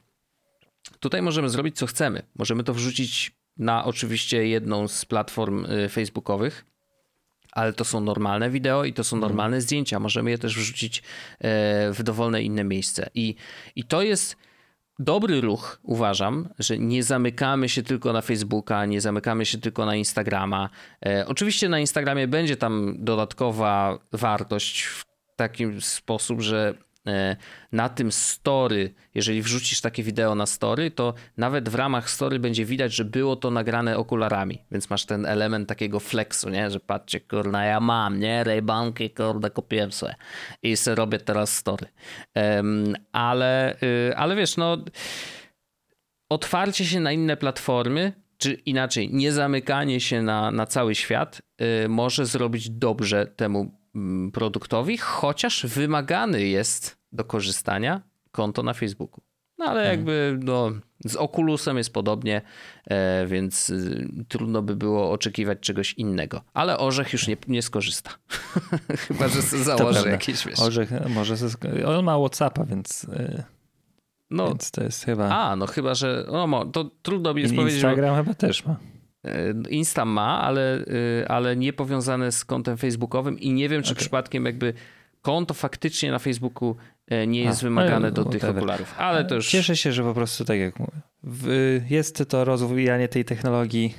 tutaj 1.00 1.22
możemy 1.22 1.48
zrobić 1.48 1.76
co 1.76 1.86
chcemy. 1.86 2.22
Możemy 2.34 2.64
to 2.64 2.74
wrzucić 2.74 3.36
na 3.56 3.84
oczywiście 3.84 4.48
jedną 4.48 4.88
z 4.88 5.04
platform 5.04 5.64
y, 5.64 5.88
facebookowych, 5.88 6.64
ale 7.52 7.72
to 7.72 7.84
są 7.84 8.00
normalne 8.00 8.50
wideo 8.50 8.84
i 8.84 8.92
to 8.92 9.04
są 9.04 9.16
mhm. 9.16 9.30
normalne 9.30 9.60
zdjęcia. 9.60 10.00
Możemy 10.00 10.30
je 10.30 10.38
też 10.38 10.56
wrzucić 10.56 10.98
e, 10.98 11.02
w 11.92 12.02
dowolne 12.02 12.42
inne 12.42 12.64
miejsce. 12.64 13.10
I, 13.14 13.34
i 13.76 13.84
to 13.84 14.02
jest 14.02 14.36
dobry 14.98 15.40
ruch, 15.40 15.80
uważam, 15.82 16.48
że 16.58 16.78
nie 16.78 17.02
zamykamy 17.02 17.68
się 17.68 17.82
tylko 17.82 18.12
na 18.12 18.20
Facebooka, 18.20 18.86
nie 18.86 19.00
zamykamy 19.00 19.46
się 19.46 19.58
tylko 19.58 19.86
na 19.86 19.96
Instagrama. 19.96 20.68
E, 21.06 21.26
oczywiście 21.26 21.68
na 21.68 21.80
Instagramie 21.80 22.28
będzie 22.28 22.56
tam 22.56 22.96
dodatkowa 22.98 23.98
wartość 24.12 24.84
w 24.84 25.04
taki 25.36 25.66
sposób, 25.80 26.40
że 26.40 26.74
na 27.72 27.88
tym 27.88 28.12
story, 28.12 28.94
jeżeli 29.14 29.42
wrzucisz 29.42 29.80
takie 29.80 30.02
wideo 30.02 30.34
na 30.34 30.46
story, 30.46 30.90
to 30.90 31.14
nawet 31.36 31.68
w 31.68 31.74
ramach 31.74 32.10
story 32.10 32.38
będzie 32.38 32.64
widać, 32.64 32.94
że 32.94 33.04
było 33.04 33.36
to 33.36 33.50
nagrane 33.50 33.98
okularami, 33.98 34.64
więc 34.70 34.90
masz 34.90 35.06
ten 35.06 35.26
element 35.26 35.68
takiego 35.68 36.00
flexu, 36.00 36.50
nie? 36.50 36.70
że 36.70 36.80
patrzcie, 36.80 37.20
kurna, 37.20 37.64
ja 37.64 37.80
mam, 37.80 38.20
nie, 38.20 38.44
Raybanki, 38.44 39.10
kurde, 39.10 39.50
kupiłem 39.50 39.92
sobie 39.92 40.14
i 40.62 40.76
sobie 40.76 40.94
robię 40.94 41.18
teraz 41.18 41.56
story. 41.56 41.86
Ale, 43.12 43.76
y, 43.82 44.16
ale 44.16 44.36
wiesz, 44.36 44.56
no 44.56 44.78
otwarcie 46.28 46.84
się 46.84 47.00
na 47.00 47.12
inne 47.12 47.36
platformy, 47.36 48.12
czy 48.38 48.52
inaczej, 48.52 49.14
nie 49.14 49.32
zamykanie 49.32 50.00
się 50.00 50.22
na, 50.22 50.50
na 50.50 50.66
cały 50.66 50.94
świat 50.94 51.42
y, 51.84 51.88
może 51.88 52.26
zrobić 52.26 52.70
dobrze 52.70 53.26
temu 53.26 53.85
produktowi, 54.32 54.98
chociaż 54.98 55.66
wymagany 55.66 56.46
jest 56.46 56.96
do 57.12 57.24
korzystania 57.24 58.02
konto 58.32 58.62
na 58.62 58.74
Facebooku. 58.74 59.20
No 59.58 59.64
ale 59.64 59.80
mhm. 59.80 59.98
jakby 59.98 60.38
no, 60.44 60.70
z 61.04 61.16
Oculusem 61.16 61.76
jest 61.76 61.92
podobnie, 61.92 62.42
e, 62.86 63.26
więc 63.26 63.70
y, 63.70 64.08
trudno 64.28 64.62
by 64.62 64.76
było 64.76 65.10
oczekiwać 65.10 65.58
czegoś 65.60 65.92
innego. 65.92 66.42
Ale 66.54 66.78
Orzech 66.78 67.12
już 67.12 67.28
nie, 67.28 67.36
nie 67.48 67.62
skorzysta. 67.62 68.10
Chyba, 69.08 69.28
że 69.28 69.42
sobie 69.42 69.64
założy 69.64 70.08
jakieś, 70.08 70.46
wiesz. 70.46 70.60
Orzech 70.60 70.90
może... 71.08 71.34
On 71.86 72.04
ma 72.04 72.18
Whatsappa, 72.18 72.64
więc... 72.64 73.04
Y, 73.04 73.44
no, 74.30 74.48
więc 74.48 74.70
to 74.70 74.84
jest 74.84 75.04
chyba... 75.04 75.28
A, 75.28 75.56
no 75.56 75.66
chyba, 75.66 75.94
że... 75.94 76.26
No, 76.32 76.64
to 76.64 76.90
trudno 77.02 77.34
mi 77.34 77.42
jest 77.42 77.54
powiedzieć... 77.54 77.82
Instagram 77.82 78.10
bo... 78.10 78.22
chyba 78.22 78.34
też 78.34 78.66
ma. 78.66 78.76
E, 79.26 79.54
Insta 79.70 80.04
ma, 80.04 80.42
ale, 80.42 80.78
y, 80.78 81.28
ale 81.28 81.56
nie 81.56 81.72
powiązane 81.72 82.32
z 82.32 82.44
kontem 82.44 82.76
facebookowym 82.76 83.38
i 83.38 83.52
nie 83.52 83.68
wiem, 83.68 83.82
czy 83.82 83.90
okay. 83.90 84.00
przypadkiem 84.00 84.44
jakby 84.44 84.74
konto 85.22 85.54
faktycznie 85.54 86.10
na 86.10 86.18
Facebooku 86.18 86.76
e, 87.08 87.26
nie 87.26 87.40
jest 87.40 87.62
A, 87.62 87.64
wymagane 87.64 88.12
do 88.12 88.24
tych 88.24 88.44
okularów. 88.44 88.94
Ale 88.98 89.24
to 89.24 89.34
już... 89.34 89.48
Cieszę 89.48 89.76
się, 89.76 89.92
że 89.92 90.02
po 90.02 90.14
prostu 90.14 90.44
tak 90.44 90.58
jak 90.58 90.78
mówię, 90.78 91.00
jest 91.90 92.28
to 92.28 92.44
rozwijanie 92.44 93.08
tej 93.08 93.24
technologii, 93.24 93.94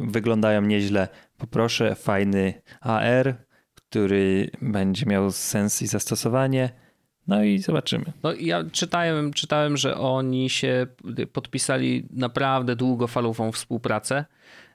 wyglądają 0.00 0.62
nieźle. 0.62 1.08
Poproszę 1.38 1.94
fajny 1.94 2.62
AR, 2.80 3.34
który 3.74 4.50
będzie 4.62 5.06
miał 5.06 5.32
sens 5.32 5.82
i 5.82 5.86
zastosowanie. 5.86 6.81
No 7.26 7.44
i 7.44 7.58
zobaczymy. 7.58 8.04
No 8.22 8.32
ja 8.32 8.64
czytałem, 8.72 9.32
czytałem, 9.32 9.76
że 9.76 9.96
oni 9.96 10.50
się 10.50 10.86
podpisali 11.32 12.06
naprawdę 12.10 12.76
długofalową 12.76 13.52
współpracę 13.52 14.24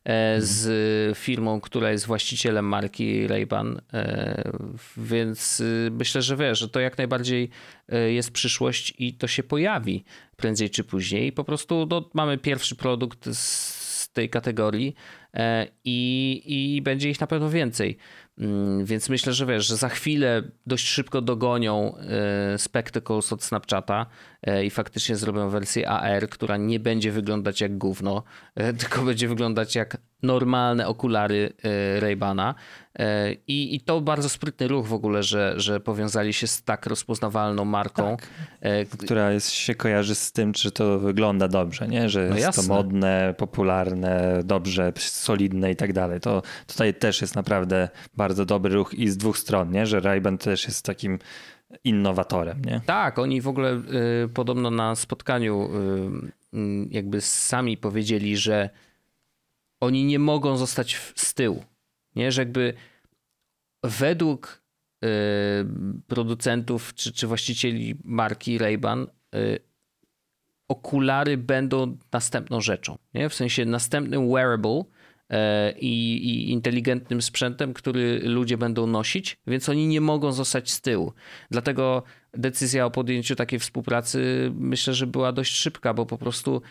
E, 0.07 0.41
z 0.41 1.17
firmą, 1.17 1.61
która 1.61 1.91
jest 1.91 2.05
właścicielem 2.05 2.65
marki 2.65 3.27
Ray-Ban, 3.27 3.81
e, 3.93 4.51
więc 4.97 5.59
y, 5.59 5.89
myślę, 5.91 6.21
że 6.21 6.37
wiesz, 6.37 6.59
że 6.59 6.69
to 6.69 6.79
jak 6.79 6.97
najbardziej 6.97 7.49
e, 7.89 8.11
jest 8.11 8.31
przyszłość 8.31 8.93
i 8.97 9.13
to 9.13 9.27
się 9.27 9.43
pojawi 9.43 10.03
prędzej 10.35 10.69
czy 10.69 10.83
później. 10.83 11.31
Po 11.31 11.43
prostu 11.43 11.87
no, 11.89 12.09
mamy 12.13 12.37
pierwszy 12.37 12.75
produkt 12.75 13.35
z 13.35 14.09
tej 14.13 14.29
kategorii 14.29 14.95
i, 15.83 16.41
i 16.45 16.81
będzie 16.81 17.09
ich 17.09 17.21
na 17.21 17.27
pewno 17.27 17.49
więcej. 17.49 17.97
Mm, 18.37 18.85
więc 18.85 19.09
myślę, 19.09 19.33
że 19.33 19.45
wiesz, 19.45 19.67
że 19.67 19.77
za 19.77 19.89
chwilę 19.89 20.43
dość 20.67 20.87
szybko 20.87 21.21
dogonią 21.21 21.97
e, 21.97 22.57
Spectacles 22.57 23.33
od 23.33 23.43
Snapchata 23.43 24.05
e, 24.43 24.65
i 24.65 24.69
faktycznie 24.69 25.15
zrobią 25.15 25.49
wersję 25.49 25.89
AR, 25.89 26.29
która 26.29 26.57
nie 26.57 26.79
będzie 26.79 27.11
wyglądać 27.11 27.61
jak 27.61 27.77
gówno, 27.77 28.23
e, 28.55 28.73
tylko 28.73 29.01
będzie 29.01 29.27
wyglądać 29.27 29.75
jak 29.75 29.97
normalne 30.23 30.87
okulary 30.87 31.53
Raybana. 31.99 32.55
I, 33.47 33.75
I 33.75 33.81
to 33.81 34.01
bardzo 34.01 34.29
sprytny 34.29 34.67
ruch 34.67 34.87
w 34.87 34.93
ogóle, 34.93 35.23
że, 35.23 35.53
że 35.57 35.79
powiązali 35.79 36.33
się 36.33 36.47
z 36.47 36.63
tak 36.63 36.85
rozpoznawalną 36.85 37.65
marką. 37.65 38.17
Tak, 38.17 38.87
która 38.99 39.31
jest, 39.31 39.51
się 39.51 39.75
kojarzy 39.75 40.15
z 40.15 40.31
tym, 40.31 40.53
czy 40.53 40.71
to 40.71 40.99
wygląda 40.99 41.47
dobrze, 41.47 41.87
nie? 41.87 42.09
że 42.09 42.27
no 42.29 42.37
jest 42.37 42.67
to 42.67 42.73
modne, 42.73 43.35
popularne, 43.37 44.41
dobrze, 44.43 44.93
solidne 44.97 45.71
i 45.71 45.75
tak 45.75 45.93
dalej. 45.93 46.19
To 46.19 46.41
tutaj 46.67 46.93
też 46.93 47.21
jest 47.21 47.35
naprawdę 47.35 47.89
bardzo 48.13 48.45
dobry 48.45 48.75
ruch 48.75 48.93
i 48.93 49.09
z 49.09 49.17
dwóch 49.17 49.37
stron, 49.37 49.71
nie? 49.71 49.85
że 49.85 50.01
Ray-Ban 50.01 50.37
też 50.37 50.65
jest 50.65 50.85
takim 50.85 51.19
innowatorem. 51.83 52.61
Nie? 52.65 52.81
Tak, 52.85 53.19
oni 53.19 53.41
w 53.41 53.47
ogóle 53.47 53.81
y, 54.23 54.29
podobno 54.33 54.71
na 54.71 54.95
spotkaniu 54.95 55.69
y, 56.53 56.59
jakby 56.91 57.21
sami 57.21 57.77
powiedzieli, 57.77 58.37
że 58.37 58.69
oni 59.79 60.05
nie 60.05 60.19
mogą 60.19 60.57
zostać 60.57 60.95
w, 60.95 61.13
z 61.15 61.33
tyłu. 61.33 61.63
Nie, 62.15 62.31
że 62.31 62.41
jakby 62.41 62.73
według 63.83 64.63
y, 65.03 65.07
producentów 66.07 66.93
czy, 66.93 67.13
czy 67.13 67.27
właścicieli 67.27 67.95
marki 68.03 68.57
Ray-Ban 68.57 69.07
y, 69.35 69.59
okulary 70.67 71.37
będą 71.37 71.97
następną 72.11 72.61
rzeczą. 72.61 72.97
Nie? 73.13 73.29
W 73.29 73.33
sensie 73.33 73.65
następnym 73.65 74.29
wearable 74.29 74.83
E, 75.29 75.71
i, 75.71 76.17
i, 76.29 76.51
inteligentnym 76.51 77.21
sprzętem, 77.21 77.73
który 77.73 78.19
ludzie 78.23 78.57
będą 78.57 78.87
nosić, 78.87 79.37
więc 79.47 79.69
oni 79.69 79.87
nie 79.87 80.01
mogą 80.01 80.31
zostać 80.31 80.71
z 80.71 80.81
tyłu. 80.81 81.13
Dlatego 81.51 82.03
decyzja 82.33 82.85
o 82.85 82.91
podjęciu 82.91 83.35
takiej 83.35 83.59
współpracy 83.59 84.51
myślę, 84.55 84.93
że 84.93 85.07
była 85.07 85.31
dość 85.31 85.53
szybka, 85.53 85.93
bo 85.93 86.05
po 86.05 86.17
prostu 86.17 86.61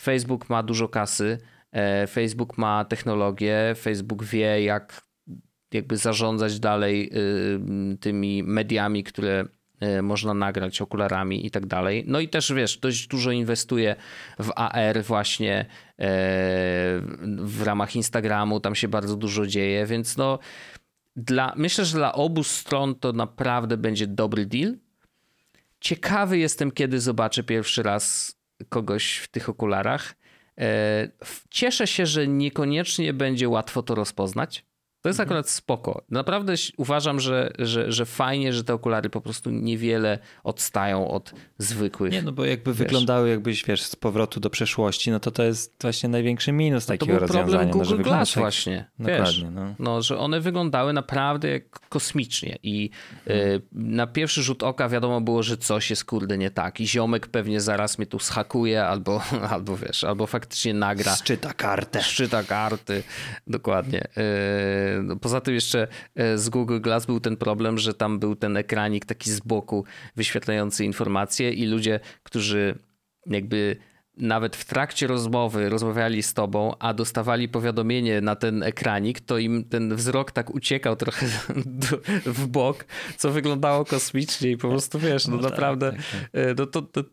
Facebook 0.00 0.50
ma 0.50 0.62
dużo 0.62 0.88
kasy, 0.88 1.38
Facebook 2.08 2.58
ma 2.58 2.84
technologię, 2.84 3.74
Facebook 3.76 4.24
wie, 4.24 4.62
jak 4.62 5.02
jakby 5.72 5.96
zarządzać 5.96 6.60
dalej 6.60 7.10
y, 7.92 7.98
tymi 7.98 8.42
mediami, 8.42 9.04
które 9.04 9.44
E, 9.84 10.02
można 10.02 10.34
nagrać 10.34 10.82
okularami 10.82 11.46
i 11.46 11.50
tak 11.50 11.66
dalej. 11.66 12.04
No 12.06 12.20
i 12.20 12.28
też 12.28 12.52
wiesz, 12.52 12.78
dość 12.78 13.06
dużo 13.06 13.30
inwestuje 13.30 13.96
w 14.38 14.50
AR 14.56 15.02
właśnie 15.02 15.58
e, 15.58 15.66
w 17.38 17.62
ramach 17.64 17.96
Instagramu, 17.96 18.60
tam 18.60 18.74
się 18.74 18.88
bardzo 18.88 19.16
dużo 19.16 19.46
dzieje, 19.46 19.86
więc 19.86 20.16
no 20.16 20.38
dla, 21.16 21.52
myślę, 21.56 21.84
że 21.84 21.98
dla 21.98 22.12
obu 22.12 22.44
stron 22.44 22.94
to 22.94 23.12
naprawdę 23.12 23.76
będzie 23.76 24.06
dobry 24.06 24.46
deal. 24.46 24.74
Ciekawy 25.80 26.38
jestem, 26.38 26.70
kiedy 26.70 27.00
zobaczę 27.00 27.42
pierwszy 27.42 27.82
raz 27.82 28.36
kogoś 28.68 29.16
w 29.16 29.28
tych 29.28 29.48
okularach. 29.48 30.14
E, 30.60 31.08
cieszę 31.50 31.86
się, 31.86 32.06
że 32.06 32.28
niekoniecznie 32.28 33.12
będzie 33.12 33.48
łatwo 33.48 33.82
to 33.82 33.94
rozpoznać 33.94 34.64
to 35.04 35.08
jest 35.08 35.20
mhm. 35.20 35.28
akurat 35.28 35.50
spoko. 35.50 36.02
Naprawdę 36.10 36.54
uważam, 36.76 37.20
że, 37.20 37.50
że, 37.58 37.92
że 37.92 38.06
fajnie, 38.06 38.52
że 38.52 38.64
te 38.64 38.74
okulary 38.74 39.10
po 39.10 39.20
prostu 39.20 39.50
niewiele 39.50 40.18
odstają 40.44 41.08
od 41.10 41.34
zwykłych. 41.58 42.12
Nie, 42.12 42.22
no 42.22 42.32
bo 42.32 42.44
jakby 42.44 42.70
wiesz. 42.70 42.78
wyglądały 42.78 43.28
jakbyś, 43.28 43.64
wiesz, 43.64 43.82
z 43.82 43.96
powrotu 43.96 44.40
do 44.40 44.50
przeszłości, 44.50 45.10
no 45.10 45.20
to 45.20 45.30
to 45.30 45.42
jest 45.42 45.76
właśnie 45.80 46.08
największy 46.08 46.52
minus 46.52 46.88
no 46.88 46.94
takiego 46.94 47.06
to 47.06 47.18
był 47.18 47.20
rozwiązania. 47.20 47.48
problem 47.48 47.68
no, 47.68 47.84
Google 47.84 47.96
no, 47.96 48.04
Glass 48.04 48.34
właśnie. 48.34 48.84
Wiesz, 48.98 49.44
no. 49.50 49.74
no. 49.78 50.02
że 50.02 50.18
one 50.18 50.40
wyglądały 50.40 50.92
naprawdę 50.92 51.48
jak 51.48 51.80
kosmicznie 51.88 52.58
i 52.62 52.90
mhm. 53.26 53.40
y, 53.40 53.62
na 53.72 54.06
pierwszy 54.06 54.42
rzut 54.42 54.62
oka 54.62 54.88
wiadomo 54.88 55.20
było, 55.20 55.42
że 55.42 55.56
coś 55.56 55.90
jest 55.90 56.04
kurde 56.04 56.38
nie 56.38 56.50
tak 56.50 56.80
i 56.80 56.88
ziomek 56.88 57.26
pewnie 57.26 57.60
zaraz 57.60 57.98
mnie 57.98 58.06
tu 58.06 58.18
schakuje 58.18 58.86
albo, 58.86 59.22
albo 59.54 59.76
wiesz, 59.76 60.04
albo 60.04 60.26
faktycznie 60.26 60.74
nagra. 60.74 61.16
Szczyta 61.16 61.52
kartę. 61.52 62.02
Szczyta 62.02 62.42
karty, 62.42 63.02
dokładnie. 63.46 64.08
No, 65.02 65.16
poza 65.16 65.40
tym 65.40 65.54
jeszcze 65.54 65.88
e, 66.14 66.38
z 66.38 66.48
Google 66.48 66.80
Glass 66.80 67.06
był 67.06 67.20
ten 67.20 67.36
problem, 67.36 67.78
że 67.78 67.94
tam 67.94 68.18
był 68.18 68.36
ten 68.36 68.56
ekranik 68.56 69.04
taki 69.04 69.30
z 69.30 69.40
boku 69.40 69.84
wyświetlający 70.16 70.84
informacje 70.84 71.52
i 71.52 71.66
ludzie, 71.66 72.00
którzy 72.22 72.78
jakby 73.26 73.76
nawet 74.16 74.56
w 74.56 74.64
trakcie 74.64 75.06
rozmowy 75.06 75.68
rozmawiali 75.68 76.22
z 76.22 76.34
tobą, 76.34 76.74
a 76.78 76.94
dostawali 76.94 77.48
powiadomienie 77.48 78.20
na 78.20 78.36
ten 78.36 78.62
ekranik, 78.62 79.20
to 79.20 79.38
im 79.38 79.64
ten 79.64 79.96
wzrok 79.96 80.32
tak 80.32 80.54
uciekał 80.54 80.96
trochę 80.96 81.26
w 82.26 82.46
bok, 82.46 82.84
co 83.16 83.30
wyglądało 83.30 83.84
kosmicznie 83.84 84.50
i 84.50 84.56
po 84.56 84.68
prostu 84.68 84.98
wiesz, 84.98 85.26
no, 85.26 85.36
no 85.36 85.42
tak, 85.42 85.50
naprawdę 85.50 85.92
tak, 85.92 86.00
tak. 86.00 86.28
E, 86.32 86.54
no 86.58 86.66
to, 86.66 86.82
to, 86.82 87.04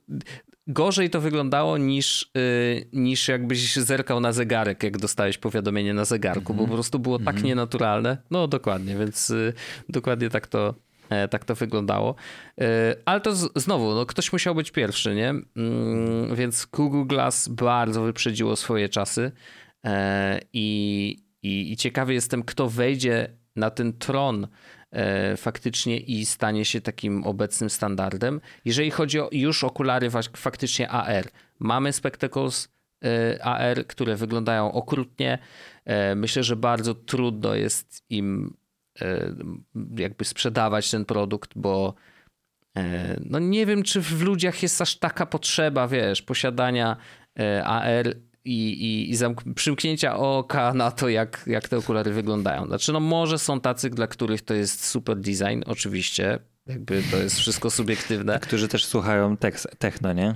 gorzej 0.67 1.09
to 1.09 1.21
wyglądało 1.21 1.77
niż, 1.77 2.31
yy, 2.35 2.85
niż 2.93 3.27
jakbyś 3.27 3.75
zerkał 3.75 4.19
na 4.19 4.31
zegarek, 4.33 4.83
jak 4.83 4.97
dostałeś 4.97 5.37
powiadomienie 5.37 5.93
na 5.93 6.05
zegarku, 6.05 6.53
mm 6.53 6.57
-hmm. 6.57 6.65
bo 6.65 6.67
po 6.67 6.73
prostu 6.73 6.99
było 6.99 7.15
mm 7.15 7.23
-hmm. 7.23 7.25
tak 7.25 7.35
mhm. 7.35 7.47
nienaturalne. 7.47 8.17
No 8.31 8.47
dokładnie, 8.47 8.97
więc 8.97 9.29
yy, 9.29 9.53
dokładnie 9.89 10.29
tak 10.29 10.47
to, 10.47 10.75
yy, 11.11 11.27
tak 11.27 11.45
to 11.45 11.55
wyglądało. 11.55 12.15
Y, 12.61 12.65
ale 13.05 13.21
to 13.21 13.35
z, 13.35 13.49
znowu, 13.55 13.95
no, 13.95 14.05
ktoś 14.05 14.33
musiał 14.33 14.55
być 14.55 14.71
pierwszy, 14.71 15.15
nie? 15.15 15.29
Mm, 15.29 16.35
więc 16.35 16.65
Google 16.65 17.05
Glass 17.05 17.47
bardzo 17.47 18.03
wyprzedziło 18.03 18.55
swoje 18.55 18.89
czasy 18.89 19.31
e, 19.85 20.39
i, 20.53 21.17
i, 21.43 21.71
i 21.71 21.77
ciekawy 21.77 22.13
jestem, 22.13 22.43
kto 22.43 22.69
wejdzie 22.69 23.29
na 23.55 23.69
ten 23.69 23.93
tron 23.93 24.47
E, 24.80 24.80
faktycznie 25.37 25.97
i 25.97 26.25
stanie 26.25 26.65
się 26.65 26.81
takim 26.81 27.23
obecnym 27.23 27.69
standardem. 27.69 28.41
Jeżeli 28.65 28.91
chodzi 28.91 29.19
o 29.19 29.29
już 29.31 29.63
okulary 29.63 30.09
faktycznie 30.35 30.89
AR, 30.89 31.25
mamy 31.59 31.93
Spectacles 31.93 32.69
e, 33.03 33.45
AR, 33.45 33.87
które 33.87 34.15
wyglądają 34.15 34.71
okrutnie. 34.71 35.39
E, 35.85 36.15
myślę, 36.15 36.43
że 36.43 36.55
bardzo 36.55 36.95
trudno 36.95 37.55
jest 37.55 38.03
im 38.09 38.57
jakby 39.97 40.25
sprzedawać 40.25 40.91
ten 40.91 41.05
produkt, 41.05 41.51
bo 41.55 41.93
no 43.25 43.39
nie 43.39 43.65
wiem, 43.65 43.83
czy 43.83 44.01
w 44.01 44.21
ludziach 44.21 44.63
jest 44.63 44.81
aż 44.81 44.97
taka 44.97 45.25
potrzeba, 45.25 45.87
wiesz, 45.87 46.21
posiadania 46.21 46.97
AR 47.63 48.15
i, 48.45 48.71
i, 48.71 49.11
i 49.11 49.53
przymknięcia 49.55 50.17
oka 50.17 50.73
na 50.73 50.91
to, 50.91 51.09
jak, 51.09 51.43
jak 51.47 51.69
te 51.69 51.77
okulary 51.77 52.13
wyglądają. 52.13 52.65
Znaczy, 52.65 52.93
no 52.93 52.99
może 52.99 53.39
są 53.39 53.61
tacy, 53.61 53.89
dla 53.89 54.07
których 54.07 54.41
to 54.41 54.53
jest 54.53 54.85
super 54.85 55.17
design, 55.17 55.61
oczywiście, 55.65 56.39
jakby 56.67 57.03
to 57.11 57.17
jest 57.17 57.39
wszystko 57.39 57.69
subiektywne. 57.69 58.39
Którzy 58.47 58.67
też 58.67 58.85
słuchają 58.85 59.37
techno, 59.79 60.13
nie? 60.13 60.35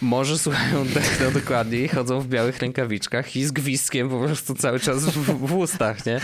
Może 0.00 0.38
słuchają 0.38 0.86
techno 0.86 1.30
dokładnie 1.30 1.78
i 1.78 1.88
chodzą 1.88 2.20
w 2.20 2.28
białych 2.28 2.58
rękawiczkach 2.58 3.36
i 3.36 3.44
z 3.44 3.52
gwizdkiem 3.52 4.08
po 4.08 4.20
prostu 4.20 4.54
cały 4.54 4.80
czas 4.80 5.04
w, 5.04 5.46
w 5.46 5.54
ustach, 5.54 6.06
nie? 6.06 6.20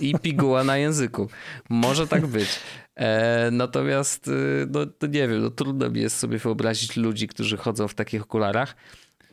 I 0.00 0.14
piguła 0.22 0.64
na 0.64 0.76
języku. 0.76 1.28
Może 1.68 2.06
tak 2.06 2.26
być. 2.26 2.48
E, 2.94 3.50
natomiast, 3.50 4.28
y, 4.28 4.66
no, 4.70 4.86
to 4.86 5.06
nie 5.06 5.28
wiem, 5.28 5.42
no, 5.42 5.50
trudno 5.50 5.90
mi 5.90 6.00
jest 6.00 6.18
sobie 6.18 6.38
wyobrazić 6.38 6.96
ludzi, 6.96 7.28
którzy 7.28 7.56
chodzą 7.56 7.88
w 7.88 7.94
takich 7.94 8.22
okularach. 8.22 8.76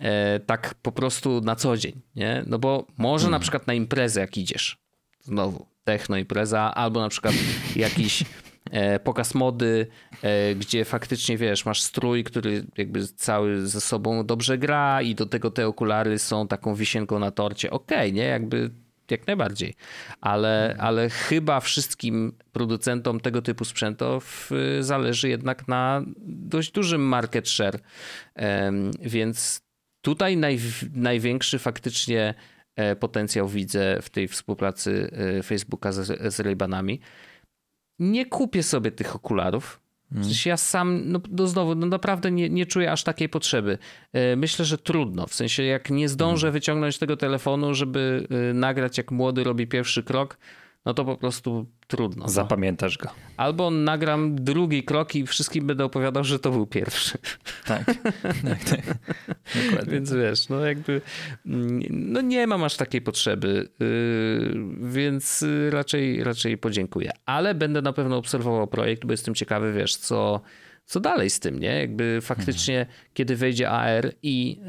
E, 0.03 0.39
tak 0.39 0.75
po 0.81 0.91
prostu 0.91 1.41
na 1.41 1.55
co 1.55 1.77
dzień, 1.77 2.01
nie? 2.15 2.43
No 2.47 2.59
bo 2.59 2.87
może 2.97 3.23
hmm. 3.23 3.31
na 3.31 3.39
przykład 3.39 3.67
na 3.67 3.73
imprezę 3.73 4.19
jak 4.19 4.37
idziesz, 4.37 4.77
znowu 5.21 5.65
techno 5.83 6.17
impreza, 6.17 6.75
albo 6.75 6.99
na 6.99 7.09
przykład 7.09 7.33
jakiś 7.75 8.23
e, 8.71 8.99
pokaz 8.99 9.35
mody, 9.35 9.87
e, 10.21 10.55
gdzie 10.55 10.85
faktycznie 10.85 11.37
wiesz, 11.37 11.65
masz 11.65 11.81
strój, 11.81 12.23
który 12.23 12.65
jakby 12.77 13.07
cały 13.07 13.67
ze 13.67 13.81
sobą 13.81 14.25
dobrze 14.25 14.57
gra 14.57 15.01
i 15.01 15.15
do 15.15 15.25
tego 15.25 15.51
te 15.51 15.67
okulary 15.67 16.19
są 16.19 16.47
taką 16.47 16.75
wisienką 16.75 17.19
na 17.19 17.31
torcie. 17.31 17.71
Okej, 17.71 17.97
okay, 17.97 18.11
nie? 18.11 18.23
Jakby 18.23 18.69
jak 19.11 19.27
najbardziej. 19.27 19.73
Ale, 20.21 20.65
hmm. 20.67 20.85
ale 20.87 21.09
chyba 21.09 21.59
wszystkim 21.59 22.33
producentom 22.51 23.19
tego 23.19 23.41
typu 23.41 23.65
sprzętów 23.65 24.49
zależy 24.79 25.29
jednak 25.29 25.67
na 25.67 26.01
dość 26.27 26.71
dużym 26.71 27.01
market 27.01 27.49
share. 27.49 27.79
Więc 29.01 29.62
Tutaj 30.03 30.37
naj, 30.37 30.59
największy 30.93 31.59
faktycznie 31.59 32.33
e, 32.75 32.95
potencjał 32.95 33.47
widzę 33.47 34.01
w 34.01 34.09
tej 34.09 34.27
współpracy 34.27 35.11
e, 35.39 35.43
Facebooka 35.43 35.91
z, 35.91 36.33
z 36.33 36.39
Ray-Banami. 36.39 36.99
Nie 37.99 38.25
kupię 38.25 38.63
sobie 38.63 38.91
tych 38.91 39.15
okularów. 39.15 39.79
W 40.11 40.23
sensie 40.25 40.49
ja 40.49 40.57
sam, 40.57 41.01
no, 41.05 41.19
no 41.31 41.47
znowu, 41.47 41.75
no 41.75 41.87
naprawdę 41.87 42.31
nie, 42.31 42.49
nie 42.49 42.65
czuję 42.65 42.91
aż 42.91 43.03
takiej 43.03 43.29
potrzeby. 43.29 43.77
E, 44.13 44.35
myślę, 44.35 44.65
że 44.65 44.77
trudno. 44.77 45.27
W 45.27 45.33
sensie, 45.33 45.63
jak 45.63 45.89
nie 45.89 46.09
zdążę 46.09 46.47
hmm. 46.47 46.53
wyciągnąć 46.53 46.97
tego 46.97 47.17
telefonu, 47.17 47.73
żeby 47.73 48.27
nagrać, 48.53 48.97
jak 48.97 49.11
młody 49.11 49.43
robi 49.43 49.67
pierwszy 49.67 50.03
krok, 50.03 50.37
no 50.85 50.93
to 50.93 51.05
po 51.05 51.17
prostu 51.17 51.65
trudno. 51.87 52.23
No. 52.23 52.29
Zapamiętasz 52.29 52.97
go. 52.97 53.09
Albo 53.37 53.71
nagram 53.71 54.35
drugi 54.35 54.83
krok 54.83 55.15
i 55.15 55.27
wszystkim 55.27 55.67
będę 55.67 55.85
opowiadał, 55.85 56.23
że 56.23 56.39
to 56.39 56.51
był 56.51 56.67
pierwszy. 56.67 57.17
Tak, 57.65 57.85
tak, 57.85 58.63
tak. 58.63 58.97
Dokładnie. 59.65 59.93
Więc 59.93 60.13
wiesz, 60.13 60.49
no 60.49 60.65
jakby 60.65 61.01
no 61.89 62.21
nie 62.21 62.47
mam 62.47 62.63
aż 62.63 62.77
takiej 62.77 63.01
potrzeby, 63.01 63.69
yy, 63.79 64.89
więc 64.91 65.45
raczej, 65.69 66.23
raczej 66.23 66.57
podziękuję. 66.57 67.11
Ale 67.25 67.55
będę 67.55 67.81
na 67.81 67.93
pewno 67.93 68.17
obserwował 68.17 68.67
projekt, 68.67 69.05
bo 69.05 69.13
jestem 69.13 69.35
ciekawy, 69.35 69.73
wiesz, 69.73 69.95
co, 69.95 70.41
co 70.85 70.99
dalej 70.99 71.29
z 71.29 71.39
tym, 71.39 71.59
nie? 71.59 71.79
Jakby 71.79 72.19
faktycznie, 72.21 72.75
hmm. 72.75 72.95
kiedy 73.13 73.35
wejdzie 73.35 73.69
AR 73.69 74.11
i 74.23 74.59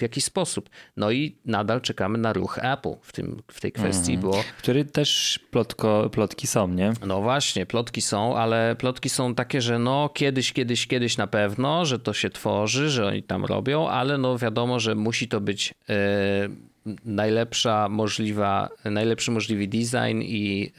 w 0.00 0.02
jaki 0.02 0.20
sposób. 0.20 0.70
No 0.96 1.10
i 1.10 1.36
nadal 1.44 1.80
czekamy 1.80 2.18
na 2.18 2.32
ruch 2.32 2.58
Apple 2.62 2.94
w, 3.02 3.12
tym, 3.12 3.42
w 3.52 3.60
tej 3.60 3.72
kwestii, 3.72 4.12
mm. 4.12 4.22
bo... 4.22 4.44
Który 4.58 4.84
też 4.84 5.40
plotko, 5.50 6.10
plotki 6.12 6.46
są, 6.46 6.68
nie? 6.68 6.92
No 7.06 7.22
właśnie, 7.22 7.66
plotki 7.66 8.02
są, 8.02 8.36
ale 8.36 8.76
plotki 8.78 9.08
są 9.08 9.34
takie, 9.34 9.60
że 9.60 9.78
no 9.78 10.08
kiedyś, 10.14 10.52
kiedyś, 10.52 10.86
kiedyś 10.86 11.16
na 11.16 11.26
pewno, 11.26 11.84
że 11.84 11.98
to 11.98 12.12
się 12.12 12.30
tworzy, 12.30 12.90
że 12.90 13.06
oni 13.06 13.22
tam 13.22 13.44
robią, 13.44 13.88
ale 13.88 14.18
no 14.18 14.38
wiadomo, 14.38 14.80
że 14.80 14.94
musi 14.94 15.28
to 15.28 15.40
być... 15.40 15.74
Yy, 15.88 16.70
najlepsza 17.04 17.88
możliwa, 17.88 18.68
najlepszy 18.84 19.30
możliwy 19.30 19.66
design 19.66 20.20
i, 20.22 20.72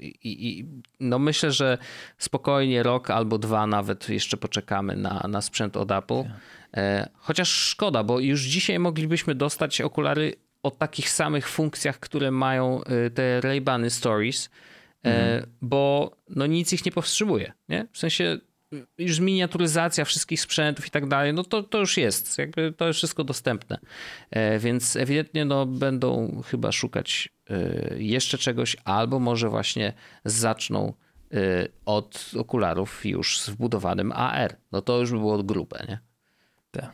i, 0.00 0.48
i, 0.48 0.66
no 1.00 1.18
myślę, 1.18 1.50
że 1.50 1.78
spokojnie 2.18 2.82
rok 2.82 3.10
albo 3.10 3.38
dwa 3.38 3.66
nawet 3.66 4.08
jeszcze 4.08 4.36
poczekamy 4.36 4.96
na, 4.96 5.26
na 5.28 5.40
sprzęt 5.40 5.76
od 5.76 5.90
Apple. 5.90 6.22
E, 6.76 7.08
chociaż 7.16 7.48
szkoda, 7.48 8.04
bo 8.04 8.20
już 8.20 8.40
dzisiaj 8.40 8.78
moglibyśmy 8.78 9.34
dostać 9.34 9.80
okulary 9.80 10.34
o 10.62 10.70
takich 10.70 11.10
samych 11.10 11.48
funkcjach, 11.48 12.00
które 12.00 12.30
mają 12.30 12.84
e, 12.84 13.10
te 13.10 13.40
Ray-Bany 13.40 13.90
Stories, 13.90 14.50
e, 15.04 15.08
mhm. 15.08 15.50
bo 15.62 16.12
no 16.28 16.46
nic 16.46 16.72
ich 16.72 16.84
nie 16.86 16.92
powstrzymuje. 16.92 17.52
Nie? 17.68 17.86
W 17.92 17.98
sensie 17.98 18.38
już 18.98 19.20
miniaturyzacja 19.20 20.04
wszystkich 20.04 20.40
sprzętów 20.40 20.86
i 20.86 20.90
tak 20.90 21.08
dalej, 21.08 21.34
no 21.34 21.44
to, 21.44 21.62
to 21.62 21.78
już 21.78 21.96
jest, 21.96 22.38
jakby 22.38 22.72
to 22.72 22.86
jest 22.86 22.98
wszystko 22.98 23.24
dostępne. 23.24 23.78
Więc 24.58 24.96
ewidentnie 24.96 25.44
no, 25.44 25.66
będą 25.66 26.42
chyba 26.46 26.72
szukać 26.72 27.28
jeszcze 27.96 28.38
czegoś, 28.38 28.76
albo 28.84 29.18
może 29.18 29.48
właśnie 29.48 29.92
zaczną 30.24 30.92
od 31.86 32.30
okularów 32.38 33.06
już 33.06 33.40
z 33.40 33.50
wbudowanym 33.50 34.12
AR. 34.12 34.56
No 34.72 34.82
to 34.82 35.00
już 35.00 35.10
by 35.10 35.18
było 35.18 35.42
grube, 35.42 35.84
nie? 35.88 35.98
Tak. 36.72 36.92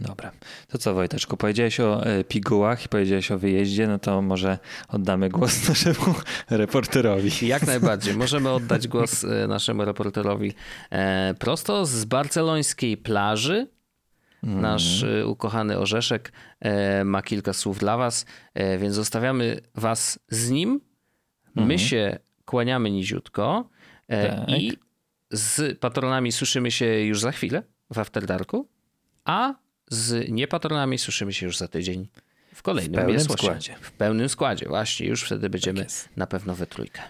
Dobra. 0.00 0.30
To 0.68 0.78
co 0.78 0.94
Wojteczku, 0.94 1.36
powiedziałeś 1.36 1.80
o 1.80 2.06
e, 2.06 2.24
pigułach 2.24 2.84
i 2.84 2.88
powiedziałeś 2.88 3.30
o 3.30 3.38
wyjeździe, 3.38 3.86
no 3.86 3.98
to 3.98 4.22
może 4.22 4.58
oddamy 4.88 5.28
głos 5.28 5.62
naszemu 5.68 6.14
reporterowi. 6.50 7.46
Jak 7.46 7.66
najbardziej. 7.66 8.14
Możemy 8.14 8.50
oddać 8.50 8.88
głos 8.88 9.24
e, 9.24 9.46
naszemu 9.46 9.84
reporterowi 9.84 10.52
e, 10.90 11.34
prosto 11.38 11.86
z 11.86 12.04
barcelońskiej 12.04 12.96
plaży. 12.96 13.68
Nasz 14.42 15.02
mm. 15.02 15.28
ukochany 15.28 15.78
Orzeszek 15.78 16.32
ma 17.04 17.22
kilka 17.22 17.52
słów 17.52 17.78
dla 17.78 17.96
was, 17.96 18.26
więc 18.78 18.94
zostawiamy 18.94 19.60
was 19.74 20.18
z 20.28 20.50
nim. 20.50 20.80
My 21.54 21.62
mm. 21.62 21.78
się 21.78 22.18
kłaniamy 22.44 22.90
niziutko 22.90 23.68
tak. 24.08 24.48
i 24.48 24.72
z 25.30 25.78
patronami 25.78 26.32
słyszymy 26.32 26.70
się 26.70 26.86
już 26.86 27.20
za 27.20 27.32
chwilę 27.32 27.62
w 27.90 27.98
Afterdarku, 27.98 28.68
a 29.24 29.54
z 29.88 30.28
niepatronami 30.28 30.98
słyszymy 30.98 31.32
się 31.32 31.46
już 31.46 31.58
za 31.58 31.68
tydzień 31.68 32.08
w 32.54 32.62
kolejnym 32.62 33.00
w 33.00 33.04
pełnym 33.04 33.20
składzie. 33.20 33.76
W 33.80 33.92
pełnym 33.92 34.28
składzie, 34.28 34.68
właśnie. 34.68 35.06
Już 35.06 35.24
wtedy 35.24 35.50
będziemy 35.50 35.84
tak 35.84 36.16
na 36.16 36.26
pewno 36.26 36.54
we 36.54 36.66
trójkę. 36.66 37.02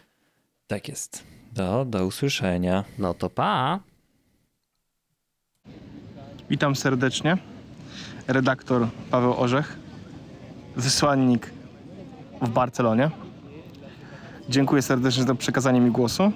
Tak 0.67 0.89
jest. 0.89 1.25
Do, 1.53 1.85
do 1.85 2.07
usłyszenia. 2.07 2.85
No 2.99 3.15
to 3.15 3.31
pa. 3.31 3.81
Witam 6.51 6.77
serdecznie. 6.77 7.39
Redaktor 8.29 8.89
Paweł 9.11 9.35
Orzech, 9.41 9.77
wysłannik 10.77 11.51
w 12.43 12.49
Barcelonie. 12.49 13.11
Dziękuję 14.49 14.83
serdecznie 14.83 15.25
za 15.25 15.35
przekazanie 15.35 15.81
mi 15.81 15.91
głosu. 15.91 16.33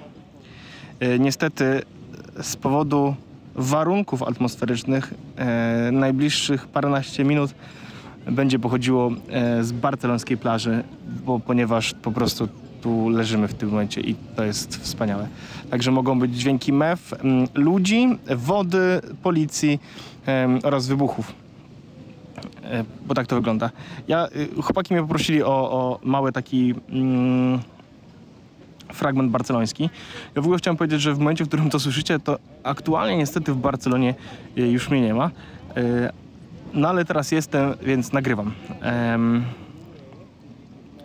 E, 0.99 1.19
niestety 1.19 1.81
z 2.41 2.55
powodu 2.55 3.15
warunków 3.59 4.23
atmosferycznych 4.23 5.13
e, 5.37 5.89
najbliższych 5.91 6.67
paręnaście 6.67 7.23
minut 7.23 7.53
będzie 8.31 8.59
pochodziło 8.59 9.11
e, 9.29 9.63
z 9.63 9.71
barcelońskiej 9.71 10.37
plaży, 10.37 10.83
bo 11.25 11.39
ponieważ 11.39 11.93
po 11.93 12.11
prostu 12.11 12.47
tu 12.81 13.09
leżymy 13.09 13.47
w 13.47 13.53
tym 13.53 13.69
momencie 13.69 14.01
i 14.01 14.15
to 14.35 14.43
jest 14.43 14.75
wspaniałe. 14.75 15.27
Także 15.69 15.91
mogą 15.91 16.19
być 16.19 16.35
dźwięki 16.35 16.73
mew, 16.73 17.13
m, 17.13 17.47
ludzi, 17.53 18.17
wody, 18.35 19.01
policji 19.23 19.79
e, 20.27 20.59
oraz 20.63 20.87
wybuchów. 20.87 21.33
E, 22.63 22.83
bo 23.05 23.13
tak 23.13 23.27
to 23.27 23.35
wygląda. 23.35 23.69
Ja, 24.07 24.27
y, 24.57 24.61
chłopaki 24.61 24.93
mnie 24.93 25.03
poprosili 25.03 25.43
o, 25.43 25.47
o 25.47 25.99
mały 26.03 26.31
taki 26.31 26.73
mm, 26.89 27.59
fragment 28.93 29.31
barceloński. 29.31 29.89
Ja 30.35 30.41
w 30.41 30.45
ogóle 30.45 30.57
chciałem 30.57 30.77
powiedzieć, 30.77 31.01
że 31.01 31.13
w 31.13 31.19
momencie, 31.19 31.45
w 31.45 31.47
którym 31.47 31.69
to 31.69 31.79
słyszycie, 31.79 32.19
to 32.19 32.39
aktualnie 32.63 33.17
niestety 33.17 33.53
w 33.53 33.57
Barcelonie 33.57 34.15
e, 34.57 34.61
już 34.61 34.89
mnie 34.89 35.01
nie 35.01 35.13
ma. 35.13 35.31
E, 35.77 36.11
no 36.73 36.89
ale 36.89 37.05
teraz 37.05 37.31
jestem, 37.31 37.73
więc 37.81 38.13
nagrywam. 38.13 38.51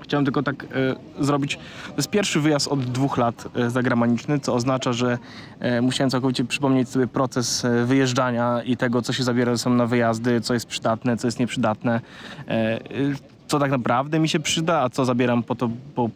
Chciałem 0.00 0.24
tylko 0.24 0.42
tak 0.42 0.64
e, 0.64 1.24
zrobić. 1.24 1.56
To 1.86 1.96
jest 1.96 2.10
pierwszy 2.10 2.40
wyjazd 2.40 2.68
od 2.68 2.84
dwóch 2.84 3.16
lat 3.16 3.48
zagraniczny, 3.68 4.40
co 4.40 4.54
oznacza, 4.54 4.92
że 4.92 5.18
musiałem 5.82 6.10
całkowicie 6.10 6.44
przypomnieć 6.44 6.88
sobie 6.88 7.06
proces 7.06 7.66
wyjeżdżania 7.84 8.62
i 8.62 8.76
tego, 8.76 9.02
co 9.02 9.12
się 9.12 9.22
zabiera 9.22 9.56
ze 9.56 9.70
na 9.70 9.86
wyjazdy, 9.86 10.40
co 10.40 10.54
jest 10.54 10.66
przydatne, 10.66 11.16
co 11.16 11.26
jest 11.26 11.38
nieprzydatne, 11.38 12.00
co 13.46 13.58
tak 13.58 13.70
naprawdę 13.70 14.18
mi 14.18 14.28
się 14.28 14.40
przyda, 14.40 14.80
a 14.80 14.88
co 14.88 15.04
zabieram 15.04 15.42
po 15.42 15.54
to, 15.54 15.70
bo 15.96 16.10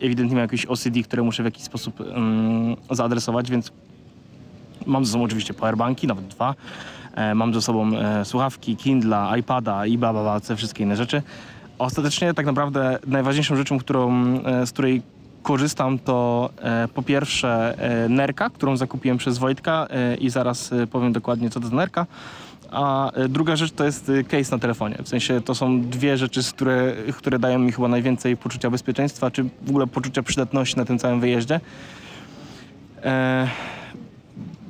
ewidentnie 0.00 0.34
mam 0.34 0.42
jakieś 0.42 0.66
OCD, 0.66 1.02
które 1.04 1.22
muszę 1.22 1.42
w 1.42 1.46
jakiś 1.46 1.62
sposób 1.62 2.00
um, 2.00 2.76
zaadresować, 2.90 3.50
więc 3.50 3.72
mam 4.86 5.04
ze 5.04 5.12
sobą 5.12 5.24
oczywiście 5.24 5.54
powerbanki, 5.54 6.06
nawet 6.06 6.26
dwa. 6.26 6.54
E, 7.14 7.34
mam 7.34 7.54
ze 7.54 7.62
sobą 7.62 7.96
e, 7.96 8.24
słuchawki, 8.24 8.76
Kindla, 8.76 9.36
iPada 9.36 9.86
i 9.86 9.98
bla, 9.98 10.12
bla, 10.12 10.22
bla, 10.22 10.40
te 10.40 10.56
wszystkie 10.56 10.84
inne 10.84 10.96
rzeczy. 10.96 11.22
Ostatecznie 11.78 12.34
tak 12.34 12.46
naprawdę 12.46 12.98
najważniejszą 13.06 13.56
rzeczą, 13.56 13.78
którą, 13.78 14.12
e, 14.44 14.66
z 14.66 14.72
której 14.72 15.02
korzystam 15.46 15.98
to 15.98 16.50
e, 16.62 16.88
po 16.94 17.02
pierwsze 17.02 17.74
e, 17.78 18.08
nerka, 18.08 18.50
którą 18.50 18.76
zakupiłem 18.76 19.18
przez 19.18 19.38
Wojtka 19.38 19.86
e, 19.90 20.14
i 20.16 20.30
zaraz 20.30 20.70
powiem 20.90 21.12
dokładnie 21.12 21.50
co 21.50 21.60
to 21.60 21.68
za 21.68 21.76
nerka. 21.76 22.06
A 22.70 23.12
druga 23.28 23.56
rzecz 23.56 23.72
to 23.72 23.84
jest 23.84 24.12
case 24.28 24.50
na 24.50 24.58
telefonie. 24.58 24.96
W 25.02 25.08
sensie 25.08 25.40
to 25.40 25.54
są 25.54 25.80
dwie 25.80 26.16
rzeczy, 26.16 26.40
które, 26.54 26.94
które 27.16 27.38
dają 27.38 27.58
mi 27.58 27.72
chyba 27.72 27.88
najwięcej 27.88 28.36
poczucia 28.36 28.70
bezpieczeństwa, 28.70 29.30
czy 29.30 29.44
w 29.62 29.68
ogóle 29.68 29.86
poczucia 29.86 30.22
przydatności 30.22 30.76
na 30.76 30.84
tym 30.84 30.98
całym 30.98 31.20
wyjeździe. 31.20 31.60
E, 33.04 33.48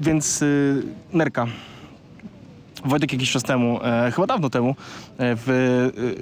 więc 0.01 0.42
y, 0.42 0.82
nerka. 1.12 1.47
Wojtek 2.84 3.12
jakiś 3.12 3.32
czas 3.32 3.42
temu, 3.42 3.80
e, 3.82 4.11
chyba 4.11 4.26
dawno 4.26 4.51
temu, 4.51 4.70
e, 4.70 5.36
w, 5.36 5.49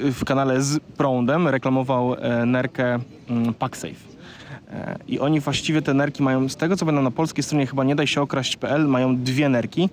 y, 0.07 0.13
w 0.13 0.25
kanale 0.25 0.63
z 0.63 0.81
prądem 0.81 1.49
reklamował 1.49 2.15
e, 2.15 2.47
nerkę 2.47 2.99
mm, 3.31 3.55
PackSafe. 3.55 3.95
E, 4.71 4.99
I 5.09 5.21
oni 5.21 5.41
właściwie 5.41 5.83
te 5.83 5.95
nerki 5.95 6.23
mają, 6.23 6.49
z 6.49 6.57
tego 6.57 6.77
co 6.77 6.87
będą 6.87 7.03
na 7.03 7.11
polskiej 7.11 7.45
stronie 7.45 7.67
chyba 7.67 7.85
nie 7.85 7.95
daj 7.95 8.07
się 8.07 8.23
okraść.pl, 8.23 8.89
mają 8.89 9.17
dwie 9.17 9.49
nerki. 9.49 9.89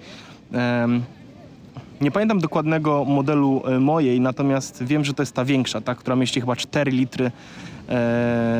Nie 2.01 2.11
pamiętam 2.11 2.39
dokładnego 2.39 3.05
modelu 3.05 3.61
e, 3.65 3.79
mojej, 3.79 4.21
natomiast 4.21 4.83
wiem, 4.83 5.05
że 5.05 5.13
to 5.13 5.21
jest 5.21 5.35
ta 5.35 5.45
większa, 5.45 5.81
ta, 5.81 5.95
która 5.95 6.15
mieści 6.15 6.41
chyba 6.41 6.55
4 6.55 6.91
litry 6.91 7.25
e, 7.25 7.31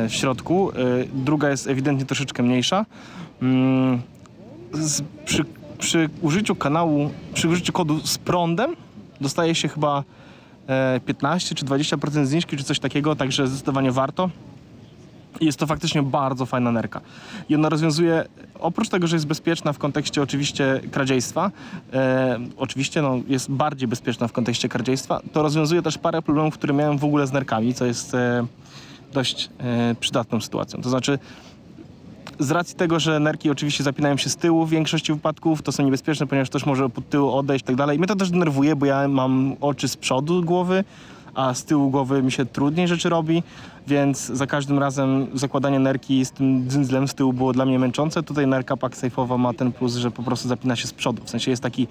w 0.08 0.14
środku. 0.14 0.70
E, 0.70 0.74
druga 1.14 1.50
jest 1.50 1.66
ewidentnie 1.66 2.06
troszeczkę 2.06 2.42
mniejsza. 2.42 2.86
Mm, 3.42 4.02
przy, 5.24 5.44
przy 5.78 6.08
użyciu 6.20 6.54
kanału, 6.54 7.10
przy 7.34 7.48
użyciu 7.48 7.72
kodu 7.72 8.00
z 8.06 8.18
prądem 8.18 8.76
dostaje 9.20 9.54
się 9.54 9.68
chyba 9.68 10.04
15 11.06 11.54
czy 11.54 11.64
20% 11.64 12.24
zniżki 12.24 12.56
czy 12.56 12.64
coś 12.64 12.78
takiego, 12.78 13.16
także 13.16 13.46
zdecydowanie 13.46 13.92
warto. 13.92 14.30
Jest 15.40 15.58
to 15.58 15.66
faktycznie 15.66 16.02
bardzo 16.02 16.46
fajna 16.46 16.72
nerka. 16.72 17.00
I 17.48 17.54
ona 17.54 17.68
rozwiązuje, 17.68 18.24
oprócz 18.60 18.88
tego, 18.88 19.06
że 19.06 19.16
jest 19.16 19.26
bezpieczna 19.26 19.72
w 19.72 19.78
kontekście 19.78 20.22
oczywiście 20.22 20.80
kradziejstwa, 20.90 21.50
e, 21.92 22.38
oczywiście 22.56 23.02
no, 23.02 23.16
jest 23.28 23.50
bardziej 23.50 23.88
bezpieczna 23.88 24.28
w 24.28 24.32
kontekście 24.32 24.68
kradziejstwa, 24.68 25.20
to 25.32 25.42
rozwiązuje 25.42 25.82
też 25.82 25.98
parę 25.98 26.22
problemów, 26.22 26.54
które 26.54 26.74
miałem 26.74 26.98
w 26.98 27.04
ogóle 27.04 27.26
z 27.26 27.32
nerkami, 27.32 27.74
co 27.74 27.86
jest 27.86 28.14
e, 28.14 28.46
dość 29.12 29.50
e, 29.58 29.94
przydatną 30.00 30.40
sytuacją. 30.40 30.82
To 30.82 30.90
znaczy, 30.90 31.18
z 32.38 32.50
racji 32.50 32.76
tego, 32.76 33.00
że 33.00 33.20
nerki 33.20 33.50
oczywiście 33.50 33.84
zapinają 33.84 34.16
się 34.16 34.30
z 34.30 34.36
tyłu 34.36 34.66
w 34.66 34.70
większości 34.70 35.12
wypadków, 35.12 35.62
to 35.62 35.72
są 35.72 35.82
niebezpieczne, 35.84 36.26
ponieważ 36.26 36.50
też 36.50 36.66
może 36.66 36.88
pod 36.88 37.08
tyłu 37.08 37.32
odejść 37.32 37.62
i 37.62 37.66
tak 37.66 37.76
dalej. 37.76 37.98
Mnie 37.98 38.06
to 38.06 38.16
też 38.16 38.30
denerwuje, 38.30 38.76
bo 38.76 38.86
ja 38.86 39.08
mam 39.08 39.56
oczy 39.60 39.88
z 39.88 39.96
przodu 39.96 40.42
głowy, 40.42 40.84
a 41.34 41.54
z 41.54 41.64
tyłu 41.64 41.90
głowy 41.90 42.22
mi 42.22 42.32
się 42.32 42.46
trudniej 42.46 42.88
rzeczy 42.88 43.08
robi, 43.08 43.42
więc 43.86 44.26
za 44.26 44.46
każdym 44.46 44.78
razem 44.78 45.26
zakładanie 45.34 45.78
nerki 45.78 46.24
z 46.24 46.30
tym 46.30 46.70
dzyndzlem 46.70 47.08
z 47.08 47.14
tyłu 47.14 47.32
było 47.32 47.52
dla 47.52 47.64
mnie 47.64 47.78
męczące. 47.78 48.22
Tutaj 48.22 48.46
nerka 48.46 48.74
packsafe'owa 48.74 49.38
ma 49.38 49.52
ten 49.52 49.72
plus, 49.72 49.94
że 49.94 50.10
po 50.10 50.22
prostu 50.22 50.48
zapina 50.48 50.76
się 50.76 50.86
z 50.86 50.92
przodu. 50.92 51.22
W 51.24 51.30
sensie 51.30 51.50
jest 51.50 51.62
taki, 51.62 51.88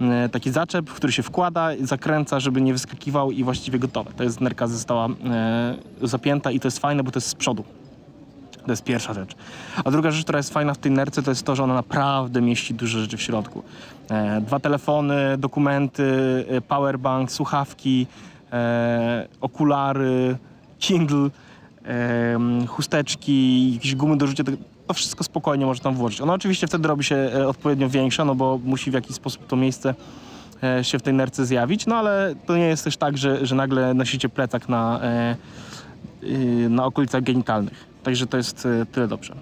e, 0.00 0.28
taki 0.28 0.50
zaczep, 0.50 0.90
który 0.90 1.12
się 1.12 1.22
wkłada, 1.22 1.68
zakręca, 1.80 2.40
żeby 2.40 2.60
nie 2.60 2.72
wyskakiwał 2.72 3.30
i 3.30 3.44
właściwie 3.44 3.78
gotowe. 3.78 4.10
To 4.16 4.22
jest 4.24 4.40
nerka 4.40 4.66
została 4.66 5.06
e, 5.06 5.76
zapięta 6.02 6.50
i 6.50 6.60
to 6.60 6.66
jest 6.66 6.78
fajne, 6.78 7.02
bo 7.02 7.10
to 7.10 7.16
jest 7.16 7.28
z 7.28 7.34
przodu. 7.34 7.64
To 8.66 8.72
jest 8.72 8.84
pierwsza 8.84 9.14
rzecz. 9.14 9.34
A 9.84 9.90
druga 9.90 10.10
rzecz, 10.10 10.24
która 10.24 10.36
jest 10.38 10.52
fajna 10.52 10.74
w 10.74 10.78
tej 10.78 10.92
nerce, 10.92 11.22
to 11.22 11.30
jest 11.30 11.42
to, 11.42 11.56
że 11.56 11.64
ona 11.64 11.74
naprawdę 11.74 12.40
mieści 12.40 12.74
duże 12.74 13.00
rzeczy 13.00 13.16
w 13.16 13.22
środku. 13.22 13.62
E, 14.10 14.40
dwa 14.40 14.60
telefony, 14.60 15.38
dokumenty, 15.38 16.04
powerbank, 16.68 17.32
słuchawki, 17.32 18.06
e, 18.52 19.28
okulary, 19.40 20.36
Kindle, 20.78 21.30
e, 21.86 22.38
chusteczki, 22.66 23.72
jakieś 23.74 23.94
gumy 23.94 24.16
do 24.16 24.26
rzucia. 24.26 24.44
To, 24.44 24.52
to 24.86 24.94
wszystko 24.94 25.24
spokojnie 25.24 25.66
można 25.66 25.84
tam 25.84 25.94
włożyć. 25.94 26.20
Ona 26.20 26.34
oczywiście 26.34 26.66
wtedy 26.66 26.88
robi 26.88 27.04
się 27.04 27.16
e, 27.16 27.48
odpowiednio 27.48 27.88
większa, 27.88 28.24
no 28.24 28.34
bo 28.34 28.60
musi 28.64 28.90
w 28.90 28.94
jakiś 28.94 29.16
sposób 29.16 29.46
to 29.46 29.56
miejsce 29.56 29.94
e, 30.62 30.84
się 30.84 30.98
w 30.98 31.02
tej 31.02 31.14
nerce 31.14 31.46
zjawić, 31.46 31.86
no 31.86 31.96
ale 31.96 32.34
to 32.46 32.56
nie 32.56 32.66
jest 32.66 32.84
też 32.84 32.96
tak, 32.96 33.18
że, 33.18 33.46
że 33.46 33.54
nagle 33.54 33.94
nosicie 33.94 34.28
plecak 34.28 34.68
na, 34.68 35.00
e, 35.02 35.36
y, 36.22 36.68
na 36.70 36.84
okolicach 36.84 37.22
genitalnych. 37.22 37.84
Także 38.02 38.26
to 38.26 38.36
jest 38.36 38.68
tyle 38.92 39.08
dobrze. 39.08 39.34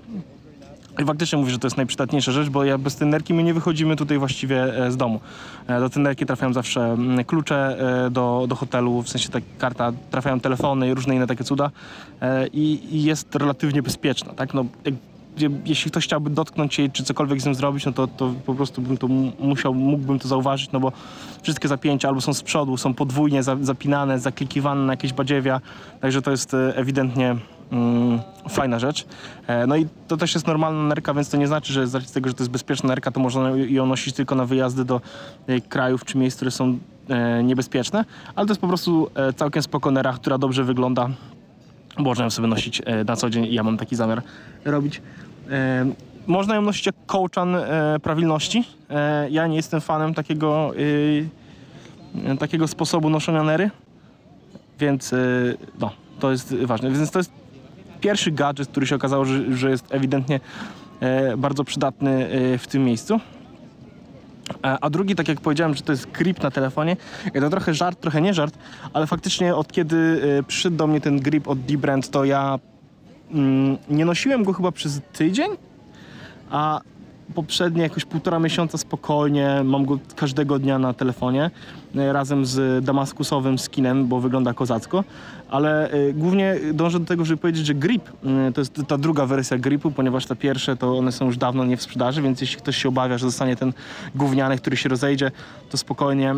I 1.02 1.04
faktycznie 1.04 1.38
mówię, 1.38 1.50
że 1.50 1.58
to 1.58 1.66
jest 1.66 1.76
najprzydatniejsza 1.76 2.32
rzecz, 2.32 2.48
bo 2.48 2.64
ja 2.64 2.78
bez 2.78 2.96
tej 2.96 3.08
nerki 3.08 3.34
my 3.34 3.42
nie 3.42 3.54
wychodzimy 3.54 3.96
tutaj 3.96 4.18
właściwie 4.18 4.86
e, 4.86 4.92
z 4.92 4.96
domu. 4.96 5.20
E, 5.66 5.80
Do 5.80 5.90
tej 5.90 6.02
nerki 6.02 6.26
trafiają 6.26 6.52
zawsze 6.52 6.84
mm, 6.84 7.24
klucze 7.24 7.76
e, 8.06 8.10
do, 8.10 8.46
do 8.48 8.54
hotelu, 8.54 9.02
w 9.02 9.08
sensie 9.08 9.28
ta 9.28 9.38
karta, 9.58 9.92
trafiają 10.10 10.40
telefony 10.40 10.88
i 10.88 10.94
różne 10.94 11.14
inne 11.14 11.26
takie 11.26 11.44
cuda 11.44 11.70
i, 12.52 12.80
i 12.90 13.02
jest 13.02 13.34
relatywnie 13.34 13.82
bezpieczna, 13.82 14.32
tak? 14.32 14.54
No, 14.54 14.64
jak, 14.84 15.52
jeśli 15.64 15.90
ktoś 15.90 16.04
chciałby 16.04 16.30
dotknąć 16.30 16.78
jej, 16.78 16.90
czy 16.90 17.04
cokolwiek 17.04 17.40
z 17.40 17.46
nią 17.46 17.54
zrobić, 17.54 17.86
no 17.86 17.92
to, 17.92 18.06
to 18.06 18.34
po 18.46 18.54
prostu 18.54 18.82
bym 18.82 18.96
to 18.96 19.08
musiał, 19.38 19.74
mógłbym 19.74 20.18
to 20.18 20.28
zauważyć, 20.28 20.72
no 20.72 20.80
bo 20.80 20.92
wszystkie 21.42 21.68
zapięcia 21.68 22.08
albo 22.08 22.20
są 22.20 22.34
z 22.34 22.42
przodu, 22.42 22.76
są 22.76 22.94
podwójnie 22.94 23.42
za, 23.42 23.56
zapinane, 23.60 24.18
zaklikiwane 24.18 24.80
na 24.86 24.92
jakieś 24.92 25.12
badziewia, 25.12 25.60
także 26.00 26.22
to 26.22 26.30
jest 26.30 26.56
ewidentnie 26.74 27.36
mm, 27.72 28.20
fajna 28.48 28.78
rzecz. 28.78 29.06
E, 29.46 29.66
no 29.66 29.76
i 29.76 29.86
to 30.08 30.16
też 30.16 30.34
jest 30.34 30.46
normalna 30.46 30.82
nerka, 30.88 31.14
więc 31.14 31.30
to 31.30 31.36
nie 31.36 31.46
znaczy, 31.46 31.72
że 31.72 31.86
z 31.86 31.94
racji 31.94 32.14
tego, 32.14 32.28
że 32.28 32.34
to 32.34 32.42
jest 32.42 32.50
bezpieczna 32.50 32.88
nerka, 32.88 33.10
to 33.10 33.20
można 33.20 33.50
ją 33.50 33.86
nosić 33.86 34.14
tylko 34.14 34.34
na 34.34 34.44
wyjazdy 34.44 34.84
do 34.84 35.00
e, 35.46 35.60
krajów 35.60 36.04
czy 36.04 36.18
miejsc, 36.18 36.36
które 36.36 36.50
są 36.50 36.78
e, 37.08 37.42
niebezpieczne, 37.42 38.04
ale 38.34 38.46
to 38.46 38.50
jest 38.50 38.60
po 38.60 38.68
prostu 38.68 39.10
e, 39.14 39.32
całkiem 39.32 39.62
spoko 39.62 39.90
nera, 39.90 40.12
która 40.12 40.38
dobrze 40.38 40.64
wygląda, 40.64 41.08
można 41.98 42.24
ją 42.24 42.30
sobie 42.30 42.48
nosić 42.48 42.82
e, 42.86 43.04
na 43.04 43.16
co 43.16 43.30
dzień 43.30 43.44
i 43.44 43.54
ja 43.54 43.62
mam 43.62 43.76
taki 43.76 43.96
zamiar 43.96 44.22
robić. 44.64 45.02
E, 45.50 45.86
Można 46.26 46.54
ją 46.54 46.62
nosić 46.62 46.86
jak 46.86 46.94
kołczan 47.06 47.54
e, 47.56 47.96
prawilności. 48.02 48.64
E, 48.90 49.30
Ja 49.30 49.46
nie 49.46 49.56
jestem 49.56 49.80
fanem 49.80 50.14
takiego, 50.14 50.72
e, 52.32 52.36
takiego 52.36 52.68
sposobu 52.68 53.10
noszenia 53.10 53.42
nery, 53.42 53.70
więc 54.80 55.12
e, 55.12 55.16
no, 55.80 55.90
to 56.20 56.30
jest 56.30 56.54
ważne. 56.54 56.90
Więc 56.90 57.10
to 57.10 57.18
jest 57.18 57.32
pierwszy 58.00 58.30
gadżet, 58.30 58.68
który 58.68 58.86
się 58.86 58.96
okazało, 58.96 59.24
że, 59.24 59.56
że 59.56 59.70
jest 59.70 59.84
ewidentnie 59.90 60.40
e, 61.00 61.36
bardzo 61.36 61.64
przydatny 61.64 62.28
e, 62.28 62.58
w 62.58 62.66
tym 62.66 62.84
miejscu. 62.84 63.20
E, 64.64 64.78
A 64.80 64.90
drugi, 64.90 65.14
tak 65.14 65.28
jak 65.28 65.40
powiedziałem, 65.40 65.74
że 65.74 65.82
to 65.82 65.92
jest 65.92 66.10
grip 66.10 66.42
na 66.42 66.50
telefonie. 66.50 66.96
To 67.40 67.50
trochę 67.50 67.74
żart, 67.74 68.00
trochę 68.00 68.20
nie 68.20 68.34
żart, 68.34 68.58
ale 68.92 69.06
faktycznie 69.06 69.54
od 69.54 69.72
kiedy 69.72 70.20
przyszedł 70.46 70.76
do 70.76 70.86
mnie 70.86 71.00
ten 71.00 71.20
grip 71.20 71.48
od 71.48 71.60
D-Brand, 71.60 72.10
to 72.10 72.24
ja 72.24 72.58
mm, 73.30 73.78
nie 73.90 74.04
nosiłem 74.04 74.44
go 74.44 74.52
chyba 74.52 74.72
przez 74.72 75.00
tydzień, 75.12 75.50
a 76.50 76.80
poprzednie 77.34 77.82
jakoś 77.82 78.04
półtora 78.04 78.38
miesiąca 78.38 78.78
spokojnie, 78.78 79.60
mam 79.64 79.84
go 79.84 79.98
każdego 80.16 80.58
dnia 80.58 80.78
na 80.78 80.92
telefonie, 80.92 81.50
e, 81.96 82.12
razem 82.12 82.46
z 82.46 82.84
damaskusowym 82.84 83.58
skinem, 83.58 84.06
bo 84.06 84.20
wygląda 84.20 84.54
kozacko, 84.54 85.04
ale 85.50 85.90
e, 85.90 86.12
głównie 86.12 86.56
dążę 86.74 87.00
do 87.00 87.06
tego, 87.06 87.24
żeby 87.24 87.40
powiedzieć, 87.40 87.66
że 87.66 87.74
grip 87.74 88.08
e, 88.08 88.52
to 88.52 88.60
jest 88.60 88.82
ta 88.88 88.98
druga 88.98 89.26
wersja 89.26 89.58
gripu, 89.58 89.90
ponieważ 89.90 90.26
te 90.26 90.36
pierwsze 90.36 90.76
to 90.76 90.98
one 90.98 91.12
są 91.12 91.26
już 91.26 91.36
dawno 91.36 91.64
nie 91.64 91.76
w 91.76 91.82
sprzedaży, 91.82 92.22
więc 92.22 92.40
jeśli 92.40 92.56
ktoś 92.56 92.76
się 92.76 92.88
obawia, 92.88 93.18
że 93.18 93.26
zostanie 93.26 93.56
ten 93.56 93.72
gówniany, 94.14 94.58
który 94.58 94.76
się 94.76 94.88
rozejdzie, 94.88 95.30
to 95.70 95.76
spokojnie 95.76 96.34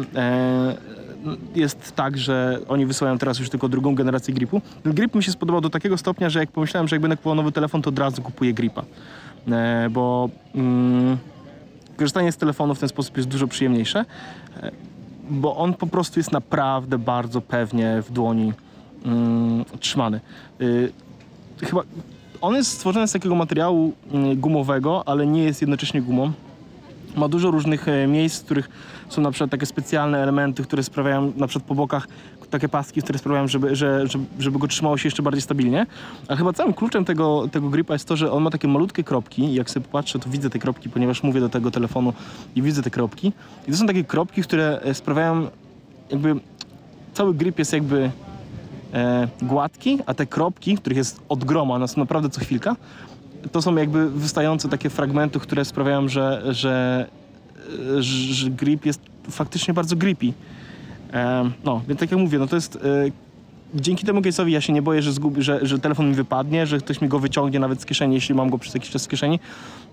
jest 1.55 1.93
tak, 1.97 2.18
że 2.18 2.59
oni 2.68 2.86
wysyłają 2.86 3.18
teraz 3.18 3.38
już 3.38 3.51
tylko 3.51 3.68
drugą 3.68 3.95
generację 3.95 4.34
gripu. 4.34 4.62
Grip 4.84 5.14
mi 5.14 5.22
się 5.22 5.32
spodobał 5.32 5.61
do 5.61 5.70
takiego 5.70 5.99
stopnia, 5.99 6.30
że 6.30 6.38
jak 6.38 6.51
pomyślałem, 6.51 6.88
że 6.88 6.97
jak 6.97 7.01
będę 7.01 7.16
kupował 7.16 7.36
nowy 7.36 7.53
telefon, 7.53 7.82
to 7.82 7.91
od 7.91 7.99
razu 7.99 8.22
kupuję 8.22 8.55
gripa. 8.55 8.84
E, 9.53 9.90
bo 9.90 10.28
mm, 10.55 11.16
korzystanie 11.96 12.32
z 12.32 12.36
telefonu 12.36 12.74
w 12.74 12.78
ten 12.78 12.88
sposób 12.88 13.16
jest 13.16 13.28
dużo 13.28 13.46
przyjemniejsze, 13.46 14.05
e, 14.62 14.70
bo 15.30 15.57
on 15.57 15.74
po 15.74 15.86
prostu 15.86 16.20
jest 16.20 16.32
naprawdę 16.32 16.98
bardzo 16.98 17.40
pewnie 17.40 18.03
w 18.03 18.12
dłoni 18.12 18.53
mm, 19.05 19.64
trzymany. 19.80 20.20
Y, 20.61 20.92
chyba 21.62 21.82
on 22.40 22.55
jest 22.55 22.70
stworzony 22.70 23.09
z 23.09 23.12
takiego 23.12 23.34
materiału 23.34 23.92
mm, 24.12 24.40
gumowego, 24.40 25.09
ale 25.09 25.26
nie 25.26 25.44
jest 25.44 25.61
jednocześnie 25.61 26.03
gumą. 26.03 26.32
Ma 27.16 27.28
dużo 27.28 27.51
różnych 27.51 27.88
e, 27.88 28.07
miejsc, 28.07 28.40
w 28.40 28.44
których 28.44 28.68
są 29.09 29.22
na 29.22 29.30
przykład 29.30 29.51
takie 29.51 29.66
specjalne 29.66 30.22
elementy, 30.22 30.62
które 30.62 30.82
sprawiają 30.82 31.32
na 31.36 31.46
przykład 31.46 31.68
po 31.68 31.74
bokach 31.74 32.09
takie 32.51 32.68
paski, 32.68 33.03
które 33.03 33.18
sprawiają, 33.18 33.48
żeby, 33.48 33.76
że, 33.76 34.07
żeby, 34.07 34.24
żeby 34.38 34.59
go 34.59 34.68
trzymało 34.68 34.98
się 34.98 35.07
jeszcze 35.07 35.22
bardziej 35.22 35.42
stabilnie. 35.42 35.86
Ale 36.28 36.38
chyba 36.38 36.53
całym 36.53 36.74
kluczem 36.74 37.05
tego, 37.05 37.48
tego 37.53 37.68
gripa 37.68 37.92
jest 37.92 38.09
to, 38.09 38.16
że 38.16 38.32
on 38.32 38.42
ma 38.42 38.51
takie 38.51 38.68
malutkie 38.68 39.05
kropki 39.05 39.55
jak 39.55 39.70
sobie 39.70 39.86
popatrzę, 39.86 40.18
to 40.18 40.30
widzę 40.30 40.51
te 40.51 40.59
kropki, 40.59 40.88
ponieważ 40.90 41.22
mówię 41.22 41.40
do 41.40 41.48
tego 41.48 41.70
telefonu 41.70 42.12
i 42.55 42.62
widzę 42.62 42.82
te 42.82 42.90
kropki. 42.90 43.32
I 43.68 43.70
to 43.70 43.76
są 43.76 43.86
takie 43.86 44.05
kropki, 44.05 44.42
które 44.42 44.80
e, 44.82 44.94
sprawiają 44.94 45.48
jakby 46.11 46.34
cały 47.14 47.34
grip 47.34 47.59
jest 47.59 47.72
jakby 47.72 48.11
e, 48.94 49.28
gładki, 49.42 49.98
a 50.07 50.14
te 50.14 50.26
kropki, 50.26 50.76
których 50.76 50.98
jest 50.98 51.20
od 51.28 51.44
groma, 51.44 51.74
one 51.74 51.88
są 51.88 52.01
naprawdę 52.01 52.30
co 52.30 52.40
chwilka, 52.40 52.76
to 53.53 53.62
są 53.62 53.76
jakby 53.76 54.11
wystające 54.11 54.68
takie 54.68 54.90
fragmenty, 54.90 55.40
które 55.40 55.64
sprawiają, 55.64 56.09
że, 56.09 56.42
że, 56.48 57.07
e, 57.98 58.03
że 58.03 58.51
grip 58.51 58.86
jest 58.86 59.01
faktycznie 59.30 59.74
bardzo 59.74 59.96
grippy. 59.96 60.32
No, 61.65 61.83
więc 61.89 62.01
tak 62.01 62.11
jak 62.11 62.21
mówię, 62.21 62.39
no 62.39 62.47
to 62.47 62.57
jest... 62.57 62.77
E, 62.77 63.11
dzięki 63.75 64.07
temu 64.07 64.21
case'owi 64.21 64.49
ja 64.49 64.61
się 64.61 64.73
nie 64.73 64.83
boję, 64.83 65.03
że, 65.03 65.13
że, 65.39 65.67
że 65.67 65.79
telefon 65.79 66.09
mi 66.09 66.15
wypadnie, 66.15 66.67
że 66.67 66.79
ktoś 66.79 67.01
mi 67.01 67.09
go 67.09 67.19
wyciągnie 67.19 67.61
nawet 67.61 67.83
z 67.83 67.85
kieszeni, 67.85 68.15
jeśli 68.15 68.35
mam 68.35 68.51
go 68.51 68.59
przez 68.59 68.75
jakiś 68.75 68.91
czas 68.91 69.03
z 69.03 69.09
kieszeni, 69.09 69.41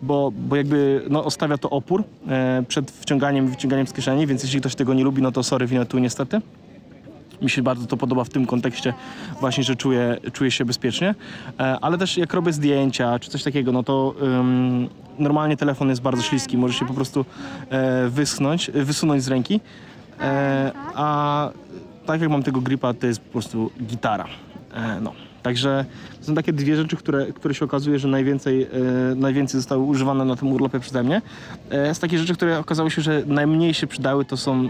bo, 0.01 0.31
bo 0.31 0.55
jakby 0.55 1.05
no, 1.09 1.25
ostawia 1.25 1.57
to 1.57 1.69
opór 1.69 2.03
e, 2.27 2.63
przed 2.67 2.91
wciąganiem 2.91 3.45
i 3.45 3.49
wyciąganiem 3.49 3.87
z 3.87 3.93
kieszeni, 3.93 4.27
więc 4.27 4.43
jeśli 4.43 4.59
ktoś 4.59 4.75
tego 4.75 4.93
nie 4.93 5.03
lubi, 5.03 5.21
no 5.21 5.31
to 5.31 5.43
sorry, 5.43 5.67
winę 5.67 5.85
tu 5.85 5.99
niestety. 5.99 6.41
Mi 7.41 7.49
się 7.49 7.61
bardzo 7.61 7.85
to 7.85 7.97
podoba 7.97 8.23
w 8.23 8.29
tym 8.29 8.45
kontekście 8.45 8.93
właśnie, 9.39 9.63
że 9.63 9.75
czuję, 9.75 10.17
czuję 10.33 10.51
się 10.51 10.65
bezpiecznie. 10.65 11.15
E, 11.59 11.77
ale 11.81 11.97
też 11.97 12.17
jak 12.17 12.33
robię 12.33 12.53
zdjęcia 12.53 13.19
czy 13.19 13.29
coś 13.29 13.43
takiego, 13.43 13.71
no 13.71 13.83
to 13.83 14.15
ym, 14.21 14.89
normalnie 15.19 15.57
telefon 15.57 15.89
jest 15.89 16.01
bardzo 16.01 16.21
śliski. 16.21 16.57
Może 16.57 16.73
się 16.73 16.85
po 16.85 16.93
prostu 16.93 17.25
e, 17.69 18.09
wyschnąć, 18.09 18.71
wysunąć 18.71 19.23
z 19.23 19.27
ręki. 19.27 19.59
E, 20.19 20.71
a 20.95 21.49
tak 22.05 22.21
jak 22.21 22.29
mam 22.29 22.43
tego 22.43 22.61
gripa, 22.61 22.93
to 22.93 23.07
jest 23.07 23.19
po 23.19 23.31
prostu 23.31 23.71
gitara. 23.83 24.25
E, 24.73 25.01
no. 25.01 25.13
Także 25.43 25.85
to 26.19 26.25
są 26.25 26.35
takie 26.35 26.53
dwie 26.53 26.75
rzeczy, 26.75 26.97
które, 26.97 27.25
które 27.25 27.53
się 27.53 27.65
okazuje, 27.65 27.99
że 27.99 28.07
najwięcej, 28.07 28.63
e, 28.63 28.67
najwięcej 29.15 29.59
zostały 29.59 29.83
używane 29.83 30.25
na 30.25 30.35
tym 30.35 30.51
urlopie 30.53 30.79
przeze 30.79 31.03
mnie. 31.03 31.21
E, 31.69 31.95
z 31.95 31.99
takich 31.99 32.19
rzeczy, 32.19 32.33
które 32.33 32.59
okazało 32.59 32.89
się, 32.89 33.01
że 33.01 33.23
najmniej 33.25 33.73
się 33.73 33.87
przydały, 33.87 34.25
to 34.25 34.37
są, 34.37 34.69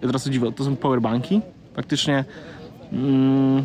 teraz 0.00 0.24
to 0.24 0.30
dziwę, 0.30 0.52
to 0.52 0.64
są 0.64 0.76
powerbanki. 0.76 1.40
Faktycznie 1.74 2.24
mm, 2.92 3.64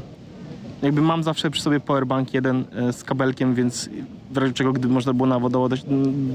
jakby 0.82 1.02
mam 1.02 1.24
zawsze 1.24 1.52
przy 1.52 1.62
sobie 1.62 1.80
powerbank 1.80 2.34
jeden 2.34 2.66
e, 2.76 2.94
z 2.94 3.04
kabelkiem, 3.04 3.56
więc 3.56 3.90
w 4.32 4.38
razie 4.38 4.54
czego, 4.54 4.74
gdyby 4.74 4.94
można 4.94 5.14
było 5.14 5.28
naładować, 5.28 5.84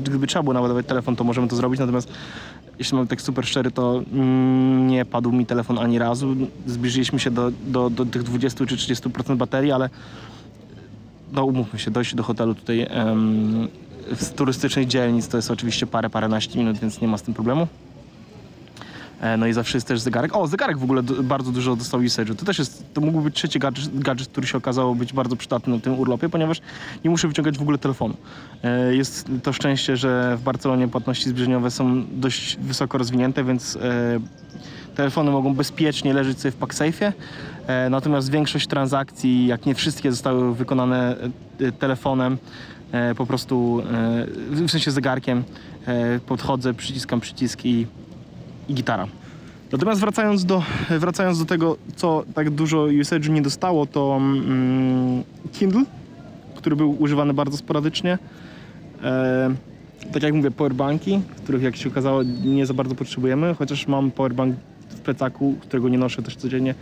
gdyby 0.03 0.27
trzeba 0.27 0.43
było 0.43 0.55
naładować 0.55 0.87
telefon, 0.87 1.17
to 1.17 1.25
możemy 1.25 1.49
to 1.49 1.57
zrobić, 1.57 1.81
natomiast 1.81 2.13
jeśli 2.79 2.97
mam 2.97 3.07
tak 3.07 3.23
super 3.23 3.47
szczery, 3.47 3.71
to 3.71 4.03
mm, 4.13 4.87
nie 4.87 5.05
padł 5.05 5.33
mi 5.33 5.47
telefon 5.47 5.79
ani 5.79 5.99
razu. 5.99 6.37
Zbliżyliśmy 6.67 7.19
się 7.19 7.31
do, 7.31 7.53
do, 7.67 7.91
do 7.91 8.07
tych 8.07 8.23
20 8.23 8.67
czy 8.67 8.77
30% 8.77 9.37
baterii, 9.37 9.73
ale 9.73 9.91
no 11.33 11.45
umówmy 11.45 11.79
się, 11.79 11.91
dojść 11.91 12.15
do 12.15 12.23
hotelu 12.23 12.55
tutaj 12.55 12.87
em, 12.91 13.69
z 14.17 14.31
turystycznych 14.31 14.87
dzielnic 14.87 15.29
to 15.29 15.37
jest 15.37 15.51
oczywiście 15.51 15.87
parę, 15.87 16.11
paręnaście 16.11 16.59
minut, 16.59 16.79
więc 16.79 17.01
nie 17.01 17.09
ma 17.09 17.19
z 17.19 17.23
tym 17.23 17.35
problemu. 17.35 17.67
E, 19.23 19.37
No 19.37 19.47
i 19.47 19.53
zawsze 19.53 19.77
jest 19.77 19.87
też 19.89 20.01
zegarek. 20.01 20.37
O, 20.37 20.47
zegarek 20.47 20.79
w 20.79 20.83
ogóle 20.85 21.03
bardzo 21.23 21.53
dużo 21.53 21.77
dostał 21.77 22.01
usage'u. 22.01 22.35
To 22.37 22.45
też 22.45 22.59
jest, 22.59 22.85
to 22.95 23.01
mógł 23.01 23.21
być 23.21 23.35
trzeci 23.35 23.59
gadżet, 23.59 23.99
gadżet, 24.01 24.29
który 24.29 24.47
się 24.47 24.59
okazało 24.59 24.95
być 24.95 25.13
bardzo 25.13 25.37
przydatny 25.37 25.75
na 25.75 25.81
tym 25.81 25.99
urlopie, 25.99 26.29
ponieważ 26.29 26.61
nie 27.05 27.11
muszę 27.11 27.29
wyciągać 27.29 27.59
w 27.59 27.63
ogóle 27.63 27.79
telefonu. 27.79 28.15
E, 28.65 28.95
Jest 28.95 29.31
to 29.43 29.53
szczęście, 29.53 29.97
że 29.97 30.37
w 30.37 30.43
Barcelonie 30.43 30.89
płatności 30.89 31.29
zbliżeniowe 31.29 31.71
są 31.71 32.05
dość 32.13 32.57
wysoko 32.57 32.99
rozwinięte, 32.99 33.45
więc 33.45 33.77
e, 33.77 34.21
telefony 34.95 35.31
mogą 35.31 35.55
bezpiecznie 35.55 36.15
leżeć 36.15 36.41
sobie 36.41 36.53
w 36.53 36.59
PackSafe'ie, 36.59 37.13
natomiast 37.91 38.31
większość 38.31 38.67
transakcji, 38.67 39.47
jak 39.47 39.67
nie 39.67 39.75
wszystkie 39.75 40.11
zostały 40.11 40.55
wykonane 40.55 41.17
telefonem, 41.79 42.39
po 43.17 43.27
prostu, 43.27 43.83
w 44.51 44.71
sensie 44.71 44.91
zegarkiem, 44.91 45.45
podchodzę, 46.27 46.75
przyciskam 46.75 47.21
przycisk 47.21 47.65
i 47.65 47.87
i 48.73 48.75
gitara. 48.75 49.07
Natomiast 49.73 50.01
wracając 50.01 50.45
do, 50.45 50.63
wracając 50.91 51.39
do 51.39 51.45
tego, 51.45 51.77
co 51.97 52.25
tak 52.35 52.51
dużo 52.51 52.79
usage'u 52.79 53.31
nie 53.31 53.43
dostało, 53.43 53.87
to 53.87 54.17
mm, 54.17 55.23
Kindle, 55.53 55.85
który 56.55 56.77
był 56.77 57.03
używany 57.03 57.35
bardzo 57.35 57.57
sporadycznie. 57.57 58.19
E, 59.03 59.55
tak 60.13 60.23
jak 60.23 60.35
mówię, 60.35 60.51
powerbanki, 60.51 61.21
których 61.37 61.63
jak 61.63 61.77
się 61.77 61.89
okazało 61.89 62.23
nie 62.45 62.67
za 62.67 62.75
bardzo 62.75 62.95
potrzebujemy, 62.95 63.55
chociaż 63.55 63.87
mam 63.87 64.11
powerbank 64.11 64.57
w 64.89 65.01
plecaku, 65.01 65.55
którego 65.61 65.89
nie 65.89 65.99
noszę 65.99 66.23
też 66.23 66.37
codziennie, 66.37 66.75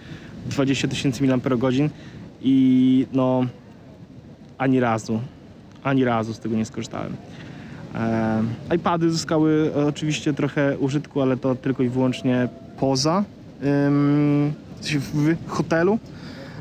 20 0.46 0.88
tysięcy 0.88 1.26
mAh 1.26 1.40
i 2.42 3.06
no 3.12 3.46
ani 4.58 4.80
razu, 4.80 5.20
ani 5.82 6.04
razu 6.04 6.34
z 6.34 6.38
tego 6.38 6.56
nie 6.56 6.64
skorzystałem. 6.64 7.16
E, 7.94 8.42
iPady 8.76 9.10
zyskały 9.10 9.72
e, 9.76 9.86
oczywiście 9.86 10.32
trochę 10.32 10.78
użytku, 10.78 11.22
ale 11.22 11.36
to 11.36 11.54
tylko 11.54 11.82
i 11.82 11.88
wyłącznie 11.88 12.48
poza 12.80 13.24
w 14.82 15.36
hotelu. 15.46 15.98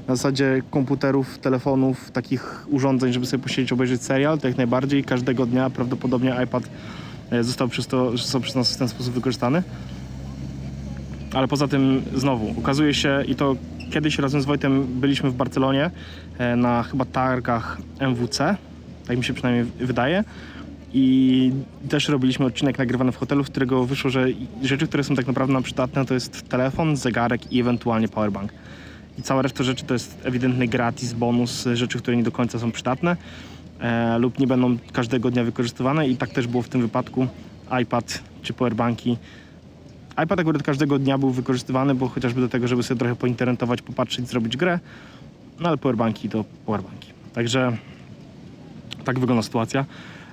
Na 0.07 0.15
zasadzie 0.15 0.61
komputerów, 0.71 1.39
telefonów, 1.39 2.11
takich 2.11 2.65
urządzeń, 2.69 3.13
żeby 3.13 3.25
sobie 3.25 3.43
posiedzieć, 3.43 3.71
obejrzeć 3.71 4.03
serial, 4.03 4.39
to 4.39 4.47
jak 4.47 4.57
najbardziej. 4.57 5.03
Każdego 5.03 5.45
dnia 5.45 5.69
prawdopodobnie 5.69 6.36
iPad 6.43 6.63
e, 7.32 7.43
został 7.43 7.67
przez, 7.67 7.88
to, 7.88 8.17
został 8.17 8.41
przez 8.41 8.55
nas 8.55 8.73
w 8.73 8.77
ten 8.77 8.89
sposób 8.89 9.13
wykorzystany. 9.13 9.63
Ale 11.34 11.47
poza 11.47 11.67
tym 11.67 12.01
znowu, 12.15 12.59
okazuje 12.59 12.93
się 12.93 13.23
i 13.27 13.36
to 13.36 13.55
kiedyś 13.91 14.19
razem 14.19 14.41
z 14.41 14.45
Wojtem 14.45 14.88
byliśmy 14.88 15.30
w 15.30 15.34
Barcelonie 15.34 15.91
na 16.57 16.84
chyba 16.84 17.05
targach 17.05 17.77
MWC, 17.99 18.57
tak 19.07 19.17
mi 19.17 19.23
się 19.23 19.34
przynajmniej 19.34 19.65
wydaje. 19.80 20.23
I 20.93 21.51
też 21.89 22.09
robiliśmy 22.09 22.45
odcinek 22.45 22.77
nagrywany 22.77 23.11
w 23.11 23.17
hotelu, 23.17 23.43
z 23.43 23.49
którego 23.49 23.85
wyszło, 23.85 24.09
że 24.09 24.27
rzeczy, 24.63 24.87
które 24.87 25.03
są 25.03 25.15
tak 25.15 25.27
naprawdę 25.27 25.53
nam 25.53 25.63
przydatne, 25.63 26.05
to 26.05 26.13
jest 26.13 26.49
telefon, 26.49 26.95
zegarek 26.95 27.53
i 27.53 27.59
ewentualnie 27.59 28.07
powerbank. 28.07 28.53
I 29.17 29.21
cała 29.21 29.41
reszta 29.41 29.63
rzeczy 29.63 29.85
to 29.85 29.93
jest 29.93 30.17
ewidentny 30.23 30.67
gratis, 30.67 31.13
bonus, 31.13 31.67
rzeczy, 31.73 31.97
które 31.97 32.17
nie 32.17 32.23
do 32.23 32.31
końca 32.31 32.59
są 32.59 32.71
przydatne 32.71 33.17
e, 33.79 34.19
lub 34.19 34.39
nie 34.39 34.47
będą 34.47 34.77
każdego 34.93 35.31
dnia 35.31 35.43
wykorzystywane 35.43 36.07
i 36.07 36.17
tak 36.17 36.29
też 36.29 36.47
było 36.47 36.63
w 36.63 36.69
tym 36.69 36.81
wypadku. 36.81 37.27
iPad 37.81 38.23
czy 38.41 38.53
powerbanki. 38.53 39.17
iPad 40.23 40.39
akurat 40.39 40.63
każdego 40.63 40.99
dnia 40.99 41.17
był 41.17 41.29
wykorzystywany, 41.29 41.95
bo 41.95 42.07
chociażby 42.07 42.41
do 42.41 42.49
tego, 42.49 42.67
żeby 42.67 42.83
sobie 42.83 42.99
trochę 42.99 43.15
pointernetować, 43.15 43.81
popatrzeć, 43.81 44.27
zrobić 44.27 44.57
grę, 44.57 44.79
no 45.59 45.67
ale 45.67 45.77
powerbanki 45.77 46.29
to 46.29 46.45
powerbanki. 46.65 47.09
Także 47.33 47.77
tak 49.03 49.19
wygląda 49.19 49.43
sytuacja. 49.43 49.85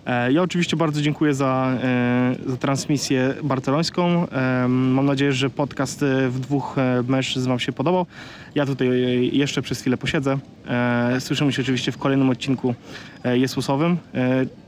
E, 0.07 0.33
Ja 0.33 0.43
oczywiście 0.43 0.77
bardzo 0.77 1.03
dziękuję 1.03 1.35
za, 1.35 1.79
e, 1.83 2.37
za 2.47 2.57
transmisję 2.57 3.35
barcelońską. 3.43 4.29
E, 4.29 4.69
Mam 4.69 5.07
nadzieję, 5.07 5.33
że 5.33 5.51
podcast 5.51 6.05
w 6.29 6.41
dwóch 6.41 6.77
mężczyzn 7.09 7.49
Wam 7.49 7.59
się 7.59 7.73
podobał. 7.73 8.07
Ja 8.55 8.67
tutaj 8.67 8.89
jeszcze 9.33 9.63
przez 9.63 9.81
chwilę 9.81 9.97
posiedzę. 9.97 10.39
Słyszymy 11.21 11.53
się 11.53 11.63
oczywiście 11.63 11.93
w 11.93 11.99
kolejnym 11.99 12.31
odcinku 12.31 12.75
Jesusowym. 13.25 13.97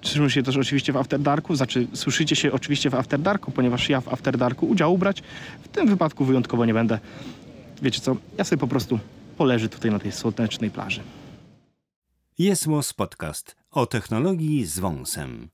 Słyszymy 0.03 0.31
się 0.31 0.43
też 0.43 0.57
oczywiście 0.57 0.93
w 0.93 0.97
After 0.97 1.21
Darku, 1.21 1.57
znaczy 1.57 1.87
słyszycie 1.95 2.37
się 2.37 2.53
oczywiście 2.53 2.91
w 2.91 2.95
After 2.95 3.21
Darku, 3.21 3.51
ponieważ 3.51 3.89
ja 3.89 4.01
w 4.01 4.09
After 4.09 4.39
Darku 4.39 4.67
udziału 4.67 4.99
brać 4.99 5.23
w 5.63 5.69
tym 5.69 5.89
wypadku 5.89 6.25
wyjątkowo 6.25 6.65
nie 6.65 6.75
będę. 6.75 6.99
Wiecie 7.83 8.01
co, 8.01 8.17
ja 8.39 8.45
sobie 8.45 8.61
po 8.61 8.69
prostu 8.69 8.99
poleżę 9.39 9.69
tutaj 9.69 9.91
na 9.91 9.99
tej 9.99 10.13
słonecznej 10.13 10.71
plaży. 10.71 11.01
Jest 12.39 12.67
Podcast 12.97 13.57
o 13.79 13.87
technologii 13.87 14.67
z 14.67 14.79
wąsem. 14.79 15.49